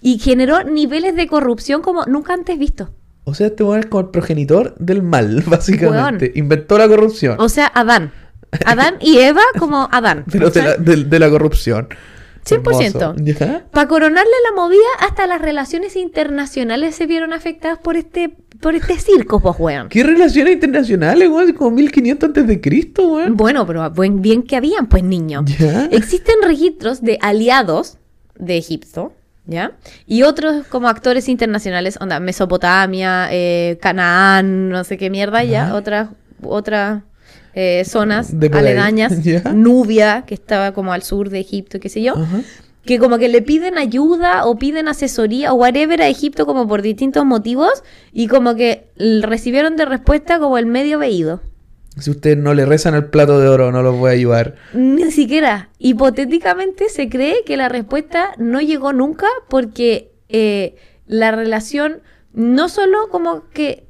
y 0.01 0.19
generó 0.19 0.63
niveles 0.63 1.15
de 1.15 1.27
corrupción 1.27 1.81
como 1.81 2.05
nunca 2.05 2.33
antes 2.33 2.59
visto. 2.59 2.89
O 3.23 3.33
sea, 3.33 3.47
este 3.47 3.63
weón 3.63 3.79
es 3.79 3.85
como 3.85 4.01
el 4.01 4.09
progenitor 4.09 4.75
del 4.77 5.03
mal, 5.03 5.43
básicamente. 5.47 6.31
Inventó 6.35 6.77
la 6.77 6.87
corrupción. 6.87 7.37
O 7.39 7.47
sea, 7.47 7.67
Adán. 7.67 8.11
Adán 8.65 8.95
y 8.99 9.19
Eva 9.19 9.41
como 9.57 9.87
Adán. 9.91 10.25
pero 10.31 10.49
de 10.49 10.61
la, 10.61 10.77
de, 10.77 11.03
de 11.03 11.19
la 11.19 11.29
corrupción. 11.29 11.89
100%. 12.45 12.55
Hermoso. 12.55 13.15
¿Ya? 13.17 13.65
Para 13.71 13.87
coronarle 13.87 14.31
la 14.49 14.55
movida, 14.55 14.79
hasta 14.99 15.27
las 15.27 15.41
relaciones 15.41 15.95
internacionales 15.95 16.95
se 16.95 17.05
vieron 17.05 17.33
afectadas 17.33 17.77
por 17.77 17.95
este, 17.95 18.35
por 18.59 18.75
este 18.75 18.97
circo, 18.99 19.39
pues, 19.39 19.55
weón. 19.59 19.89
¿Qué 19.89 20.03
relaciones 20.03 20.53
internacionales, 20.53 21.29
weón? 21.29 21.53
Como 21.53 21.71
1500 21.71 22.27
antes 22.27 22.47
de 22.47 22.61
Cristo, 22.61 23.07
weón. 23.07 23.35
Bueno, 23.35 23.65
pero 23.65 23.89
buen, 23.91 24.21
bien 24.21 24.43
que 24.43 24.55
habían, 24.55 24.87
pues, 24.87 25.03
niño. 25.03 25.43
¿Ya? 25.45 25.85
Existen 25.85 26.35
registros 26.43 27.01
de 27.01 27.17
aliados 27.21 27.97
de 28.37 28.57
Egipto, 28.57 29.13
¿ya? 29.45 29.73
Y 30.07 30.23
otros 30.23 30.65
como 30.67 30.87
actores 30.87 31.27
internacionales, 31.27 31.97
onda, 31.99 32.19
Mesopotamia, 32.19 33.27
eh, 33.31 33.77
Canaán, 33.81 34.69
no 34.69 34.83
sé 34.83 34.97
qué 34.97 35.09
mierda, 35.09 35.43
¿ya? 35.43 35.65
Ajá. 35.65 35.75
Otras, 35.75 36.09
otras 36.41 37.03
eh, 37.53 37.83
zonas 37.85 38.39
De 38.39 38.47
aledañas, 38.47 39.23
¿ya? 39.23 39.41
Nubia, 39.53 40.23
que 40.25 40.33
estaba 40.33 40.73
como 40.73 40.93
al 40.93 41.03
sur 41.03 41.29
de 41.29 41.39
Egipto, 41.39 41.79
qué 41.79 41.89
sé 41.89 42.01
yo, 42.01 42.15
que 42.85 42.99
como 42.99 43.17
que 43.17 43.29
le 43.29 43.41
piden 43.41 43.77
ayuda 43.77 44.45
o 44.45 44.57
piden 44.57 44.87
asesoría 44.87 45.53
o 45.53 45.55
whatever 45.55 46.01
a 46.01 46.07
Egipto 46.07 46.45
como 46.45 46.67
por 46.67 46.81
distintos 46.81 47.25
motivos 47.25 47.83
y 48.13 48.27
como 48.27 48.55
que 48.55 48.87
recibieron 49.21 49.75
de 49.75 49.85
respuesta 49.85 50.39
como 50.39 50.57
el 50.57 50.65
medio 50.65 50.99
veído. 50.99 51.41
Si 51.97 52.11
ustedes 52.11 52.37
no 52.37 52.53
le 52.53 52.65
rezan 52.65 52.95
el 52.95 53.05
plato 53.05 53.39
de 53.39 53.47
oro, 53.47 53.71
no 53.71 53.81
los 53.81 53.97
voy 53.97 54.11
a 54.11 54.13
ayudar. 54.13 54.55
Ni 54.73 55.11
siquiera. 55.11 55.69
Hipotéticamente 55.79 56.87
se 56.89 57.09
cree 57.09 57.43
que 57.45 57.57
la 57.57 57.67
respuesta 57.67 58.31
no 58.37 58.61
llegó 58.61 58.93
nunca 58.93 59.27
porque 59.49 60.11
eh, 60.29 60.75
la 61.07 61.31
relación 61.31 62.01
no 62.33 62.69
solo 62.69 63.09
como 63.09 63.49
que 63.49 63.87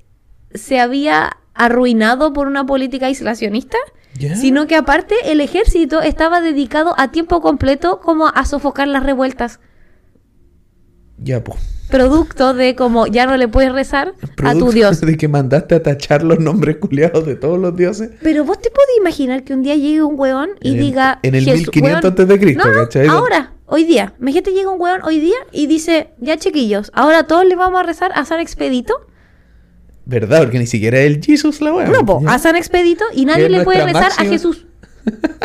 se 0.53 0.79
había 0.79 1.37
arruinado 1.59 2.33
por 2.33 2.47
una 2.47 2.65
política 2.65 3.05
aislacionista, 3.05 3.77
sino 4.35 4.65
que 4.67 4.75
aparte 4.75 5.15
el 5.25 5.39
ejército 5.41 6.01
estaba 6.01 6.41
dedicado 6.41 6.93
a 6.97 7.11
tiempo 7.11 7.41
completo 7.41 7.99
como 8.01 8.27
a 8.27 8.45
sofocar 8.45 8.87
las 8.87 9.03
revueltas. 9.03 9.59
Ya, 11.17 11.43
pues. 11.43 11.59
Producto 11.89 12.53
de 12.53 12.75
como 12.75 13.07
ya 13.07 13.25
no 13.25 13.35
le 13.35 13.47
puedes 13.47 13.71
rezar 13.73 14.13
a 14.43 14.53
tu 14.53 14.71
dios. 14.71 15.01
De 15.09 15.17
que 15.17 15.27
mandaste 15.27 15.73
a 15.75 15.81
tachar 15.83 16.23
los 16.23 16.39
nombres 16.39 16.77
culiados 16.77 17.25
de 17.25 17.35
todos 17.35 17.57
los 17.59 17.75
dioses. 17.75 18.11
Pero 18.21 18.45
vos 18.45 18.59
te 18.61 18.69
podés 18.69 18.95
imaginar 18.99 19.43
que 19.43 19.53
un 19.53 19.63
día 19.63 19.75
llegue 19.75 20.03
un 20.03 20.17
weón 20.19 20.49
y 20.61 20.69
En 20.69 20.73
el- 20.75 20.79
diga... 20.81 21.19
en 21.23 21.35
el 21.35 21.45
"Jesús- 21.45 21.67
1500 21.73 21.83
weón". 22.01 22.05
antes 22.05 22.27
de 22.27 22.39
Cristo, 22.39 22.67
No, 22.67 22.73
no, 22.73 22.79
¿cachai? 22.83 23.07
ahora, 23.07 23.53
hoy 23.65 23.85
día. 23.85 24.13
Imagínate 24.19 24.51
llega 24.51 24.69
un 24.69 24.79
weón 24.79 25.01
hoy 25.03 25.19
día 25.19 25.37
y 25.51 25.65
dice, 25.65 26.11
ya 26.19 26.37
chiquillos, 26.37 26.91
ahora 26.93 27.23
todos 27.23 27.45
le 27.45 27.55
vamos 27.55 27.79
a 27.79 27.83
rezar 27.83 28.11
a 28.13 28.23
San 28.23 28.39
Expedito. 28.39 28.93
¿Verdad? 30.09 30.39
Porque 30.39 30.57
ni 30.57 30.65
siquiera 30.65 30.99
el 31.01 31.23
Jesus 31.23 31.61
la 31.61 31.71
wea. 31.71 31.87
No, 31.87 32.03
po, 32.03 32.21
a 32.27 32.39
San 32.39 32.55
Expedito 32.55 33.05
y 33.13 33.25
nadie 33.25 33.47
le 33.47 33.63
puede 33.63 33.85
rezar 33.85 34.11
a 34.17 34.25
Jesús. 34.25 34.65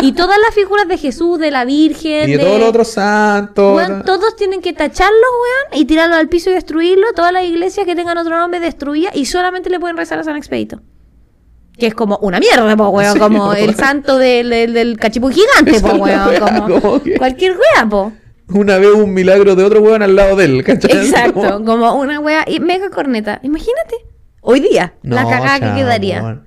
Y 0.00 0.12
todas 0.12 0.38
las 0.44 0.54
figuras 0.54 0.88
de 0.88 0.96
Jesús, 0.98 1.38
de 1.38 1.50
la 1.50 1.64
Virgen, 1.66 2.28
Y 2.28 2.32
de 2.32 2.38
todos 2.38 2.58
los 2.58 2.68
otros 2.70 2.88
santos. 2.88 3.76
Weón, 3.76 4.02
todos 4.04 4.36
tienen 4.36 4.60
que 4.62 4.72
tacharlos, 4.72 5.12
weón, 5.72 5.80
y 5.82 5.84
tirarlos 5.84 6.18
al 6.18 6.28
piso 6.28 6.48
y 6.50 6.54
destruirlo. 6.54 7.06
Todas 7.14 7.32
las 7.32 7.44
iglesias 7.44 7.84
que 7.86 7.94
tengan 7.94 8.16
otro 8.18 8.38
nombre 8.38 8.58
destruidas 8.58 9.14
y 9.14 9.26
solamente 9.26 9.68
le 9.70 9.78
pueden 9.78 9.96
rezar 9.98 10.18
a 10.18 10.24
San 10.24 10.36
Expedito. 10.36 10.80
Que 11.78 11.86
es 11.88 11.94
como 11.94 12.16
una 12.22 12.40
mierda, 12.40 12.74
po, 12.76 12.88
weón, 12.88 13.12
Sí, 13.12 13.18
como 13.18 13.52
el 13.52 13.74
santo 13.74 14.16
del, 14.16 14.48
del, 14.48 14.72
del 14.72 14.98
cachipú 14.98 15.28
gigante, 15.28 15.78
po, 15.80 15.94
weón, 15.96 16.38
como 16.40 16.80
como 16.80 17.02
que- 17.02 17.16
cualquier 17.18 17.52
wea, 17.52 17.86
po. 17.88 18.12
Una 18.48 18.78
vez 18.78 18.90
un 18.94 19.12
milagro 19.12 19.54
de 19.56 19.64
otro 19.64 19.80
weón 19.82 20.02
al 20.02 20.16
lado 20.16 20.36
de 20.36 20.44
él, 20.46 20.64
¿cachai? 20.64 20.90
Exacto, 21.06 21.40
Como- 21.64 21.64
como 21.64 21.94
una 22.00 22.18
wea 22.20 22.44
y 22.46 22.60
mega 22.60 22.88
corneta. 22.90 23.40
Imagínate, 23.42 23.96
hoy 24.44 24.60
día, 24.60 24.94
la 25.02 25.24
cagada 25.24 25.58
que 25.74 25.80
quedaría. 25.80 26.40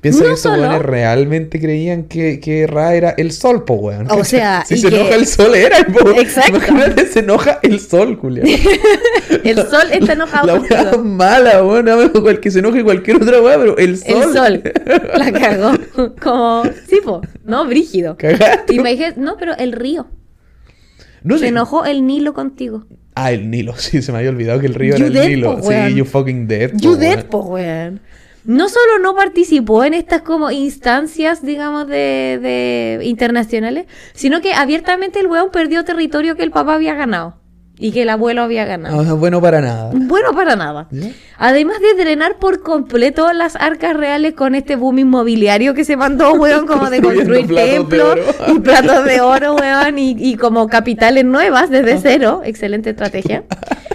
Piensa 0.00 0.18
No 0.18 0.26
que 0.26 0.32
esos 0.32 0.40
solo- 0.40 0.62
weones 0.62 0.82
realmente 0.82 1.60
creían 1.60 2.02
que, 2.04 2.40
que 2.40 2.66
Ra 2.66 2.92
era 2.94 3.10
el 3.10 3.30
sol, 3.30 3.64
po, 3.64 3.74
weón. 3.74 4.10
O 4.10 4.24
sea, 4.24 4.64
si 4.66 4.76
se 4.76 4.88
que- 4.88 4.96
enoja 4.96 5.14
el 5.14 5.26
sol, 5.28 5.54
era 5.54 5.78
el 5.78 5.86
po. 5.86 6.10
Exacto. 6.10 6.56
Imagínate, 6.56 7.06
se 7.06 7.20
enoja 7.20 7.60
el 7.62 7.78
sol, 7.78 8.16
Julián. 8.16 8.48
El 9.44 9.56
sol 9.56 9.88
está 9.92 10.12
enojado 10.14 10.46
La 10.46 10.54
weá 10.54 10.92
mala, 10.98 11.62
weón. 11.64 12.10
Cual- 12.10 12.40
que 12.40 12.50
se 12.50 12.58
enoje 12.58 12.82
cualquier 12.82 13.16
otra 13.18 13.40
weá, 13.40 13.56
pero 13.58 13.76
el 13.78 13.96
sol. 13.96 14.22
El 14.22 14.32
sol. 14.32 14.62
La 15.18 15.32
cagó. 15.32 15.72
Como, 16.20 16.64
sí, 16.88 16.98
po, 17.04 17.20
no, 17.44 17.64
brígido. 17.66 18.16
Cagaste. 18.16 18.74
Imagínate, 18.74 19.20
no, 19.20 19.36
pero 19.36 19.56
el 19.56 19.70
río. 19.72 20.08
No 21.24 21.34
Se 21.36 21.40
sé. 21.42 21.48
enojó 21.48 21.84
el 21.84 22.06
Nilo 22.06 22.34
contigo. 22.34 22.86
Ah, 23.14 23.32
el 23.32 23.50
Nilo. 23.50 23.74
Sí, 23.76 24.02
se 24.02 24.12
me 24.12 24.18
había 24.18 24.30
olvidado 24.30 24.60
que 24.60 24.66
el 24.66 24.74
río 24.74 24.96
You 24.96 25.06
era 25.06 25.24
el 25.24 25.30
Nilo. 25.30 25.56
po, 25.60 25.70
sí, 25.70 25.94
you 25.94 26.04
fucking 26.04 26.46
dead. 26.48 26.70
po, 26.72 26.78
You 26.78 26.96
dead, 26.96 27.26
po, 27.26 27.38
weón. 27.40 28.00
No 28.44 28.68
solo 28.68 28.98
no 29.00 29.14
participó 29.14 29.84
en 29.84 29.94
estas 29.94 30.22
como 30.22 30.50
instancias, 30.50 31.44
digamos, 31.44 31.86
de, 31.86 32.40
de 32.42 33.00
internacionales, 33.04 33.86
sino 34.14 34.40
que 34.40 34.52
abiertamente 34.52 35.20
el 35.20 35.28
weón 35.28 35.50
perdió 35.52 35.84
territorio 35.84 36.34
que 36.34 36.42
el 36.42 36.50
papá 36.50 36.74
había 36.74 36.94
ganado 36.94 37.36
y 37.82 37.90
que 37.90 38.02
el 38.02 38.10
abuelo 38.10 38.42
había 38.42 38.64
ganado. 38.64 39.02
No, 39.02 39.02
es 39.02 39.18
bueno 39.18 39.40
para 39.40 39.60
nada. 39.60 39.90
Bueno 39.92 40.32
para 40.34 40.54
nada. 40.54 40.86
Además 41.36 41.78
de 41.80 42.00
drenar 42.00 42.38
por 42.38 42.62
completo 42.62 43.32
las 43.32 43.56
arcas 43.56 43.96
reales 43.96 44.34
con 44.34 44.54
este 44.54 44.76
boom 44.76 45.00
inmobiliario 45.00 45.74
que 45.74 45.84
se 45.84 45.96
mandó, 45.96 46.32
weón, 46.34 46.68
como 46.68 46.90
de 46.90 47.02
construir 47.02 47.52
templos 47.52 48.20
y 48.46 48.60
platos 48.60 49.04
de 49.04 49.20
oro, 49.20 49.56
weón, 49.56 49.98
y, 49.98 50.14
y 50.16 50.36
como 50.36 50.68
capitales 50.68 51.24
nuevas 51.24 51.70
desde 51.70 51.98
cero. 51.98 52.42
Excelente 52.44 52.90
estrategia. 52.90 53.42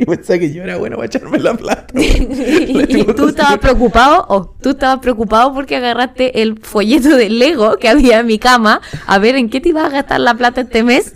Y 0.00 0.04
pensaba 0.06 0.38
que 0.38 0.50
yo 0.52 0.62
era 0.62 0.78
bueno 0.78 0.96
para 0.96 1.06
echarme 1.06 1.38
la 1.38 1.52
plata. 1.54 1.86
y 2.00 3.04
tú 3.14 3.28
estabas 3.28 3.58
preocupado, 3.58 4.24
o 4.28 4.46
tú 4.62 4.70
estabas 4.70 5.00
preocupado 5.00 5.52
porque 5.52 5.76
agarraste 5.76 6.40
el 6.42 6.58
folleto 6.62 7.10
de 7.16 7.28
Lego 7.28 7.76
que 7.76 7.88
había 7.88 8.20
en 8.20 8.26
mi 8.26 8.38
cama 8.38 8.80
a 9.06 9.18
ver 9.18 9.36
en 9.36 9.50
qué 9.50 9.60
te 9.60 9.68
ibas 9.70 9.84
a 9.86 9.88
gastar 9.90 10.20
la 10.20 10.34
plata 10.34 10.62
este 10.62 10.82
mes. 10.82 11.12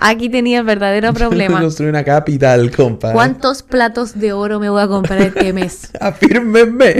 Aquí 0.00 0.28
tenía 0.28 0.58
el 0.58 0.64
verdadero 0.64 1.12
problema. 1.14 1.60
Construir 1.60 1.90
una 1.90 2.02
capital, 2.04 2.70
compa. 2.74 3.12
¿Cuántos 3.12 3.62
platos 3.62 4.18
de 4.18 4.32
oro 4.32 4.58
me 4.58 4.68
voy 4.70 4.82
a 4.82 4.88
comprar 4.88 5.20
este 5.22 5.52
mes? 5.52 5.90
Afírmenme. 6.00 6.94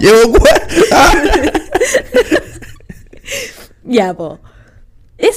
Llevo 0.00 0.34
cua- 0.34 0.62
Ah. 0.92 1.12
Ya, 3.84 4.14
po. 4.14 4.38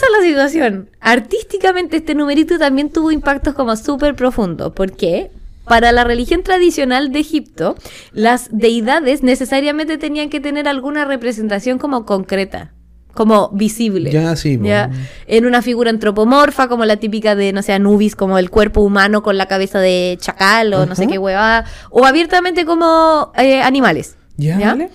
Esa 0.05 0.17
es 0.17 0.21
la 0.21 0.27
situación. 0.27 0.89
Artísticamente 0.99 1.97
este 1.97 2.15
numerito 2.15 2.59
también 2.59 2.91
tuvo 2.91 3.11
impactos 3.11 3.55
como 3.55 3.75
súper 3.75 4.15
profundos. 4.15 4.73
¿Por 4.73 4.91
qué? 4.91 5.31
Para 5.65 5.91
la 5.91 6.03
religión 6.03 6.43
tradicional 6.43 7.11
de 7.11 7.19
Egipto, 7.19 7.75
las 8.11 8.49
deidades 8.51 9.23
necesariamente 9.23 9.97
tenían 9.97 10.29
que 10.29 10.39
tener 10.39 10.67
alguna 10.67 11.05
representación 11.05 11.79
como 11.79 12.05
concreta, 12.05 12.73
como 13.15 13.49
visible. 13.49 14.11
Ya, 14.11 14.35
sí. 14.35 14.59
¿ya? 14.61 14.91
En 15.25 15.47
una 15.47 15.63
figura 15.63 15.89
antropomorfa, 15.89 16.67
como 16.67 16.85
la 16.85 16.97
típica 16.97 17.35
de, 17.35 17.51
no 17.51 17.63
sé, 17.63 17.73
Anubis, 17.73 18.15
como 18.15 18.37
el 18.37 18.51
cuerpo 18.51 18.81
humano 18.81 19.23
con 19.23 19.39
la 19.39 19.47
cabeza 19.47 19.79
de 19.79 20.17
chacal 20.21 20.73
o 20.75 20.85
no 20.85 20.93
sé 20.93 21.07
qué 21.07 21.17
huevada, 21.17 21.65
o 21.89 22.05
abiertamente 22.05 22.63
como 22.65 23.31
eh, 23.35 23.63
animales. 23.63 24.17
Ya, 24.37 24.59
¿ya? 24.59 24.67
vale. 24.71 24.91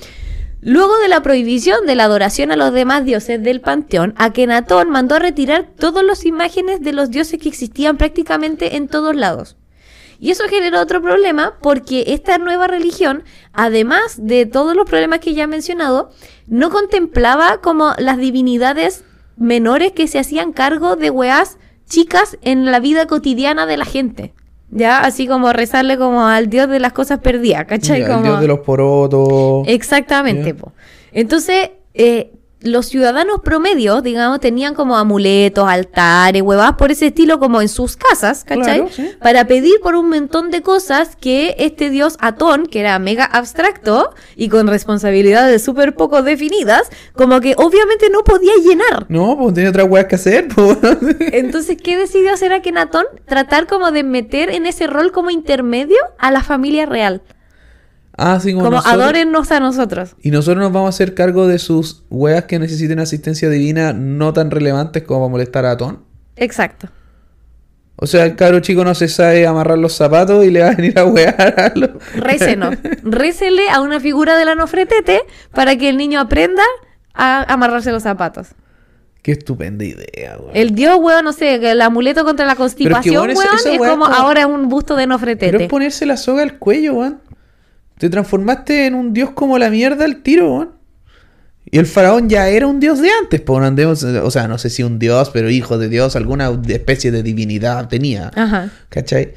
Luego 0.63 0.99
de 0.99 1.09
la 1.09 1.23
prohibición 1.23 1.87
de 1.87 1.95
la 1.95 2.05
adoración 2.05 2.53
a 2.53 2.57
los 2.57 2.73
demás 2.73 3.07
dioses 3.07 3.43
del 3.43 3.63
panteón, 3.63 4.13
Akenatón 4.19 4.91
mandó 4.91 5.15
a 5.15 5.19
retirar 5.19 5.71
todas 5.79 6.05
las 6.05 6.27
imágenes 6.27 6.83
de 6.83 6.93
los 6.93 7.11
dioses 7.11 7.41
que 7.41 7.49
existían 7.49 7.97
prácticamente 7.97 8.77
en 8.77 8.87
todos 8.87 9.17
lados. 9.17 9.57
Y 10.19 10.31
eso 10.31 10.45
generó 10.51 10.81
otro 10.81 11.01
problema 11.01 11.57
porque 11.63 12.05
esta 12.09 12.37
nueva 12.37 12.67
religión, 12.67 13.25
además 13.55 14.19
de 14.19 14.45
todos 14.45 14.77
los 14.77 14.85
problemas 14.85 15.21
que 15.21 15.33
ya 15.33 15.45
he 15.45 15.47
mencionado, 15.47 16.11
no 16.47 16.69
contemplaba 16.69 17.63
como 17.63 17.95
las 17.97 18.19
divinidades 18.19 19.03
menores 19.39 19.93
que 19.93 20.09
se 20.09 20.19
hacían 20.19 20.53
cargo 20.53 20.97
de 20.97 21.09
weas 21.09 21.57
chicas 21.89 22.37
en 22.43 22.67
la 22.67 22.81
vida 22.81 23.07
cotidiana 23.07 23.65
de 23.65 23.79
la 23.79 23.87
gente. 23.87 24.35
Ya, 24.73 25.01
así 25.01 25.27
como 25.27 25.53
rezarle 25.53 25.99
como 25.99 26.27
al 26.27 26.49
dios 26.49 26.69
de 26.69 26.79
las 26.79 26.93
cosas 26.93 27.19
perdidas, 27.19 27.65
¿cachai? 27.67 28.01
Ya, 28.01 28.07
el 28.07 28.13
Como- 28.13 28.25
dios 28.25 28.41
de 28.41 28.47
los 28.47 28.61
porotos. 28.61 29.65
Exactamente, 29.67 30.55
po. 30.55 30.73
Entonces, 31.13 31.71
eh, 31.95 32.33
los 32.63 32.87
ciudadanos 32.87 33.41
promedios, 33.43 34.03
digamos, 34.03 34.41
tenían 34.41 34.75
como 34.75 34.97
amuletos, 34.97 35.69
altares, 35.69 36.43
huevadas 36.43 36.75
por 36.77 36.91
ese 36.91 37.07
estilo 37.07 37.39
como 37.39 37.61
en 37.63 37.69
sus 37.69 37.97
casas, 37.97 38.45
¿cachai? 38.45 38.81
Claro, 38.81 38.91
sí. 38.91 39.11
Para 39.21 39.47
pedir 39.47 39.81
por 39.83 39.95
un 39.95 40.11
montón 40.11 40.51
de 40.51 40.63
cosas 40.63 41.17
que 41.17 41.55
este 41.59 41.91
dios 41.91 42.17
Atón, 42.21 42.67
que 42.67 42.81
era 42.81 42.99
mega 42.99 43.25
abstracto 43.25 44.15
y 44.37 44.49
con 44.49 44.67
responsabilidades 44.67 45.63
súper 45.63 45.95
poco 45.95 46.23
definidas, 46.23 46.91
como 47.15 47.41
que 47.41 47.55
obviamente 47.57 48.11
no 48.11 48.25
podía 48.25 48.53
llenar. 48.63 49.07
No, 49.09 49.37
pues 49.39 49.55
tenía 49.55 49.71
otras 49.71 49.89
weas 49.89 50.07
que 50.07 50.17
hacer, 50.17 50.49
pues. 50.55 50.77
Entonces, 51.33 51.79
¿qué 51.83 51.97
decidió 51.97 52.33
hacer 52.33 52.53
Akenatón? 52.53 53.07
Tratar 53.27 53.67
como 53.67 53.91
de 53.91 54.03
meter 54.03 54.51
en 54.51 54.67
ese 54.67 54.87
rol 54.87 55.13
como 55.13 55.31
intermedio 55.31 55.99
a 56.19 56.31
la 56.31 56.43
familia 56.43 56.87
real. 56.87 57.23
Ah, 58.21 58.39
sí, 58.41 58.53
como, 58.53 58.65
Como 58.67 58.77
nosotros- 58.79 59.03
adórennos 59.03 59.51
a 59.51 59.61
nosotros. 59.61 60.17
Y 60.23 60.31
nosotros 60.31 60.63
nos 60.63 60.73
vamos 60.73 60.87
a 60.87 60.91
hacer 60.91 61.15
cargo 61.15 61.47
de 61.49 61.59
sus 61.59 62.05
weas 62.11 62.45
que 62.45 62.59
necesiten 62.59 62.99
asistencia 63.01 63.49
divina 63.49 63.93
no 63.93 64.33
tan 64.33 64.51
relevantes 64.51 65.03
como 65.03 65.21
para 65.21 65.31
molestar 65.31 65.65
a 65.67 65.73
Atón. 65.73 66.05
Exacto. 66.37 66.89
O 68.03 68.07
sea, 68.07 68.25
el 68.25 68.35
cabro 68.35 68.61
chico 68.61 68.83
no 68.83 68.95
se 68.95 69.09
sabe 69.09 69.47
amarrar 69.47 69.77
los 69.77 69.93
zapatos 69.93 70.43
y 70.47 70.51
le 70.51 70.61
va 70.63 70.69
a 70.71 70.75
venir 70.75 70.99
a 70.99 71.05
wear 71.05 71.55
a 71.61 71.73
los... 71.79 71.91
Récenos. 72.17 72.77
Récele 73.03 73.69
a 73.69 73.83
una 73.83 74.01
figura 74.01 74.39
de 74.39 74.47
la 74.47 74.55
Nofretete 74.55 75.21
para 75.53 75.77
que 75.77 75.91
el 75.91 75.99
niño 75.99 76.19
aprenda 76.19 76.63
a 77.13 77.43
amarrarse 77.53 77.93
los 77.93 78.03
zapatos. 78.05 78.49
Qué 79.21 79.33
estupenda 79.33 79.85
idea, 79.85 80.39
weón. 80.39 80.51
El 80.55 80.75
dios, 80.75 80.97
weón, 80.99 81.27
no 81.27 81.35
sé, 81.35 81.57
el 81.57 81.83
amuleto 81.83 82.25
contra 82.25 82.47
la 82.47 82.57
constipación, 82.57 83.29
esa- 83.29 83.39
weón, 83.39 83.55
es 83.57 83.67
es 83.67 83.77
como, 83.79 83.91
como- 83.91 84.07
ahora 84.07 84.47
un 84.47 84.71
busto 84.71 84.95
de 84.97 85.03
Pero 85.03 85.09
Nofretete. 85.13 85.65
es 85.65 85.69
ponerse 85.69 86.07
la 86.07 86.17
soga 86.17 86.43
al 86.43 86.59
cuello, 86.59 86.95
weón. 86.95 87.21
Te 88.01 88.09
transformaste 88.09 88.87
en 88.87 88.95
un 88.95 89.13
dios 89.13 89.31
como 89.33 89.59
la 89.59 89.69
mierda 89.69 90.07
al 90.07 90.23
tiro, 90.23 90.51
weón. 90.55 90.71
Y 91.71 91.79
el 91.79 91.85
faraón 91.85 92.31
ya 92.31 92.49
era 92.49 92.67
un 92.67 92.81
dios 92.81 92.99
de 93.01 93.11
antes, 93.21 93.43
andemos- 93.47 94.03
o 94.03 94.31
sea, 94.31 94.49
no 94.49 94.57
sé 94.57 94.71
si 94.71 94.83
un 94.83 94.99
dios, 94.99 95.29
pero 95.31 95.51
hijo 95.51 95.77
de 95.77 95.91
dios, 95.91 96.17
alguna 96.17 96.51
especie 96.69 97.11
de 97.13 97.23
divinidad 97.23 97.89
tenía. 97.89 98.31
Ajá. 98.35 98.71
¿Cachai? 98.89 99.35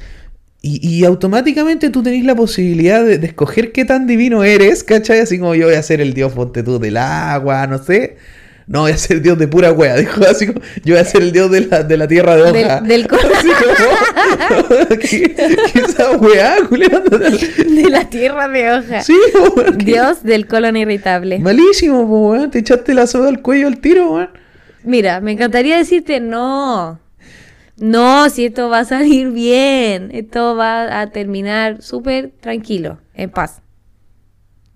Y, 0.62 0.80
y 0.88 1.04
automáticamente 1.04 1.90
tú 1.90 2.02
tenés 2.02 2.24
la 2.24 2.34
posibilidad 2.34 3.04
de, 3.04 3.18
de 3.18 3.26
escoger 3.26 3.70
qué 3.70 3.84
tan 3.84 4.06
divino 4.06 4.42
eres, 4.42 4.82
¿cachai? 4.82 5.20
Así 5.20 5.38
como 5.38 5.54
yo 5.54 5.66
voy 5.66 5.74
a 5.74 5.82
ser 5.82 6.00
el 6.00 6.14
dios 6.14 6.32
ponte 6.32 6.62
tú 6.62 6.78
del 6.78 6.96
agua, 6.96 7.66
no 7.66 7.76
sé. 7.84 8.16
No, 8.66 8.80
voy 8.80 8.92
a 8.92 8.96
ser 8.96 9.18
el 9.18 9.22
dios 9.22 9.38
de 9.38 9.46
pura 9.46 9.72
wea, 9.72 9.96
dijo 9.98 10.22
así 10.24 10.46
como, 10.46 10.60
yo 10.84 10.94
voy 10.94 11.02
a 11.02 11.04
ser 11.04 11.22
el 11.22 11.32
dios 11.32 11.50
de 11.50 11.66
la, 11.66 11.82
de 11.82 11.96
la 11.98 12.08
tierra 12.08 12.34
de 12.36 12.42
hoja. 12.42 12.80
Del, 12.80 12.88
del 12.88 13.08
co- 13.08 13.16
Así 13.16 13.48
como, 13.48 14.88
¿qué, 15.00 15.34
qué 15.72 15.78
esa 15.80 16.12
weá, 16.12 16.56
Julián? 16.68 17.02
de 17.04 17.90
la 17.90 18.08
tierra 18.08 18.48
de 18.48 18.70
hoja. 18.72 19.02
Sí, 19.02 19.16
weón. 19.56 19.78
Dios 19.78 20.22
del 20.22 20.46
colon 20.46 20.76
irritable. 20.76 21.38
Malísimo, 21.40 22.02
weón. 22.02 22.50
Te 22.50 22.60
echaste 22.60 22.94
la 22.94 23.06
soga 23.06 23.28
al 23.28 23.42
cuello 23.42 23.66
al 23.66 23.78
tiro, 23.78 24.12
weón. 24.12 24.30
Mira, 24.82 25.20
me 25.20 25.32
encantaría 25.32 25.76
decirte 25.76 26.20
no. 26.20 27.00
No, 27.76 28.30
si 28.30 28.46
esto 28.46 28.68
va 28.68 28.80
a 28.80 28.84
salir 28.84 29.30
bien. 29.30 30.10
Esto 30.12 30.56
va 30.56 31.00
a 31.00 31.10
terminar 31.10 31.82
súper 31.82 32.30
tranquilo, 32.40 32.98
en 33.14 33.30
paz. 33.30 33.60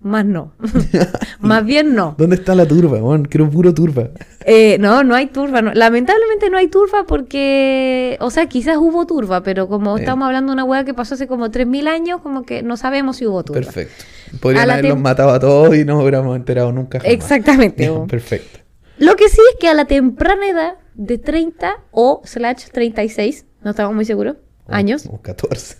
Más 0.01 0.25
no. 0.25 0.53
Más 1.41 1.65
bien 1.65 1.93
no. 1.93 2.15
¿Dónde 2.17 2.37
está 2.37 2.55
la 2.55 2.65
turba, 2.67 2.97
weón? 3.03 3.25
Quiero 3.25 3.49
puro 3.49 3.73
turba. 3.73 4.09
Eh, 4.45 4.77
no, 4.79 5.03
no 5.03 5.13
hay 5.15 5.27
turba. 5.27 5.61
no. 5.61 5.73
Lamentablemente 5.73 6.49
no 6.49 6.57
hay 6.57 6.67
turba 6.67 7.05
porque, 7.05 8.17
o 8.21 8.29
sea, 8.31 8.47
quizás 8.47 8.77
hubo 8.77 9.05
turba, 9.05 9.43
pero 9.43 9.67
como 9.67 9.97
Eh. 9.97 10.01
estamos 10.01 10.25
hablando 10.25 10.51
de 10.51 10.53
una 10.53 10.63
hueá 10.63 10.85
que 10.85 10.93
pasó 10.93 11.15
hace 11.15 11.27
como 11.27 11.49
3.000 11.51 11.87
años, 11.87 12.21
como 12.21 12.43
que 12.43 12.63
no 12.63 12.77
sabemos 12.77 13.17
si 13.17 13.27
hubo 13.27 13.43
turba. 13.43 13.61
Perfecto. 13.61 14.05
Podrían 14.39 14.69
haberlos 14.69 14.99
matado 14.99 15.31
a 15.31 15.39
todos 15.39 15.75
y 15.75 15.83
no 15.85 15.99
hubiéramos 15.99 16.35
enterado 16.35 16.71
nunca. 16.71 16.99
jamás. 16.99 17.13
Exactamente. 17.13 17.91
Perfecto. 18.07 18.59
Lo 18.99 19.15
que 19.15 19.27
sí 19.29 19.41
es 19.53 19.59
que 19.59 19.67
a 19.67 19.73
la 19.73 19.85
temprana 19.85 20.47
edad 20.47 20.73
de 20.95 21.17
30 21.17 21.75
o 21.91 22.21
slash 22.25 22.65
36, 22.71 23.45
no 23.63 23.71
estamos 23.71 23.95
muy 23.95 24.05
seguros, 24.05 24.35
años, 24.67 25.07
O 25.11 25.21
14. 25.21 25.77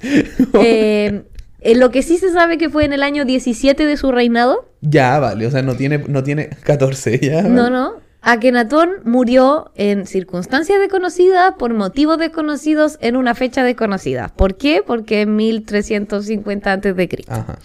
eh, 0.56 1.24
eh, 1.62 1.76
lo 1.76 1.92
que 1.92 2.02
sí 2.04 2.18
se 2.18 2.32
sabe 2.32 2.58
que 2.58 2.70
fue 2.70 2.86
en 2.86 2.94
el 2.94 3.04
año 3.04 3.26
17 3.26 3.86
de 3.86 3.98
su 3.98 4.12
reinado, 4.12 4.66
ya, 4.82 5.20
vale. 5.20 5.46
O 5.46 5.52
sea, 5.52 5.62
no 5.62 5.76
tiene, 5.76 6.00
no 6.08 6.24
tiene 6.24 6.50
14 6.64 7.20
ya. 7.20 7.42
no, 7.44 7.64
vale. 7.64 7.72
no, 7.72 7.94
Akenatón 8.22 8.90
murió 9.06 9.72
en 9.76 10.06
circunstancias 10.06 10.80
desconocidas 10.80 11.54
por 11.58 11.74
motivos 11.74 12.18
desconocidos 12.18 12.98
en 13.02 13.16
una 13.16 13.34
fecha 13.34 13.64
desconocida. 13.64 14.30
¿Por 14.36 14.56
qué? 14.56 14.84
Porque 14.86 15.22
en 15.22 15.36
1350 15.36 16.74
a.C. 16.74 17.10
Ajá. 17.28 17.60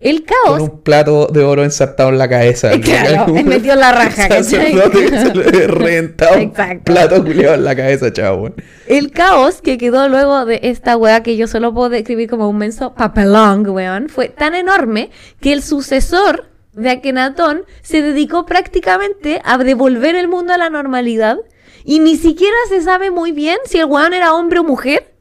El 0.00 0.24
Con 0.24 0.36
caos 0.44 0.60
un 0.62 0.80
plato 0.82 1.26
de 1.26 1.42
oro 1.42 1.64
ensartado 1.64 2.10
en 2.10 2.18
la 2.18 2.28
cabeza. 2.28 2.70
Claro, 2.80 3.36
él 3.36 3.44
metió 3.46 3.74
la 3.74 3.90
raja, 3.90 4.42
se 4.44 4.58
le 4.58 5.66
reventado 5.66 6.36
Exacto. 6.36 6.84
plato 6.84 7.24
culiado 7.24 7.54
en 7.56 7.64
la 7.64 7.74
cabeza, 7.74 8.12
chavo. 8.12 8.50
El 8.86 9.10
caos 9.10 9.60
que 9.60 9.76
quedó 9.76 10.08
luego 10.08 10.44
de 10.44 10.60
esta 10.62 10.96
weá 10.96 11.22
que 11.24 11.36
yo 11.36 11.48
solo 11.48 11.74
puedo 11.74 11.88
describir 11.88 12.30
como 12.30 12.48
un 12.48 12.58
menso 12.58 12.94
papelón, 12.94 13.68
weón, 13.68 14.08
fue 14.08 14.28
tan 14.28 14.54
enorme 14.54 15.10
que 15.40 15.52
el 15.52 15.62
sucesor 15.62 16.46
de 16.74 16.90
Akenatón 16.90 17.62
se 17.82 18.00
dedicó 18.02 18.46
prácticamente 18.46 19.40
a 19.44 19.58
devolver 19.58 20.14
el 20.14 20.28
mundo 20.28 20.52
a 20.52 20.58
la 20.58 20.70
normalidad 20.70 21.38
y 21.84 21.98
ni 21.98 22.16
siquiera 22.16 22.56
se 22.68 22.82
sabe 22.82 23.10
muy 23.10 23.32
bien 23.32 23.56
si 23.64 23.78
el 23.78 23.86
weón 23.86 24.12
era 24.14 24.32
hombre 24.34 24.60
o 24.60 24.64
mujer 24.64 25.12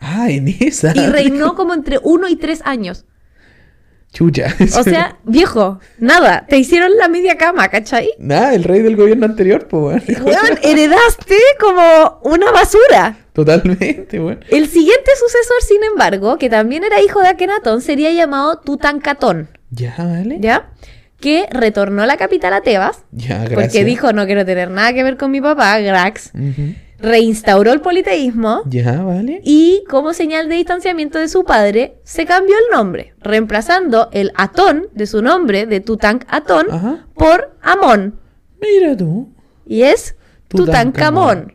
Ah, 0.00 0.26
en 0.28 0.48
esa. 0.48 0.92
y 0.96 1.06
reinó 1.06 1.54
como 1.54 1.72
entre 1.72 2.00
uno 2.02 2.26
y 2.28 2.34
tres 2.36 2.62
años. 2.64 3.04
Chucha. 4.12 4.46
O 4.78 4.82
sea, 4.82 5.18
viejo, 5.24 5.80
nada, 5.98 6.46
te 6.48 6.56
hicieron 6.58 6.96
la 6.96 7.08
media 7.08 7.36
cama, 7.36 7.68
¿cachai? 7.68 8.10
Nada, 8.18 8.54
el 8.54 8.64
rey 8.64 8.80
del 8.82 8.96
gobierno 8.96 9.26
anterior, 9.26 9.68
pues, 9.68 10.02
weón. 10.08 10.22
Weón, 10.24 10.58
heredaste 10.62 11.36
como 11.60 12.20
una 12.24 12.50
basura. 12.50 13.16
Totalmente, 13.32 14.18
weón. 14.18 14.44
El 14.50 14.68
siguiente 14.68 15.10
sucesor, 15.18 15.62
sin 15.66 15.84
embargo, 15.84 16.38
que 16.38 16.48
también 16.50 16.84
era 16.84 17.00
hijo 17.02 17.20
de 17.20 17.28
Akenatón, 17.28 17.82
sería 17.82 18.10
llamado 18.12 18.58
Tutankatón, 18.58 19.50
Ya, 19.70 19.94
vale. 19.98 20.38
¿ya? 20.40 20.70
Que 21.20 21.46
retornó 21.50 22.02
a 22.02 22.06
la 22.06 22.16
capital 22.16 22.52
a 22.54 22.62
Tebas, 22.62 23.04
Ya, 23.12 23.38
gracias. 23.44 23.60
porque 23.60 23.84
dijo, 23.84 24.12
no 24.12 24.24
quiero 24.26 24.44
tener 24.46 24.70
nada 24.70 24.92
que 24.92 25.02
ver 25.04 25.16
con 25.16 25.30
mi 25.30 25.40
papá, 25.40 25.78
Grax. 25.80 26.30
Ujú. 26.34 26.74
Reinstauró 27.00 27.72
el 27.72 27.80
politeísmo 27.80 28.62
Ya, 28.66 29.02
vale. 29.02 29.40
y, 29.44 29.84
como 29.88 30.12
señal 30.14 30.48
de 30.48 30.56
distanciamiento 30.56 31.18
de 31.18 31.28
su 31.28 31.44
padre, 31.44 31.96
se 32.02 32.26
cambió 32.26 32.54
el 32.56 32.76
nombre, 32.76 33.14
reemplazando 33.20 34.08
el 34.12 34.32
Atón 34.34 34.88
de 34.94 35.06
su 35.06 35.22
nombre, 35.22 35.66
de 35.66 35.80
Tutank-Atón, 35.80 36.66
Ajá. 36.70 37.06
por 37.14 37.56
Amón. 37.62 38.18
Mira 38.60 38.96
tú. 38.96 39.28
Y 39.66 39.82
es 39.82 40.16
Tutankamón. 40.48 41.54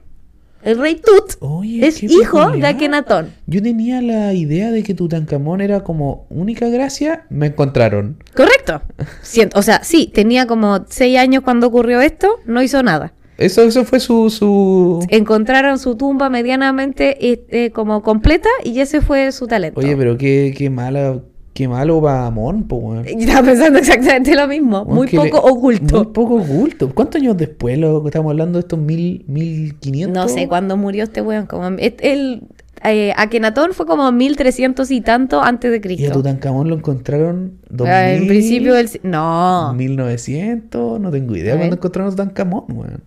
El 0.61 0.79
rey 0.79 0.95
Tut 0.95 1.33
Oye, 1.41 1.85
es 1.85 2.01
hijo 2.03 2.51
de. 2.51 2.65
Akenatón. 2.65 3.33
Yo 3.47 3.61
tenía 3.61 4.01
la 4.01 4.33
idea 4.33 4.71
de 4.71 4.81
que 4.81 4.93
Tutankamón 4.93 5.59
era 5.59 5.81
como 5.83 6.25
única 6.29 6.69
gracia. 6.69 7.25
Me 7.29 7.47
encontraron. 7.47 8.23
Correcto. 8.33 8.81
Siento- 9.23 9.59
o 9.59 9.61
sea, 9.61 9.83
sí, 9.83 10.09
tenía 10.13 10.47
como 10.47 10.85
seis 10.87 11.17
años 11.17 11.43
cuando 11.43 11.67
ocurrió 11.67 11.99
esto, 11.99 12.39
no 12.45 12.61
hizo 12.61 12.81
nada. 12.81 13.11
Eso, 13.37 13.63
eso 13.63 13.83
fue 13.83 13.99
su, 13.99 14.29
su... 14.29 15.05
Encontraron 15.09 15.79
su 15.79 15.95
tumba 15.95 16.29
medianamente 16.29 17.17
eh, 17.19 17.71
como 17.71 18.01
completa 18.03 18.49
y 18.63 18.79
ese 18.79 19.01
fue 19.01 19.31
su 19.31 19.47
talento. 19.47 19.79
Oye, 19.79 19.97
pero 19.97 20.17
qué, 20.17 20.53
qué 20.55 20.69
mala, 20.69 21.19
qué 21.53 21.67
malo 21.67 21.99
va 21.99 22.27
Amón, 22.27 22.67
po, 22.67 22.75
weón. 22.77 23.05
Estaba 23.07 23.47
pensando 23.47 23.79
exactamente 23.79 24.35
lo 24.35 24.47
mismo, 24.47 24.85
muy 24.85 25.07
poco 25.07 25.23
le- 25.45 25.51
oculto. 25.51 25.97
Muy 26.03 26.13
poco 26.13 26.35
oculto. 26.35 26.93
¿Cuántos 26.93 27.21
años 27.21 27.35
después 27.37 27.77
lo 27.77 28.05
estamos 28.05 28.29
hablando 28.29 28.59
de 28.59 28.61
estos 28.61 28.79
mil, 28.79 29.25
mil 29.27 29.75
quinientos? 29.79 30.23
No 30.23 30.29
sé 30.29 30.47
cuándo 30.47 30.77
murió 30.77 31.05
este 31.05 31.21
weón. 31.21 31.47
Como, 31.47 31.65
el, 31.79 32.43
eh, 32.85 33.13
Akenatón 33.15 33.73
fue 33.73 33.85
como 33.85 34.11
1300 34.11 34.89
y 34.91 35.01
tanto 35.01 35.41
antes 35.41 35.71
de 35.71 35.77
Y 35.77 35.79
a 35.79 35.81
Cristo. 35.81 36.13
Tutankamón 36.13 36.69
lo 36.69 36.75
encontraron 36.75 37.59
Ah, 37.85 38.11
en 38.11 38.19
2000, 38.21 38.27
principio 38.27 38.73
del... 38.73 38.89
No. 39.03 39.73
1900, 39.73 40.99
no 40.99 41.11
tengo 41.11 41.35
idea 41.35 41.55
cuándo 41.55 41.75
encontraron 41.75 42.07
a 42.07 42.15
Tutankamón, 42.15 42.65
weón. 42.69 43.03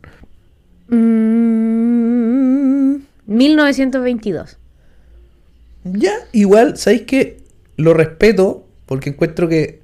Mm, 0.88 2.96
1922. 3.26 4.58
Ya, 5.84 6.12
igual, 6.32 6.76
¿sabéis 6.76 7.02
qué? 7.02 7.38
Lo 7.76 7.94
respeto 7.94 8.64
porque 8.86 9.10
encuentro 9.10 9.48
que 9.48 9.80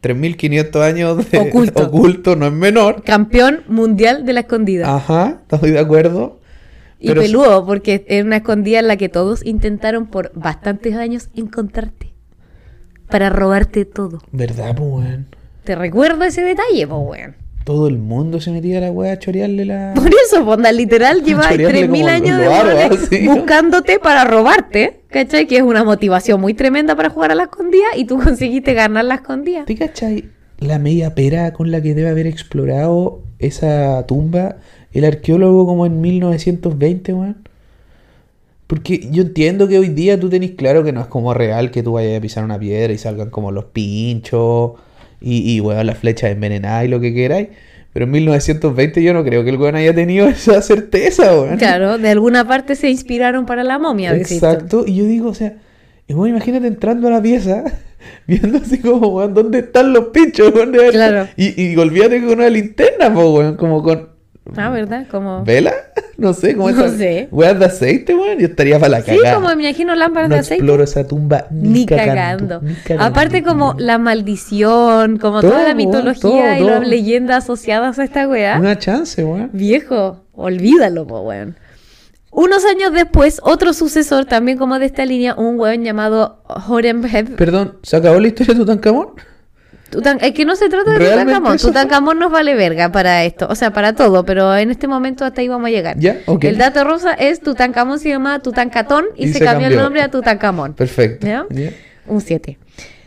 3500 0.00 0.82
años 0.82 1.30
de 1.30 1.38
Oculto. 1.38 1.82
oculto 1.86 2.36
no 2.36 2.46
es 2.46 2.52
menor. 2.52 3.02
Campeón 3.04 3.62
mundial 3.68 4.26
de 4.26 4.32
la 4.34 4.40
escondida. 4.40 4.94
Ajá, 4.94 5.40
estoy 5.50 5.70
de 5.70 5.78
acuerdo. 5.78 6.40
Y 7.04 7.08
Pero- 7.08 7.20
peludo, 7.20 7.66
porque 7.66 8.06
era 8.08 8.24
una 8.24 8.36
escondida 8.36 8.78
en 8.78 8.88
la 8.88 8.96
que 8.96 9.10
todos 9.10 9.44
intentaron 9.44 10.06
por 10.06 10.32
bastantes 10.34 10.94
años 10.94 11.28
encontrarte. 11.36 12.14
Para 13.10 13.28
robarte 13.28 13.84
todo. 13.84 14.22
¿Verdad, 14.32 14.74
pues, 14.74 14.88
weón? 14.90 15.26
Te 15.64 15.74
recuerdo 15.74 16.24
ese 16.24 16.40
detalle, 16.40 16.86
pues, 16.86 17.00
weón. 17.04 17.36
Todo 17.64 17.88
el 17.88 17.98
mundo 17.98 18.40
se 18.40 18.52
metía 18.52 18.78
a 18.78 18.80
la 18.80 18.90
weá 18.90 19.12
a 19.12 19.18
chorearle 19.18 19.66
la. 19.66 19.92
Por 19.96 20.08
eso, 20.08 20.46
Ponda, 20.46 20.72
literal, 20.72 21.22
llevas 21.24 21.50
Chorearle 21.50 21.88
3.000 21.88 21.90
como 21.90 22.08
años 22.08 22.38
de 23.10 23.26
buscándote 23.26 23.98
para 23.98 24.24
robarte, 24.24 25.02
¿cachai? 25.08 25.46
Que 25.46 25.58
es 25.58 25.62
una 25.62 25.84
motivación 25.84 26.40
muy 26.40 26.54
tremenda 26.54 26.96
para 26.96 27.10
jugar 27.10 27.32
a 27.32 27.34
la 27.34 27.42
escondida 27.42 27.88
y 27.96 28.06
tú 28.06 28.18
conseguiste 28.18 28.72
ganar 28.72 29.04
la 29.04 29.16
escondida. 29.16 29.66
¿Te 29.66 29.74
cachai 29.76 30.30
la 30.58 30.78
media 30.78 31.14
pera 31.14 31.52
con 31.52 31.70
la 31.70 31.82
que 31.82 31.94
debe 31.94 32.08
haber 32.08 32.26
explorado 32.26 33.22
esa 33.38 34.06
tumba 34.06 34.56
el 34.94 35.04
arqueólogo 35.04 35.66
como 35.66 35.86
en 35.86 36.00
1920, 36.00 37.12
weón? 37.12 37.36
Porque 38.66 39.08
yo 39.10 39.22
entiendo 39.22 39.68
que 39.68 39.78
hoy 39.78 39.88
día 39.88 40.18
tú 40.18 40.30
tenés 40.30 40.52
claro 40.52 40.84
que 40.84 40.92
no 40.92 41.02
es 41.02 41.06
como 41.08 41.34
real 41.34 41.70
que 41.70 41.82
tú 41.82 41.92
vayas 41.92 42.16
a 42.16 42.20
pisar 42.20 42.44
una 42.44 42.58
piedra 42.58 42.92
y 42.92 42.98
salgan 42.98 43.28
como 43.28 43.52
los 43.52 43.66
pinchos 43.66 44.72
y, 45.20 45.54
y 45.54 45.60
weón, 45.60 45.86
las 45.86 45.98
flechas 45.98 46.30
envenenadas 46.30 46.86
y 46.86 46.88
lo 46.88 47.00
que 47.00 47.12
queráis. 47.12 47.48
Pero 47.92 48.06
en 48.06 48.12
1920 48.12 49.02
yo 49.02 49.12
no 49.12 49.22
creo 49.22 49.44
que 49.44 49.50
el 49.50 49.56
weón 49.56 49.76
haya 49.76 49.94
tenido 49.94 50.28
esa 50.28 50.62
certeza, 50.62 51.32
weón. 51.38 51.58
Claro, 51.58 51.98
de 51.98 52.08
alguna 52.08 52.46
parte 52.46 52.74
se 52.74 52.88
inspiraron 52.88 53.46
para 53.46 53.64
la 53.64 53.78
momia. 53.78 54.14
Exacto, 54.14 54.84
y 54.86 54.94
yo 54.94 55.04
digo, 55.04 55.28
o 55.28 55.34
sea, 55.34 55.56
bueno, 56.08 56.36
imagínate 56.36 56.66
entrando 56.66 57.08
a 57.08 57.10
la 57.10 57.22
pieza, 57.22 57.64
viendo 58.26 58.58
así 58.58 58.78
como, 58.78 59.08
weón, 59.08 59.34
¿dónde 59.34 59.58
están 59.58 59.92
los 59.92 60.06
pinchos? 60.06 60.54
weón? 60.54 60.72
Claro. 60.72 61.28
Y, 61.36 61.60
y 61.60 61.76
olvídate 61.76 62.20
con 62.20 62.38
una 62.38 62.48
linterna, 62.48 63.12
po, 63.12 63.34
weón, 63.34 63.56
como 63.56 63.82
con 63.82 64.13
Ah, 64.56 64.68
¿verdad? 64.70 65.06
Como... 65.10 65.42
vela, 65.44 65.72
no 66.18 66.34
sé, 66.34 66.54
como 66.54 66.70
No 66.70 66.84
esas 66.84 66.98
sé. 66.98 67.28
weas 67.30 67.58
de 67.58 67.64
aceite, 67.64 68.14
weón, 68.14 68.38
yo 68.38 68.46
estaría 68.46 68.78
para 68.78 68.90
la 68.90 69.00
Sí, 69.00 69.16
cagada. 69.16 69.36
como 69.36 69.56
me 69.56 69.64
imagino 69.64 69.94
lámparas 69.94 70.28
no 70.28 70.34
de 70.34 70.40
aceite. 70.40 70.56
exploro 70.62 70.84
esa 70.84 71.06
tumba 71.06 71.46
ni, 71.50 71.68
Ni 71.70 71.86
cagando. 71.86 72.14
cagando. 72.14 72.60
ni 72.62 72.74
cagando, 72.74 73.04
Aparte 73.04 73.42
como 73.42 73.74
la 73.78 73.96
maldición, 73.98 75.16
como 75.18 75.40
Todo, 75.40 75.52
toda 75.52 75.68
la 75.68 75.74
mitología 75.74 76.20
todo, 76.20 76.54
y 76.56 76.58
todo. 76.58 76.70
las 76.80 76.88
leyendas 76.88 77.44
asociadas 77.44 77.98
a 77.98 78.04
esta 78.04 78.28
weá. 78.28 78.58
Una 78.58 78.78
chance, 78.78 79.24
weón. 79.24 79.48
Viejo, 79.54 80.24
olvídalo, 80.34 81.06
po, 81.06 81.20
weón. 81.22 81.56
Unos 82.30 82.64
años 82.64 82.92
después, 82.92 83.40
otro 83.44 83.72
sucesor, 83.72 84.24
también 84.26 84.58
como 84.58 84.78
de 84.78 84.86
esta 84.86 85.06
línea, 85.06 85.34
un 85.36 85.58
weón 85.58 85.84
llamado 85.84 86.42
Horemheb. 86.68 87.36
Perdón, 87.36 87.78
¿se 87.82 87.96
acabó 87.96 88.18
la 88.20 88.26
historia 88.28 88.54
de 88.54 88.60
Tutankamón? 88.60 89.08
Tutan- 89.94 90.18
es 90.20 90.32
que 90.32 90.44
no 90.44 90.56
se 90.56 90.68
trata 90.68 90.90
de 90.92 90.98
¿Realmente 90.98 91.32
Tutankamón. 91.34 91.58
Tutankamón 91.58 92.18
nos 92.18 92.32
vale 92.32 92.54
verga 92.54 92.90
para 92.90 93.24
esto, 93.24 93.46
o 93.48 93.54
sea, 93.54 93.72
para 93.72 93.94
todo, 93.94 94.24
pero 94.24 94.56
en 94.56 94.72
este 94.72 94.88
momento 94.88 95.24
hasta 95.24 95.40
ahí 95.40 95.46
vamos 95.46 95.68
a 95.68 95.70
llegar. 95.70 95.96
Ya, 95.98 96.18
ok. 96.26 96.44
El 96.44 96.58
dato 96.58 96.82
rosa 96.82 97.12
es 97.14 97.40
Tutankamón 97.40 98.00
se 98.00 98.08
llama 98.08 98.40
Tutankatón 98.40 99.04
y, 99.16 99.28
se, 99.28 99.38
cambió, 99.38 99.68
el 99.68 99.76
nombre 99.76 100.02
a 100.02 100.10
Tutankamón. 100.10 100.74
Perfecto. 100.74 101.26
Un 102.06 102.20
7. 102.20 102.58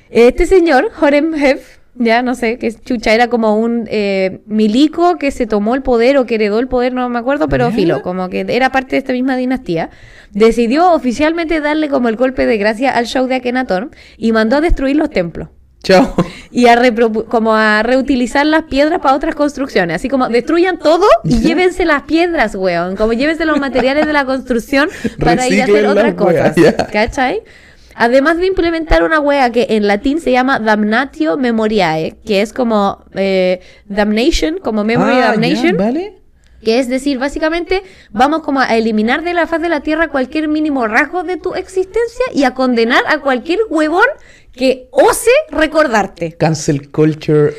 Este 0.09 0.45
señor, 0.45 0.89
Horemheb, 1.01 1.59
ya 1.95 2.21
no 2.21 2.35
sé, 2.35 2.57
que 2.57 2.67
es 2.67 2.81
chucha, 2.81 3.13
era 3.13 3.27
como 3.27 3.57
un 3.57 3.85
eh, 3.89 4.39
milico 4.45 5.17
que 5.17 5.31
se 5.31 5.45
tomó 5.47 5.75
el 5.75 5.81
poder 5.81 6.17
o 6.17 6.25
que 6.25 6.35
heredó 6.35 6.59
el 6.59 6.67
poder, 6.67 6.93
no 6.93 7.09
me 7.09 7.19
acuerdo, 7.19 7.49
pero 7.49 7.71
filo, 7.71 8.01
como 8.01 8.29
que 8.29 8.45
era 8.47 8.71
parte 8.71 8.91
de 8.91 8.97
esta 8.99 9.13
misma 9.13 9.35
dinastía. 9.35 9.89
Decidió 10.31 10.93
oficialmente 10.93 11.59
darle 11.59 11.89
como 11.89 12.07
el 12.09 12.15
golpe 12.15 12.45
de 12.45 12.57
gracia 12.57 12.91
al 12.91 13.05
show 13.07 13.27
de 13.27 13.35
Akenatón 13.35 13.91
y 14.17 14.31
mandó 14.31 14.57
a 14.57 14.61
destruir 14.61 14.95
los 14.95 15.09
templos. 15.09 15.49
Chao. 15.87 16.13
y 16.51 16.67
a 16.67 16.75
repro- 16.75 17.25
como 17.25 17.55
a 17.55 17.81
reutilizar 17.83 18.45
las 18.45 18.63
piedras 18.63 18.99
para 18.99 19.15
otras 19.15 19.35
construcciones. 19.35 19.95
Así 19.97 20.09
como 20.09 20.27
destruyan 20.29 20.77
todo 20.79 21.05
y 21.23 21.39
llévense 21.39 21.85
las 21.85 22.03
piedras, 22.03 22.55
weón. 22.55 22.95
Como 22.95 23.13
llévense 23.13 23.45
los 23.45 23.59
materiales 23.59 24.05
de 24.05 24.13
la 24.13 24.25
construcción 24.25 24.89
para 25.19 25.47
ir 25.47 25.61
a 25.61 25.63
hacer 25.65 25.85
otras 25.87 26.13
cosas. 26.15 26.55
ya. 26.55 26.75
¿Cachai? 26.75 27.41
Además 27.99 28.37
de 28.37 28.45
implementar 28.45 29.01
una 29.03 29.19
wea 29.19 29.51
que 29.51 29.65
en 29.71 29.87
latín 29.87 30.21
se 30.21 30.31
llama 30.31 30.59
damnatio 30.59 31.35
memoriae, 31.37 32.15
que 32.25 32.41
es 32.43 32.53
como 32.53 33.03
eh, 33.15 33.59
damnation, 33.85 34.59
como 34.59 34.83
memory 34.83 35.13
Ah, 35.15 35.31
damnation. 35.31 35.77
¿Vale? 35.77 36.13
Que 36.63 36.79
es 36.79 36.89
decir, 36.89 37.17
básicamente 37.17 37.81
vamos 38.11 38.41
como 38.41 38.59
a 38.59 38.75
eliminar 38.75 39.23
de 39.23 39.33
la 39.33 39.47
faz 39.47 39.61
de 39.61 39.69
la 39.69 39.81
tierra 39.81 40.09
cualquier 40.09 40.47
mínimo 40.47 40.87
rasgo 40.87 41.23
de 41.23 41.37
tu 41.37 41.53
existencia 41.55 42.25
y 42.33 42.43
a 42.43 42.53
condenar 42.53 43.03
a 43.07 43.19
cualquier 43.19 43.59
huevón 43.69 44.05
que 44.57 44.89
ose 44.91 45.31
recordarte. 45.51 46.33
Cancel 46.33 46.91
culture. 46.91 47.53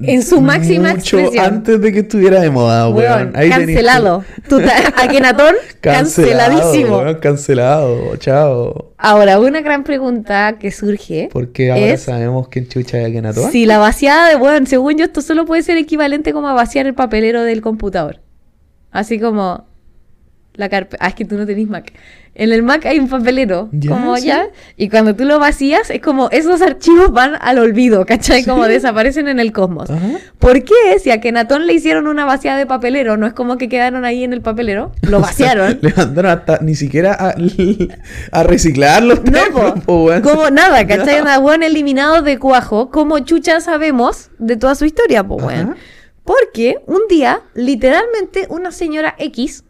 En 0.00 0.22
su 0.22 0.40
máxima 0.40 0.94
mucho 0.94 1.18
expresión. 1.18 1.44
antes 1.44 1.80
de 1.80 1.92
que 1.92 2.00
estuviera 2.00 2.40
de 2.40 2.50
moda, 2.50 2.88
weón. 2.88 3.32
Ahí 3.36 3.48
cancelado. 3.48 4.24
Tu 4.48 4.60
Akenatón, 4.96 5.54
canceladísimo. 5.80 6.98
weón, 6.98 7.14
cancelado. 7.20 8.16
Chao. 8.16 8.92
Ahora, 8.98 9.38
una 9.38 9.60
gran 9.60 9.84
pregunta 9.84 10.56
que 10.58 10.72
surge. 10.72 11.28
Porque 11.32 11.70
ahora 11.70 11.86
es 11.92 12.02
sabemos 12.02 12.48
quién 12.48 12.68
chucha 12.68 12.98
es 12.98 13.08
Akenatón. 13.08 13.52
Si 13.52 13.66
la 13.66 13.78
vaciada 13.78 14.30
de, 14.30 14.36
bueno, 14.36 14.66
según 14.66 14.96
yo, 14.96 15.04
esto 15.04 15.22
solo 15.22 15.44
puede 15.44 15.62
ser 15.62 15.76
equivalente 15.76 16.32
como 16.32 16.48
a 16.48 16.54
vaciar 16.54 16.86
el 16.86 16.94
papelero 16.94 17.42
del 17.42 17.60
computador. 17.60 18.20
Así 18.90 19.20
como 19.20 19.66
la 20.54 20.68
carpeta. 20.68 21.04
Ah, 21.04 21.08
es 21.08 21.14
que 21.14 21.24
tú 21.24 21.36
no 21.36 21.46
tenés 21.46 21.68
Mac. 21.68 21.92
En 22.36 22.50
el 22.52 22.64
Mac 22.64 22.84
hay 22.86 22.98
un 22.98 23.08
papelero, 23.08 23.68
Ya, 23.70 23.90
como 23.90 24.16
sí. 24.16 24.26
ya, 24.26 24.48
y 24.76 24.88
cuando 24.88 25.14
tú 25.14 25.24
lo 25.24 25.38
vacías, 25.38 25.88
es 25.90 26.00
como 26.00 26.30
esos 26.30 26.62
archivos 26.62 27.12
van 27.12 27.34
al 27.40 27.58
olvido, 27.58 28.04
¿cachai? 28.06 28.44
Como 28.44 28.64
desaparecen 28.64 29.28
en 29.28 29.38
el 29.38 29.52
cosmos. 29.52 29.88
Ajá. 29.88 30.18
¿Por 30.40 30.64
qué? 30.64 30.98
Si 31.00 31.12
a 31.12 31.20
Kenatón 31.20 31.66
le 31.68 31.74
hicieron 31.74 32.08
una 32.08 32.24
vaciada 32.24 32.58
de 32.58 32.66
papelero, 32.66 33.16
no 33.16 33.28
es 33.28 33.34
como 33.34 33.56
que 33.56 33.68
quedaron 33.68 34.04
ahí 34.04 34.24
en 34.24 34.32
el 34.32 34.40
papelero, 34.42 34.90
lo 35.02 35.20
vaciaron. 35.20 35.78
Le 35.80 35.92
mandaron 35.96 36.32
hasta 36.32 36.58
ni 36.60 36.74
siquiera 36.74 37.14
a, 37.18 37.34
a 38.32 38.42
reciclar 38.42 39.02
los 39.04 39.22
No, 39.24 39.40
po. 39.86 40.10
como 40.22 40.50
nada, 40.50 40.84
¿cachai? 40.88 41.20
Una 41.20 41.38
weón 41.38 41.62
eliminado 41.62 42.22
de 42.22 42.38
cuajo, 42.40 42.90
como 42.90 43.20
chucha 43.20 43.60
sabemos 43.60 44.30
de 44.38 44.56
toda 44.56 44.74
su 44.74 44.84
historia, 44.86 45.22
pues 45.22 45.44
weón. 45.44 45.76
Porque 46.24 46.78
un 46.86 47.02
día, 47.08 47.42
literalmente, 47.54 48.46
una 48.48 48.72
señora 48.72 49.14
X, 49.18 49.62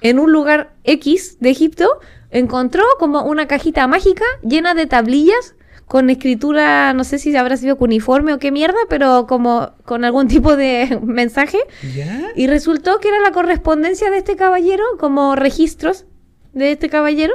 en 0.00 0.18
un 0.18 0.32
lugar 0.32 0.74
X 0.84 1.38
de 1.40 1.50
Egipto, 1.50 2.00
encontró 2.30 2.84
como 2.98 3.22
una 3.22 3.46
cajita 3.46 3.86
mágica 3.86 4.24
llena 4.42 4.74
de 4.74 4.86
tablillas 4.86 5.54
con 5.90 6.08
escritura, 6.08 6.92
no 6.92 7.02
sé 7.02 7.18
si 7.18 7.34
habrá 7.36 7.56
sido 7.56 7.76
cuneiforme 7.76 8.32
o 8.32 8.38
qué 8.38 8.52
mierda, 8.52 8.78
pero 8.88 9.26
como 9.26 9.72
con 9.84 10.04
algún 10.04 10.28
tipo 10.28 10.56
de 10.56 11.00
mensaje. 11.02 11.58
¿Ya? 11.96 12.28
Y 12.36 12.46
resultó 12.46 13.00
que 13.00 13.08
era 13.08 13.18
la 13.20 13.32
correspondencia 13.32 14.08
de 14.08 14.18
este 14.18 14.36
caballero, 14.36 14.84
como 15.00 15.34
registros 15.34 16.06
de 16.52 16.70
este 16.70 16.88
caballero. 16.88 17.34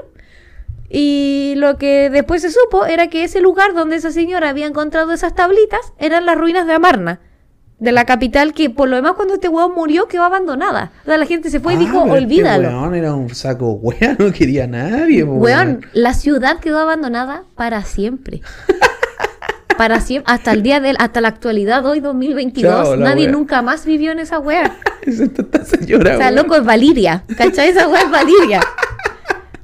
Y 0.89 1.55
lo 1.57 1.77
que 1.77 2.09
después 2.09 2.43
se 2.43 2.49
supo 2.49 2.85
era 2.85 3.09
que 3.09 3.25
ese 3.25 3.41
lugar 3.41 3.73
donde 3.73 3.97
esa 3.97 4.11
señora 4.11 4.47
había 4.47 4.67
encontrado 4.67 5.11
esas 5.11 5.35
tablitas 5.35 5.91
eran 5.99 6.25
las 6.25 6.37
ruinas 6.37 6.65
de 6.65 6.73
Amarna, 6.73 7.19
de 7.77 7.91
la 7.91 8.05
capital 8.05 8.53
que 8.53 8.69
por 8.69 8.87
lo 8.89 8.95
demás 8.95 9.13
cuando 9.13 9.33
este 9.33 9.49
hueón 9.49 9.73
murió 9.75 10.07
quedó 10.07 10.23
abandonada. 10.23 10.91
O 11.03 11.05
sea, 11.05 11.17
la 11.17 11.25
gente 11.25 11.49
se 11.49 11.59
fue 11.59 11.73
y 11.73 11.75
Ah, 11.75 11.79
dijo, 11.79 11.99
este 12.05 12.11
olvídalo. 12.17 12.67
weón 12.69 12.95
era 12.95 13.13
un 13.13 13.33
saco 13.35 13.71
weón, 13.73 14.15
no 14.19 14.31
quería 14.31 14.63
a 14.63 14.67
nadie, 14.67 15.23
Weón, 15.23 15.85
la 15.93 16.13
ciudad 16.13 16.59
quedó 16.59 16.79
abandonada 16.79 17.43
para 17.55 17.83
siempre. 17.83 18.41
para 19.77 19.99
siempre, 19.99 20.31
hasta 20.33 20.53
el 20.53 20.63
día 20.63 20.79
de 20.79 20.95
hasta 20.97 21.19
la 21.19 21.27
actualidad, 21.27 21.85
hoy 21.85 21.99
2022, 21.99 22.71
Chao, 22.87 22.95
nadie 22.97 23.23
wea. 23.25 23.31
nunca 23.33 23.61
más 23.61 23.85
vivió 23.85 24.11
en 24.11 24.19
esa 24.19 24.39
wea. 24.39 24.77
Es 25.05 25.19
esta, 25.19 25.43
esta 25.43 25.63
señora, 25.65 26.15
O 26.15 26.17
sea, 26.17 26.31
loco, 26.31 26.55
es 26.55 26.63
Valiria. 26.65 27.23
¿Cachai? 27.37 27.69
Esa 27.69 27.87
weá 27.87 28.01
es 28.01 28.09
Valiria. 28.09 28.59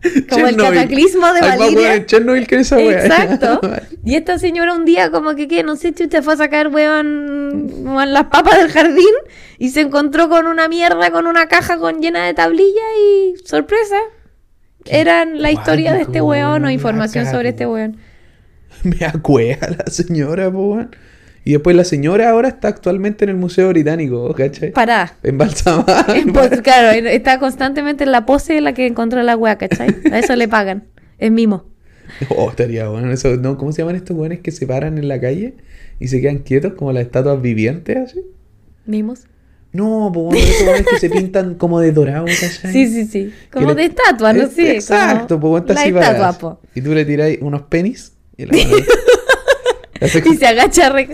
Como 0.30 0.47
el 0.47 0.58
cataclismo 0.58 1.32
de 1.34 1.39
Hay 1.41 1.60
weón 1.60 1.60
Valiria. 1.60 1.95
en 1.95 2.06
Chernobyl 2.06 2.47
que 2.47 2.56
esa 2.56 2.78
weá. 2.78 3.06
Exacto. 3.06 3.62
Y 4.04 4.16
esta 4.16 4.39
señora 4.39 4.74
un 4.74 4.84
día 4.84 5.12
como 5.12 5.36
que, 5.36 5.47
¿qué? 5.47 5.62
No 5.64 5.76
sé, 5.76 5.93
chucha, 5.93 6.24
fue 6.24 6.34
a 6.34 6.38
sacar, 6.38 6.70
weón, 6.70 7.72
las 8.08 8.26
papas 8.26 8.58
del 8.58 8.72
jardín 8.72 9.14
y 9.60 9.70
se 9.70 9.82
encontró 9.82 10.28
con 10.28 10.47
una 10.47 10.68
mierda, 10.68 11.12
con 11.12 11.28
una 11.28 11.47
caja 11.47 11.78
con 11.78 12.02
llena 12.02 12.26
de 12.26 12.34
tablillas 12.34 12.84
y, 12.99 13.36
sorpresa, 13.45 13.97
eran 14.86 15.39
la 15.39 15.52
historia 15.52 15.93
de 15.93 16.02
este 16.02 16.20
weón 16.20 16.66
o 16.66 16.72
información 16.72 17.28
sobre 17.30 17.49
este 17.49 17.68
weón. 17.68 17.97
Me 18.84 19.06
acuea 19.06 19.60
la 19.78 19.91
señora, 19.91 20.49
weón. 20.49 20.95
Y 21.43 21.53
después 21.53 21.75
la 21.75 21.83
señora 21.83 22.29
ahora 22.29 22.49
está 22.49 22.67
actualmente 22.67 23.23
en 23.25 23.29
el 23.29 23.35
Museo 23.35 23.69
Británico, 23.69 24.33
¿cachai? 24.35 24.71
Pará. 24.71 25.15
Embalsamada. 25.23 26.05
Pues, 26.33 26.61
claro, 26.61 26.91
está 27.07 27.39
constantemente 27.39 28.03
en 28.03 28.11
la 28.11 28.25
pose 28.25 28.57
en 28.57 28.63
la 28.65 28.73
que 28.73 28.85
encontró 28.85 29.21
la 29.23 29.35
weá, 29.35 29.57
¿cachai? 29.57 29.89
A 30.11 30.19
eso 30.19 30.35
le 30.35 30.47
pagan. 30.47 30.83
Es 31.17 31.31
mimo. 31.31 31.65
Oh, 32.35 32.49
estaría 32.49 32.87
bueno 32.89 33.11
eso. 33.11 33.35
¿no? 33.37 33.57
¿Cómo 33.57 33.71
se 33.71 33.81
llaman 33.81 33.95
estos 33.95 34.15
weones 34.17 34.41
que 34.41 34.51
se 34.51 34.67
paran 34.67 34.97
en 34.97 35.07
la 35.07 35.19
calle 35.19 35.55
y 35.99 36.09
se 36.09 36.19
quedan 36.21 36.39
quietos 36.39 36.73
como 36.73 36.91
las 36.91 37.03
estatuas 37.03 37.41
vivientes 37.41 37.97
así? 37.97 38.21
¿Mimos? 38.85 39.21
No, 39.73 40.11
pues 40.13 40.25
bueno, 40.25 40.39
esos 40.39 40.67
weones 40.67 40.85
que 40.87 40.99
se 40.99 41.09
pintan 41.09 41.55
como 41.55 41.79
de 41.79 41.91
dorado, 41.93 42.25
¿cachai? 42.25 42.71
Sí, 42.73 42.87
sí, 42.87 43.05
sí. 43.05 43.33
Que 43.49 43.49
Como 43.51 43.69
le- 43.69 43.75
de 43.75 43.83
estatua, 43.85 44.33
no 44.33 44.43
Eh, 44.43 44.47
sé. 44.53 44.71
Exacto, 44.75 45.39
como 45.39 45.53
pues 45.53 45.61
está 45.61 45.73
la 45.73 45.79
así 45.79 45.89
estatua, 45.89 46.33
po. 46.37 46.59
Y 46.75 46.81
tú 46.81 46.93
le 46.93 47.05
tiráis 47.05 47.39
unos 47.41 47.61
penis 47.63 48.13
y 48.37 48.45
la 48.45 48.51
Y 50.02 50.36
se 50.36 50.47
agacha 50.47 50.89
re- 50.89 51.10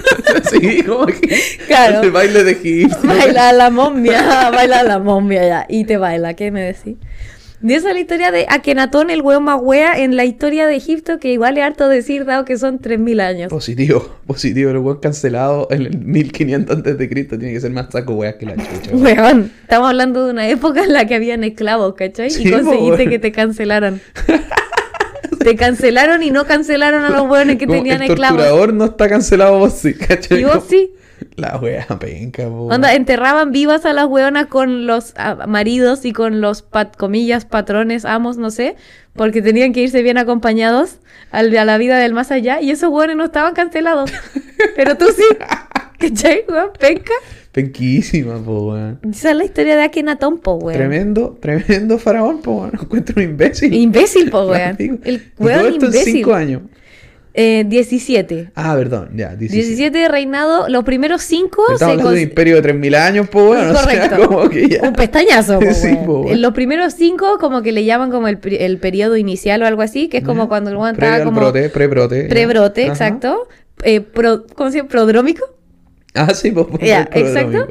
Sí, 0.50 0.82
como 0.82 1.06
que. 1.06 1.38
Claro. 1.66 2.00
El 2.02 2.10
baile 2.10 2.42
de 2.44 2.52
egipcio. 2.52 2.96
baila 3.02 3.52
la 3.52 3.70
momia, 3.70 4.50
baila 4.50 4.82
la 4.82 4.98
momia 4.98 5.46
ya. 5.46 5.66
Y 5.68 5.84
te 5.84 5.96
baila, 5.98 6.34
¿qué 6.34 6.50
me 6.50 6.62
decís? 6.62 6.96
De 7.60 7.74
esa 7.74 7.88
es 7.88 7.94
la 7.94 8.00
historia 8.00 8.30
de 8.30 8.46
Akenatón, 8.48 9.10
el 9.10 9.20
hueón 9.20 9.44
más 9.44 9.58
wea, 9.60 9.98
en 9.98 10.16
la 10.16 10.24
historia 10.24 10.66
de 10.66 10.76
Egipto, 10.76 11.18
que 11.18 11.30
igual 11.30 11.58
es 11.58 11.64
harto 11.64 11.88
decir, 11.90 12.24
dado 12.24 12.46
que 12.46 12.56
son 12.56 12.78
3.000 12.80 13.20
años. 13.20 13.50
Positivo, 13.50 14.16
positivo. 14.26 14.70
El 14.70 14.78
weón 14.78 15.00
cancelado 15.00 15.68
en 15.70 15.82
el 15.82 15.98
1500 15.98 16.74
antes 16.78 16.96
de 16.96 17.08
Cristo 17.10 17.38
tiene 17.38 17.52
que 17.52 17.60
ser 17.60 17.70
más 17.72 17.88
saco 17.92 18.14
weas 18.14 18.36
que 18.36 18.46
la 18.46 18.56
chucha. 18.56 18.92
weón. 18.94 19.02
Weón, 19.18 19.52
estamos 19.60 19.90
hablando 19.90 20.24
de 20.24 20.30
una 20.32 20.48
época 20.48 20.84
en 20.84 20.94
la 20.94 21.04
que 21.06 21.16
habían 21.16 21.44
esclavos, 21.44 21.94
¿cachai? 21.96 22.30
Sí, 22.30 22.48
y 22.48 22.50
conseguiste 22.50 22.92
weón. 22.96 23.10
que 23.10 23.18
te 23.18 23.30
cancelaran. 23.30 24.00
te 25.42 25.56
cancelaron 25.56 26.22
y 26.22 26.30
no 26.30 26.44
cancelaron 26.46 27.02
a 27.04 27.10
los 27.10 27.22
hueones 27.22 27.56
que 27.58 27.66
Como 27.66 27.78
tenían 27.78 28.02
el 28.02 28.10
esclavos. 28.12 28.36
torturador 28.38 28.74
no 28.74 28.84
está 28.84 29.08
cancelado, 29.08 29.58
vos 29.58 29.72
sí, 29.74 29.94
¿cachai? 29.94 30.40
Y 30.40 30.44
vos 30.44 30.64
sí. 30.68 30.92
La 31.36 31.58
wea 31.58 31.86
penca, 31.98 32.44
po. 32.44 32.66
Onda, 32.66 32.94
enterraban 32.94 33.50
vivas 33.52 33.84
a 33.84 33.92
las 33.92 34.06
hueonas 34.06 34.46
con 34.46 34.86
los 34.86 35.12
ah, 35.16 35.46
maridos 35.46 36.04
y 36.04 36.12
con 36.12 36.40
los, 36.40 36.62
pat- 36.62 36.96
comillas, 36.96 37.44
patrones, 37.44 38.04
amos, 38.06 38.36
no 38.38 38.50
sé, 38.50 38.76
porque 39.14 39.42
tenían 39.42 39.72
que 39.72 39.80
irse 39.80 40.02
bien 40.02 40.16
acompañados 40.18 40.98
al- 41.30 41.54
a 41.56 41.64
la 41.66 41.76
vida 41.78 41.98
del 41.98 42.14
más 42.14 42.30
allá, 42.30 42.60
y 42.62 42.70
esos 42.70 42.88
hueones 42.90 43.16
no 43.16 43.24
estaban 43.24 43.54
cancelados. 43.54 44.10
Pero 44.76 44.96
tú 44.96 45.06
sí. 45.14 45.24
¿Cachai, 45.98 46.44
weón? 46.48 46.70
Penca. 46.78 47.12
Penquísima, 47.52 48.38
po, 48.38 48.70
weón. 48.72 49.00
Esa 49.10 49.30
es 49.32 49.36
la 49.36 49.44
historia 49.44 49.76
de 49.76 49.82
Akenatón, 49.82 50.38
po, 50.38 50.54
weón. 50.54 50.76
Tremendo, 50.78 51.36
tremendo 51.40 51.98
faraón, 51.98 52.40
po, 52.42 52.52
weón. 52.60 52.72
Encuentro 52.80 53.14
un 53.16 53.24
imbécil. 53.30 53.74
Imbécil, 53.74 54.30
po, 54.30 54.42
weón. 54.50 54.76
El 54.78 55.32
weón 55.38 55.58
esto 55.66 55.68
en 55.68 55.74
imbécil. 55.86 56.12
cinco 56.14 56.34
años. 56.34 56.62
Eh, 57.32 57.64
17. 57.66 58.50
Ah, 58.56 58.74
perdón, 58.76 59.10
ya, 59.14 59.36
17. 59.36 59.66
17 59.66 59.98
de 59.98 60.08
reinado, 60.08 60.68
los 60.68 60.82
primeros 60.82 61.22
5 61.22 61.62
Estamos 61.74 61.78
se 61.78 61.84
hablando 61.84 62.10
de 62.10 62.16
un 62.16 62.22
imperio 62.22 62.56
de 62.56 62.62
3000 62.62 62.94
años, 62.96 63.28
po, 63.28 63.50
weón. 63.50 63.68
O 63.70 63.72
sea, 63.74 63.82
Correcto. 64.08 64.28
como 64.28 64.48
que 64.48 64.68
ya. 64.68 64.82
Un 64.82 64.92
pestañazo, 64.94 65.58
po, 65.60 65.66
Sí, 65.74 65.96
po, 66.06 66.20
weón. 66.22 66.34
En 66.34 66.42
los 66.42 66.52
primeros 66.52 66.92
cinco, 66.94 67.38
como 67.40 67.62
que 67.62 67.72
le 67.72 67.84
llaman 67.84 68.10
como 68.10 68.26
el, 68.28 68.38
el 68.44 68.78
periodo 68.78 69.16
inicial 69.16 69.62
o 69.62 69.66
algo 69.66 69.82
así, 69.82 70.08
que 70.08 70.18
es 70.18 70.24
como 70.24 70.48
cuando 70.48 70.70
el 70.70 70.76
weón 70.76 70.94
Previo 70.96 71.14
estaba 71.14 71.24
como 71.30 71.40
brote, 71.40 71.68
pre-brote. 71.68 72.24
pre-brote, 72.24 72.82
Ajá. 72.84 72.92
exacto. 72.92 73.48
Eh, 73.84 74.00
pro- 74.00 74.44
¿Cómo 74.54 74.70
se 74.70 74.78
llama? 74.78 74.88
¿Prodrómico? 74.88 75.44
Ah, 76.14 76.34
sí, 76.34 76.50
pues. 76.50 76.66
el 76.80 77.06
exacto. 77.14 77.68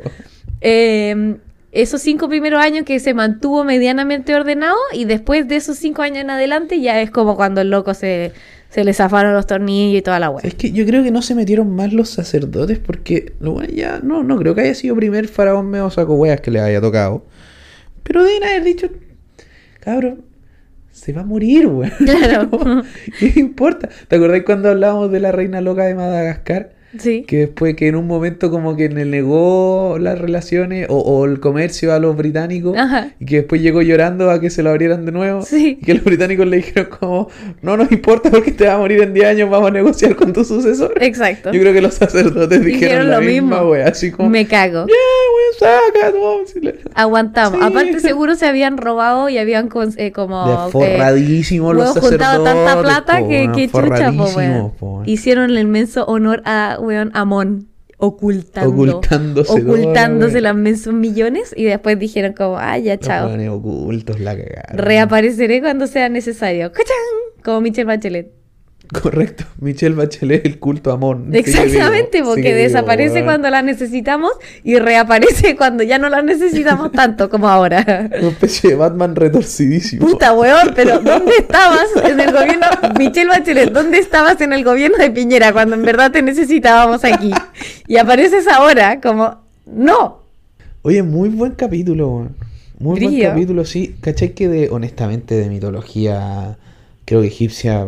Eh, 0.62 1.36
esos 1.72 2.02
cinco 2.02 2.28
primeros 2.30 2.62
años 2.64 2.84
que 2.84 3.00
se 3.00 3.14
mantuvo 3.14 3.64
medianamente 3.64 4.34
ordenado 4.34 4.78
y 4.94 5.06
después 5.06 5.48
de 5.48 5.58
esos 5.58 5.78
cinco 5.78 6.02
años 6.02 6.20
en 6.20 6.30
adelante 6.30 6.82
ya 6.82 7.00
es 7.02 7.12
como 7.12 7.36
cuando 7.36 7.62
el 7.62 7.70
loco 7.70 7.94
se, 7.94 8.32
se 8.70 8.84
le 8.84 8.94
zafaron 8.94 9.34
los 9.34 9.46
tornillos 9.46 10.00
y 10.00 10.02
toda 10.02 10.20
la 10.20 10.32
wea. 10.32 10.48
Es 10.48 10.56
que 10.56 10.72
yo 10.72 10.86
creo 10.86 11.04
que 11.04 11.12
no 11.12 11.22
se 11.22 11.36
metieron 11.36 11.76
más 11.76 11.94
los 11.94 12.10
sacerdotes 12.10 12.80
porque 12.80 13.34
lo 13.40 13.54
bueno 13.54 13.72
ya 13.72 14.00
no, 14.02 14.24
no 14.24 14.38
creo 14.38 14.56
que 14.56 14.62
haya 14.62 14.74
sido 14.74 14.96
primer 14.96 15.28
faraón 15.28 15.70
medio 15.70 15.90
saco 15.92 16.16
weas 16.16 16.42
que 16.42 16.50
le 16.50 16.60
haya 16.60 16.82
tocado. 16.82 17.26
Pero 18.04 18.24
deben 18.24 18.44
haber 18.44 18.64
dicho, 18.64 18.90
cabrón, 19.80 20.24
se 20.92 21.14
va 21.14 21.22
a 21.22 21.26
morir, 21.26 21.68
weón. 21.68 21.92
Claro. 22.00 22.50
¿Qué 23.20 23.34
importa? 23.36 23.90
¿Te 24.08 24.16
acordás 24.16 24.42
cuando 24.44 24.70
hablábamos 24.70 25.12
de 25.12 25.20
la 25.20 25.32
reina 25.32 25.62
loca 25.62 25.84
de 25.84 25.94
Madagascar? 25.94 26.79
Sí. 26.98 27.24
Que 27.28 27.38
después 27.38 27.76
que 27.76 27.88
en 27.88 27.96
un 27.96 28.08
momento 28.08 28.50
como 28.50 28.76
que 28.76 28.90
le 28.90 29.06
negó 29.06 29.98
las 30.00 30.18
relaciones 30.18 30.88
o, 30.90 30.98
o 30.98 31.26
el 31.26 31.40
comercio 31.40 31.94
a 31.94 32.00
los 32.00 32.16
británicos 32.18 32.76
Ajá. 32.78 33.10
y 33.20 33.26
que 33.26 33.36
después 33.38 33.62
llegó 33.62 33.82
llorando 33.82 34.32
a 34.32 34.40
que 34.42 34.50
se 34.50 34.64
lo 34.64 34.72
abrieran 34.72 35.06
de 35.06 35.12
nuevo. 35.12 35.42
Sí. 35.44 35.78
Y 35.82 35.86
que 35.86 35.94
los 35.94 36.04
británicos 36.04 36.48
le 36.48 36.58
dijeron 36.58 36.90
como, 37.00 37.30
no 37.62 37.78
nos 37.78 37.92
importa 37.92 38.32
porque 38.32 38.52
te 38.52 38.66
vas 38.66 38.76
a 38.76 38.78
morir 38.80 39.02
en 39.02 39.14
10 39.14 39.28
años, 39.28 39.50
vamos 39.50 39.70
a 39.70 39.72
negociar 39.74 40.16
con 40.16 40.34
tu 40.34 40.44
sucesor. 40.44 40.94
Exacto. 41.00 41.52
Yo 41.52 41.60
creo 41.62 41.74
que 41.74 41.82
los 41.82 41.94
sacerdotes 41.94 42.64
dijeron, 42.66 42.80
Dijeron 42.80 43.10
la 43.12 43.20
lo 43.20 43.26
misma, 43.26 43.58
mismo. 43.58 43.72
wea, 43.72 43.88
así 43.88 44.12
como, 44.12 44.30
Me 44.30 44.48
cago. 44.48 44.88
ya, 44.88 44.94
wea, 44.94 45.80
saca, 45.94 46.12
no, 46.18 46.46
si 46.48 46.60
le- 46.60 46.80
Aguantamos. 46.96 47.60
Sí. 47.60 47.66
Aparte, 47.66 48.00
seguro 48.00 48.36
se 48.36 48.48
habían 48.48 48.78
robado 48.78 49.30
y 49.30 49.38
habían 49.38 49.70
con- 49.70 49.94
eh, 49.98 50.12
como. 50.12 50.68
Eh, 50.70 50.72
forradísimos 50.72 51.76
los 51.76 51.94
sacerdotes. 51.94 52.44
tanta 52.44 52.82
plata 52.82 53.20
po, 53.20 53.28
que, 53.28 53.50
que 53.54 53.68
chucha, 53.70 54.12
po. 54.80 55.04
Hicieron 55.06 55.50
el 55.52 55.60
inmenso 55.60 56.06
honor 56.06 56.42
a 56.46 56.78
weón 56.80 57.12
Amón. 57.14 57.68
Ocultando. 58.02 58.70
Ocultándose 58.70 59.52
Ocultándose 59.52 60.34
todo, 60.36 60.42
los 60.42 60.52
inmensos 60.54 60.94
millones. 60.94 61.54
Y 61.56 61.66
después 61.66 62.00
dijeron 62.00 62.34
como, 62.34 62.58
ah, 62.58 62.78
ya, 62.78 62.98
chao. 62.98 63.30
ocultos 63.54 64.20
la 64.22 64.38
cagaron. 64.38 64.78
Reapareceré 64.78 65.60
cuando 65.60 65.86
sea 65.86 66.08
necesario. 66.08 66.72
¡Cachán! 66.72 66.96
Como 67.44 67.60
Michelle 67.60 67.86
Bachelet. 67.86 68.39
Correcto. 69.02 69.44
Michelle 69.60 69.94
Bachelet, 69.94 70.46
el 70.46 70.58
culto 70.58 70.92
amón. 70.92 71.26
Sigue 71.28 71.40
Exactamente, 71.40 72.20
vivo, 72.20 72.30
porque 72.30 72.54
vivo, 72.54 72.58
desaparece 72.58 73.24
cuando 73.24 73.50
la 73.50 73.62
necesitamos 73.62 74.32
y 74.64 74.80
reaparece 74.80 75.56
cuando 75.58 75.84
ya 75.84 76.00
no 76.00 76.10
la 76.10 76.24
necesitamos 76.24 76.92
tanto 76.92 77.30
como 77.30 77.48
ahora. 77.50 78.10
Una 78.20 78.30
especie 78.30 78.72
de 78.72 78.76
Batman 78.76 79.16
retorcidísimo. 79.16 80.08
Puta 80.08 80.34
weón, 80.34 80.72
pero 80.76 81.00
¿dónde 81.00 81.34
estabas 81.38 81.88
en 82.04 82.20
el 82.20 82.32
gobierno? 82.32 82.68
Michelle 82.98 83.30
Bachelet, 83.30 83.72
¿dónde 83.72 84.00
estabas 84.00 84.42
en 84.42 84.54
el 84.54 84.64
gobierno 84.64 84.98
de 84.98 85.12
Piñera 85.12 85.54
cuando 85.54 85.76
en 85.76 85.84
verdad 85.84 86.12
te 86.12 86.24
necesitábamos 86.24 87.06
aquí? 87.06 87.32
Y 87.88 87.98
apareces 87.98 88.48
ahora 88.48 89.00
como, 89.00 89.38
no. 89.68 90.24
Oye, 90.82 91.04
muy 91.04 91.30
buen 91.30 91.52
capítulo, 91.52 92.10
weón. 92.10 92.36
Muy 92.80 93.00
buen 93.00 93.22
capítulo, 93.22 93.66
sí. 93.66 93.96
¿Cachai 94.02 94.34
que 94.34 94.48
de, 94.48 94.70
honestamente, 94.70 95.36
de 95.36 95.50
mitología, 95.50 96.58
creo 97.06 97.22
que 97.22 97.28
egipcia. 97.28 97.88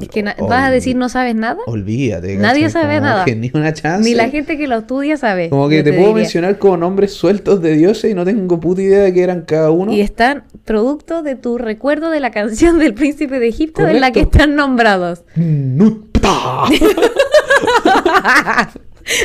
Es 0.00 0.08
que 0.08 0.22
na- 0.22 0.36
ol- 0.38 0.48
vas 0.50 0.68
a 0.68 0.70
decir 0.70 0.94
no 0.94 1.08
sabes 1.08 1.34
nada. 1.34 1.58
Olvídate. 1.66 2.36
Nadie 2.36 2.64
¿cachai? 2.64 2.82
sabe 2.82 2.94
Como 2.96 3.06
nada. 3.06 3.24
que 3.24 3.34
ni 3.34 3.50
una 3.54 3.72
chance. 3.72 4.06
Ni 4.08 4.14
la 4.14 4.28
gente 4.28 4.58
que 4.58 4.66
lo 4.68 4.76
estudia 4.78 5.16
sabe. 5.16 5.48
Como 5.48 5.68
que 5.70 5.82
te, 5.82 5.90
puedo 5.92 6.08
diría. 6.08 6.14
mencionar 6.22 6.58
como 6.58 6.76
nombres 6.76 7.14
sueltos 7.14 7.62
de 7.62 7.72
dioses 7.76 8.10
y 8.10 8.14
no 8.14 8.24
tengo 8.26 8.60
puta 8.60 8.82
idea 8.82 9.00
de 9.04 9.14
qué 9.14 9.22
eran 9.22 9.42
cada 9.42 9.70
uno. 9.70 9.90
Y 9.92 10.02
están 10.02 10.44
producto 10.66 11.22
de 11.22 11.34
tu 11.36 11.56
recuerdo 11.56 12.10
de 12.10 12.20
la 12.20 12.30
canción 12.30 12.78
del 12.78 12.92
príncipe 12.92 13.38
de 13.40 13.48
Egipto 13.48 13.86
en 13.88 14.00
la 14.02 14.08
que 14.12 14.20
Correcto. 14.24 14.38
están 14.38 14.56
nombrados. 14.56 15.22
Nupta. 15.34 16.64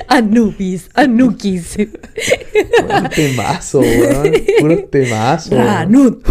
Anubis, 0.08 0.90
Anukis. 0.94 1.76
Un 1.80 3.10
temazo, 3.16 3.80
weón. 3.80 4.32
Puro 4.60 4.78
temazo. 4.86 5.56
weón. 5.56 5.92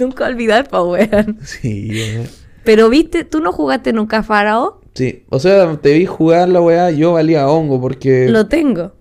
Nunca 0.00 0.26
olvidar, 0.26 0.68
pa' 0.68 0.82
weón. 0.82 1.38
Sí, 1.44 1.90
weón. 1.92 2.41
Pero 2.64 2.88
viste, 2.88 3.24
tú 3.24 3.40
no 3.40 3.52
jugaste 3.52 3.92
nunca 3.92 4.22
Faraón. 4.22 4.70
Sí, 4.94 5.24
o 5.30 5.38
sea, 5.38 5.76
te 5.80 5.92
vi 5.94 6.06
jugar 6.06 6.48
la 6.48 6.60
weá, 6.60 6.90
yo 6.90 7.14
valía 7.14 7.48
hongo 7.48 7.80
porque... 7.80 8.28
Lo 8.28 8.46
tengo. 8.46 8.92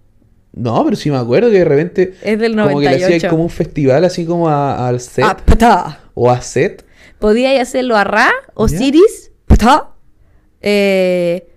No, 0.53 0.83
pero 0.83 0.95
sí 0.95 1.11
me 1.11 1.17
acuerdo 1.17 1.49
que 1.49 1.59
de 1.59 1.65
repente... 1.65 2.13
Es 2.23 2.39
del 2.39 2.53
Como 2.55 2.79
que 2.79 2.85
le 2.85 2.91
98. 2.91 3.05
hacían 3.15 3.29
como 3.29 3.43
un 3.43 3.49
festival 3.49 4.03
así 4.05 4.25
como 4.25 4.49
a- 4.49 4.87
al 4.87 4.99
set 4.99 5.23
Ah, 5.27 5.37
pta. 5.37 5.99
o 6.13 6.29
a 6.31 6.41
set. 6.41 6.85
Podíais 7.19 7.61
hacerlo 7.61 7.95
a 7.97 8.03
Ra. 8.03 8.29
Osiris, 8.53 9.31
pta. 9.47 9.89
Eh, 10.61 11.47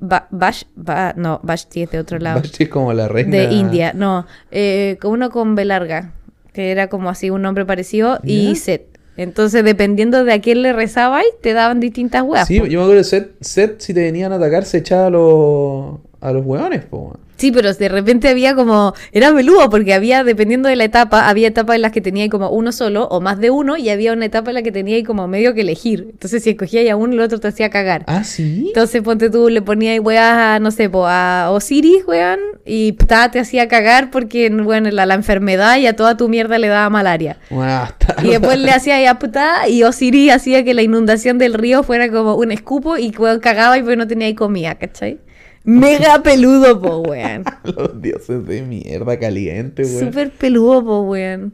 Ba- 0.00 0.28
Bash, 0.30 0.64
Ba- 0.76 1.14
no, 1.16 1.40
Vashti 1.42 1.82
es 1.82 1.90
de 1.90 1.98
otro 1.98 2.18
lado. 2.18 2.40
Vashti 2.40 2.64
es 2.64 2.68
como 2.68 2.92
la 2.92 3.08
reina... 3.08 3.36
De 3.36 3.44
India, 3.52 3.92
no. 3.94 4.26
Eh, 4.50 4.98
uno 5.04 5.30
con 5.30 5.54
B 5.54 5.64
larga, 5.64 6.12
que 6.52 6.70
era 6.70 6.88
como 6.88 7.08
así 7.10 7.30
un 7.30 7.42
nombre 7.42 7.64
parecido, 7.64 8.18
y. 8.22 8.54
Set. 8.56 8.91
Entonces, 9.16 9.62
dependiendo 9.64 10.24
de 10.24 10.32
a 10.32 10.40
quién 10.40 10.62
le 10.62 10.72
rezabais, 10.72 11.26
te 11.42 11.52
daban 11.52 11.80
distintas 11.80 12.22
weas. 12.22 12.48
Sí, 12.48 12.60
po. 12.60 12.66
yo 12.66 12.78
me 12.78 12.84
acuerdo 12.84 12.98
de 12.98 13.04
set, 13.04 13.32
set 13.40 13.80
si 13.80 13.92
te 13.92 14.00
venían 14.00 14.32
a 14.32 14.36
atacar 14.36 14.64
se 14.64 14.78
echaba 14.78 15.06
a 15.06 15.10
los, 15.10 16.00
a 16.20 16.32
los 16.32 16.44
weones, 16.46 16.84
po. 16.84 17.16
Sí, 17.42 17.50
pero 17.50 17.74
de 17.74 17.88
repente 17.88 18.28
había 18.28 18.54
como. 18.54 18.94
Era 19.10 19.34
peludo 19.34 19.68
porque 19.68 19.94
había, 19.94 20.22
dependiendo 20.22 20.68
de 20.68 20.76
la 20.76 20.84
etapa, 20.84 21.28
había 21.28 21.48
etapas 21.48 21.74
en 21.74 21.82
las 21.82 21.90
que 21.90 22.00
tenía 22.00 22.28
como 22.28 22.50
uno 22.50 22.70
solo 22.70 23.08
o 23.08 23.20
más 23.20 23.40
de 23.40 23.50
uno, 23.50 23.76
y 23.76 23.88
había 23.88 24.12
una 24.12 24.26
etapa 24.26 24.50
en 24.52 24.54
la 24.54 24.62
que 24.62 24.70
tenía 24.70 25.02
como 25.04 25.26
medio 25.26 25.52
que 25.54 25.62
elegir. 25.62 26.06
Entonces, 26.12 26.44
si 26.44 26.50
escogías 26.50 26.88
a 26.88 26.94
uno, 26.94 27.14
el 27.14 27.20
otro 27.20 27.40
te 27.40 27.48
hacía 27.48 27.68
cagar. 27.68 28.04
Ah, 28.06 28.22
sí. 28.22 28.66
Entonces, 28.68 29.02
ponte 29.02 29.28
tú, 29.28 29.48
le 29.48 29.60
ponías 29.60 29.98
weas 29.98 30.32
a, 30.38 30.58
no 30.60 30.70
sé, 30.70 30.88
po, 30.88 31.06
a 31.08 31.50
Osiris, 31.50 32.04
weón, 32.06 32.38
y 32.64 32.92
pta, 32.92 33.30
te 33.32 33.40
hacía 33.40 33.66
cagar 33.66 34.12
porque, 34.12 34.48
bueno, 34.50 34.88
la, 34.92 35.04
la 35.04 35.14
enfermedad 35.14 35.78
y 35.78 35.86
a 35.88 35.96
toda 35.96 36.16
tu 36.16 36.28
mierda 36.28 36.58
le 36.58 36.68
daba 36.68 36.88
malaria. 36.90 37.38
Hasta- 37.50 38.24
Y 38.24 38.30
después 38.30 38.56
le 38.58 38.70
hacía 38.70 39.02
ya 39.02 39.18
puta 39.18 39.66
y 39.68 39.82
Osiris 39.82 40.32
hacía 40.32 40.62
que 40.64 40.74
la 40.74 40.82
inundación 40.82 41.38
del 41.38 41.54
río 41.54 41.82
fuera 41.82 42.08
como 42.08 42.36
un 42.36 42.52
escupo 42.52 42.98
y 42.98 43.10
weón 43.18 43.40
cagaba 43.40 43.76
y 43.78 43.82
pues 43.82 43.96
no 43.96 44.06
tenía 44.06 44.28
ahí 44.28 44.34
comida, 44.34 44.76
¿cachai? 44.76 45.18
Mega 45.64 46.22
peludo, 46.22 46.80
po, 46.80 46.98
weón. 46.98 47.44
los 47.64 48.00
dioses 48.00 48.46
de 48.46 48.62
mierda 48.62 49.18
caliente, 49.18 49.82
weón. 49.84 50.06
Súper 50.06 50.30
peludo, 50.30 50.84
po, 50.84 51.00
weón. 51.02 51.52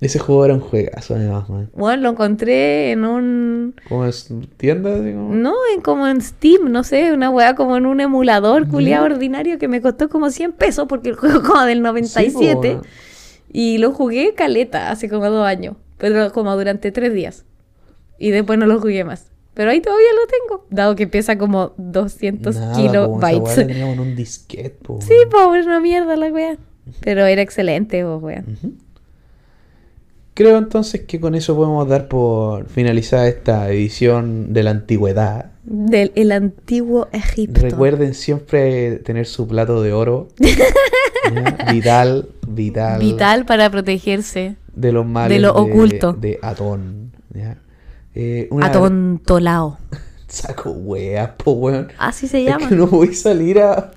Ese 0.00 0.18
juego 0.18 0.44
era 0.44 0.54
un 0.54 0.60
juegazo, 0.60 1.14
además, 1.14 1.48
weón. 1.48 1.70
Bueno, 1.74 2.02
lo 2.02 2.10
encontré 2.10 2.90
en 2.92 3.04
un... 3.04 3.74
Como 3.88 4.04
es 4.04 4.30
tienda, 4.56 4.94
así 4.94 5.12
como... 5.12 5.34
No, 5.34 5.54
en 5.74 5.80
como 5.80 6.06
en 6.06 6.20
Steam, 6.20 6.70
no 6.70 6.84
sé, 6.84 7.12
una 7.12 7.30
weá 7.30 7.54
como 7.54 7.76
en 7.76 7.86
un 7.86 8.00
emulador 8.00 8.68
culiado 8.68 9.06
ordinario 9.06 9.58
que 9.58 9.68
me 9.68 9.80
costó 9.80 10.08
como 10.08 10.30
100 10.30 10.52
pesos 10.52 10.86
porque 10.88 11.10
el 11.10 11.16
juego 11.16 11.42
como 11.46 11.62
del 11.64 11.78
Sí, 11.78 11.82
po, 11.82 11.88
97 11.88 12.68
weón. 12.68 12.82
y 13.52 13.78
lo 13.78 13.92
jugué 13.92 14.34
caleta 14.34 14.90
hace 14.90 15.08
como 15.08 15.30
dos 15.30 15.46
años, 15.46 15.76
pero 15.96 16.30
como 16.32 16.54
durante 16.56 16.92
tres 16.92 17.14
días 17.14 17.46
y 18.18 18.30
después 18.30 18.58
no 18.58 18.66
lo 18.66 18.80
jugué 18.80 19.04
más. 19.04 19.30
Pero 19.56 19.70
ahí 19.70 19.80
todavía 19.80 20.08
lo 20.12 20.26
tengo, 20.26 20.66
dado 20.68 20.94
que 20.96 21.06
pesa 21.06 21.38
como 21.38 21.72
200 21.78 22.54
Nada, 22.54 22.74
po, 22.74 22.78
esa 22.78 22.82
kilobytes. 22.82 23.58
en 23.58 24.00
un 24.00 24.14
disquete, 24.14 24.76
po, 24.82 25.00
Sí, 25.00 25.14
pobre, 25.30 25.62
una 25.62 25.80
mierda 25.80 26.14
la 26.14 26.26
weá. 26.26 26.58
Pero 27.00 27.24
era 27.24 27.40
excelente, 27.40 28.02
po, 28.04 28.18
weá. 28.18 28.44
Creo 30.34 30.58
entonces 30.58 31.06
que 31.06 31.18
con 31.20 31.34
eso 31.34 31.56
podemos 31.56 31.88
dar 31.88 32.06
por 32.06 32.66
finalizada 32.66 33.28
esta 33.28 33.70
edición 33.70 34.52
de 34.52 34.62
la 34.62 34.72
antigüedad. 34.72 35.52
Del 35.64 36.12
el 36.16 36.32
antiguo 36.32 37.08
Egipto. 37.12 37.62
Recuerden 37.62 38.12
siempre 38.12 38.98
tener 38.98 39.24
su 39.24 39.48
plato 39.48 39.80
de 39.80 39.94
oro. 39.94 40.28
Vital, 41.72 42.28
vital. 42.46 43.00
Vital 43.00 43.46
para 43.46 43.70
protegerse. 43.70 44.56
De 44.74 44.92
los 44.92 45.06
males 45.06 45.34
de 45.34 45.40
lo 45.40 45.54
oculto. 45.54 46.12
De 46.12 46.38
Atón. 46.42 47.10
¿ya? 47.34 47.56
Eh, 48.18 48.48
una- 48.50 48.66
Atontolao. 48.66 49.76
Saco 50.26 50.70
weas, 50.70 51.30
po, 51.36 51.52
weón. 51.52 51.88
Así 51.98 52.26
se 52.26 52.40
Es 52.42 52.46
llama. 52.48 52.68
que 52.68 52.74
no 52.74 52.86
voy 52.86 53.08
a 53.10 53.14
salir 53.14 53.60
a. 53.60 53.92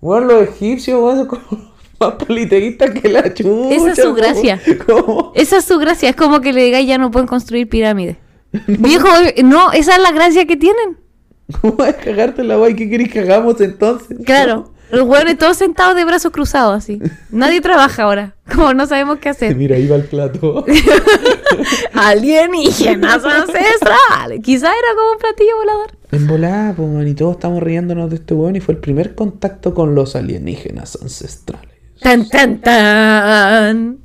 Bueno, 0.00 0.26
los 0.26 0.48
egipcios, 0.48 1.00
weón, 1.00 1.16
son 1.18 1.26
como 1.28 1.42
más 2.00 2.12
politeístas 2.14 2.90
que 2.90 3.08
la 3.08 3.32
chucha. 3.32 3.74
Esa 3.74 3.92
es 3.92 3.98
su 4.02 4.12
gracia. 4.14 4.60
¿Cómo? 4.86 5.32
Esa 5.34 5.58
es 5.58 5.64
su 5.64 5.78
gracia. 5.78 6.10
Es 6.10 6.16
como 6.16 6.40
que 6.40 6.52
le 6.52 6.64
digáis 6.64 6.86
ya 6.88 6.98
no 6.98 7.10
pueden 7.10 7.26
construir 7.28 7.68
pirámides. 7.68 8.16
Viejo, 8.66 9.06
no, 9.44 9.72
esa 9.72 9.96
es 9.96 10.02
la 10.02 10.10
gracia 10.12 10.44
que 10.46 10.56
tienen. 10.56 10.98
¿Cómo 11.60 11.74
vas 11.76 11.90
a 11.90 11.96
cagarte 11.96 12.42
la 12.42 12.56
guay? 12.56 12.74
¿Qué 12.74 12.90
querés 12.90 13.10
que 13.12 13.20
hagamos 13.20 13.60
entonces? 13.60 14.18
Claro. 14.26 14.72
Los 14.90 15.02
hueones 15.02 15.36
todos 15.38 15.56
sentados 15.56 15.96
de 15.96 16.04
brazos 16.04 16.32
cruzados 16.32 16.76
así. 16.76 17.00
Nadie 17.30 17.60
trabaja 17.60 18.04
ahora. 18.04 18.34
Como 18.52 18.72
no 18.74 18.86
sabemos 18.86 19.18
qué 19.18 19.30
hacer. 19.30 19.56
Mira, 19.56 19.76
ahí 19.76 19.86
va 19.86 19.96
el 19.96 20.04
plato. 20.04 20.64
Alienígenas 21.94 23.24
ancestrales. 23.24 24.40
Quizá 24.42 24.68
era 24.68 24.94
como 24.96 25.12
un 25.12 25.18
platillo 25.18 25.56
volador. 25.56 25.98
En 26.12 26.26
volada, 26.26 26.74
pues, 26.74 27.08
y 27.08 27.14
todos 27.14 27.36
estamos 27.36 27.62
riéndonos 27.62 28.10
de 28.10 28.16
este 28.16 28.34
weón 28.34 28.56
y 28.56 28.60
fue 28.60 28.74
el 28.74 28.80
primer 28.80 29.14
contacto 29.14 29.74
con 29.74 29.94
los 29.94 30.14
alienígenas 30.14 30.98
ancestrales. 31.02 31.70
Tan, 32.00 32.28
tan, 32.28 32.60
tan. 32.60 33.98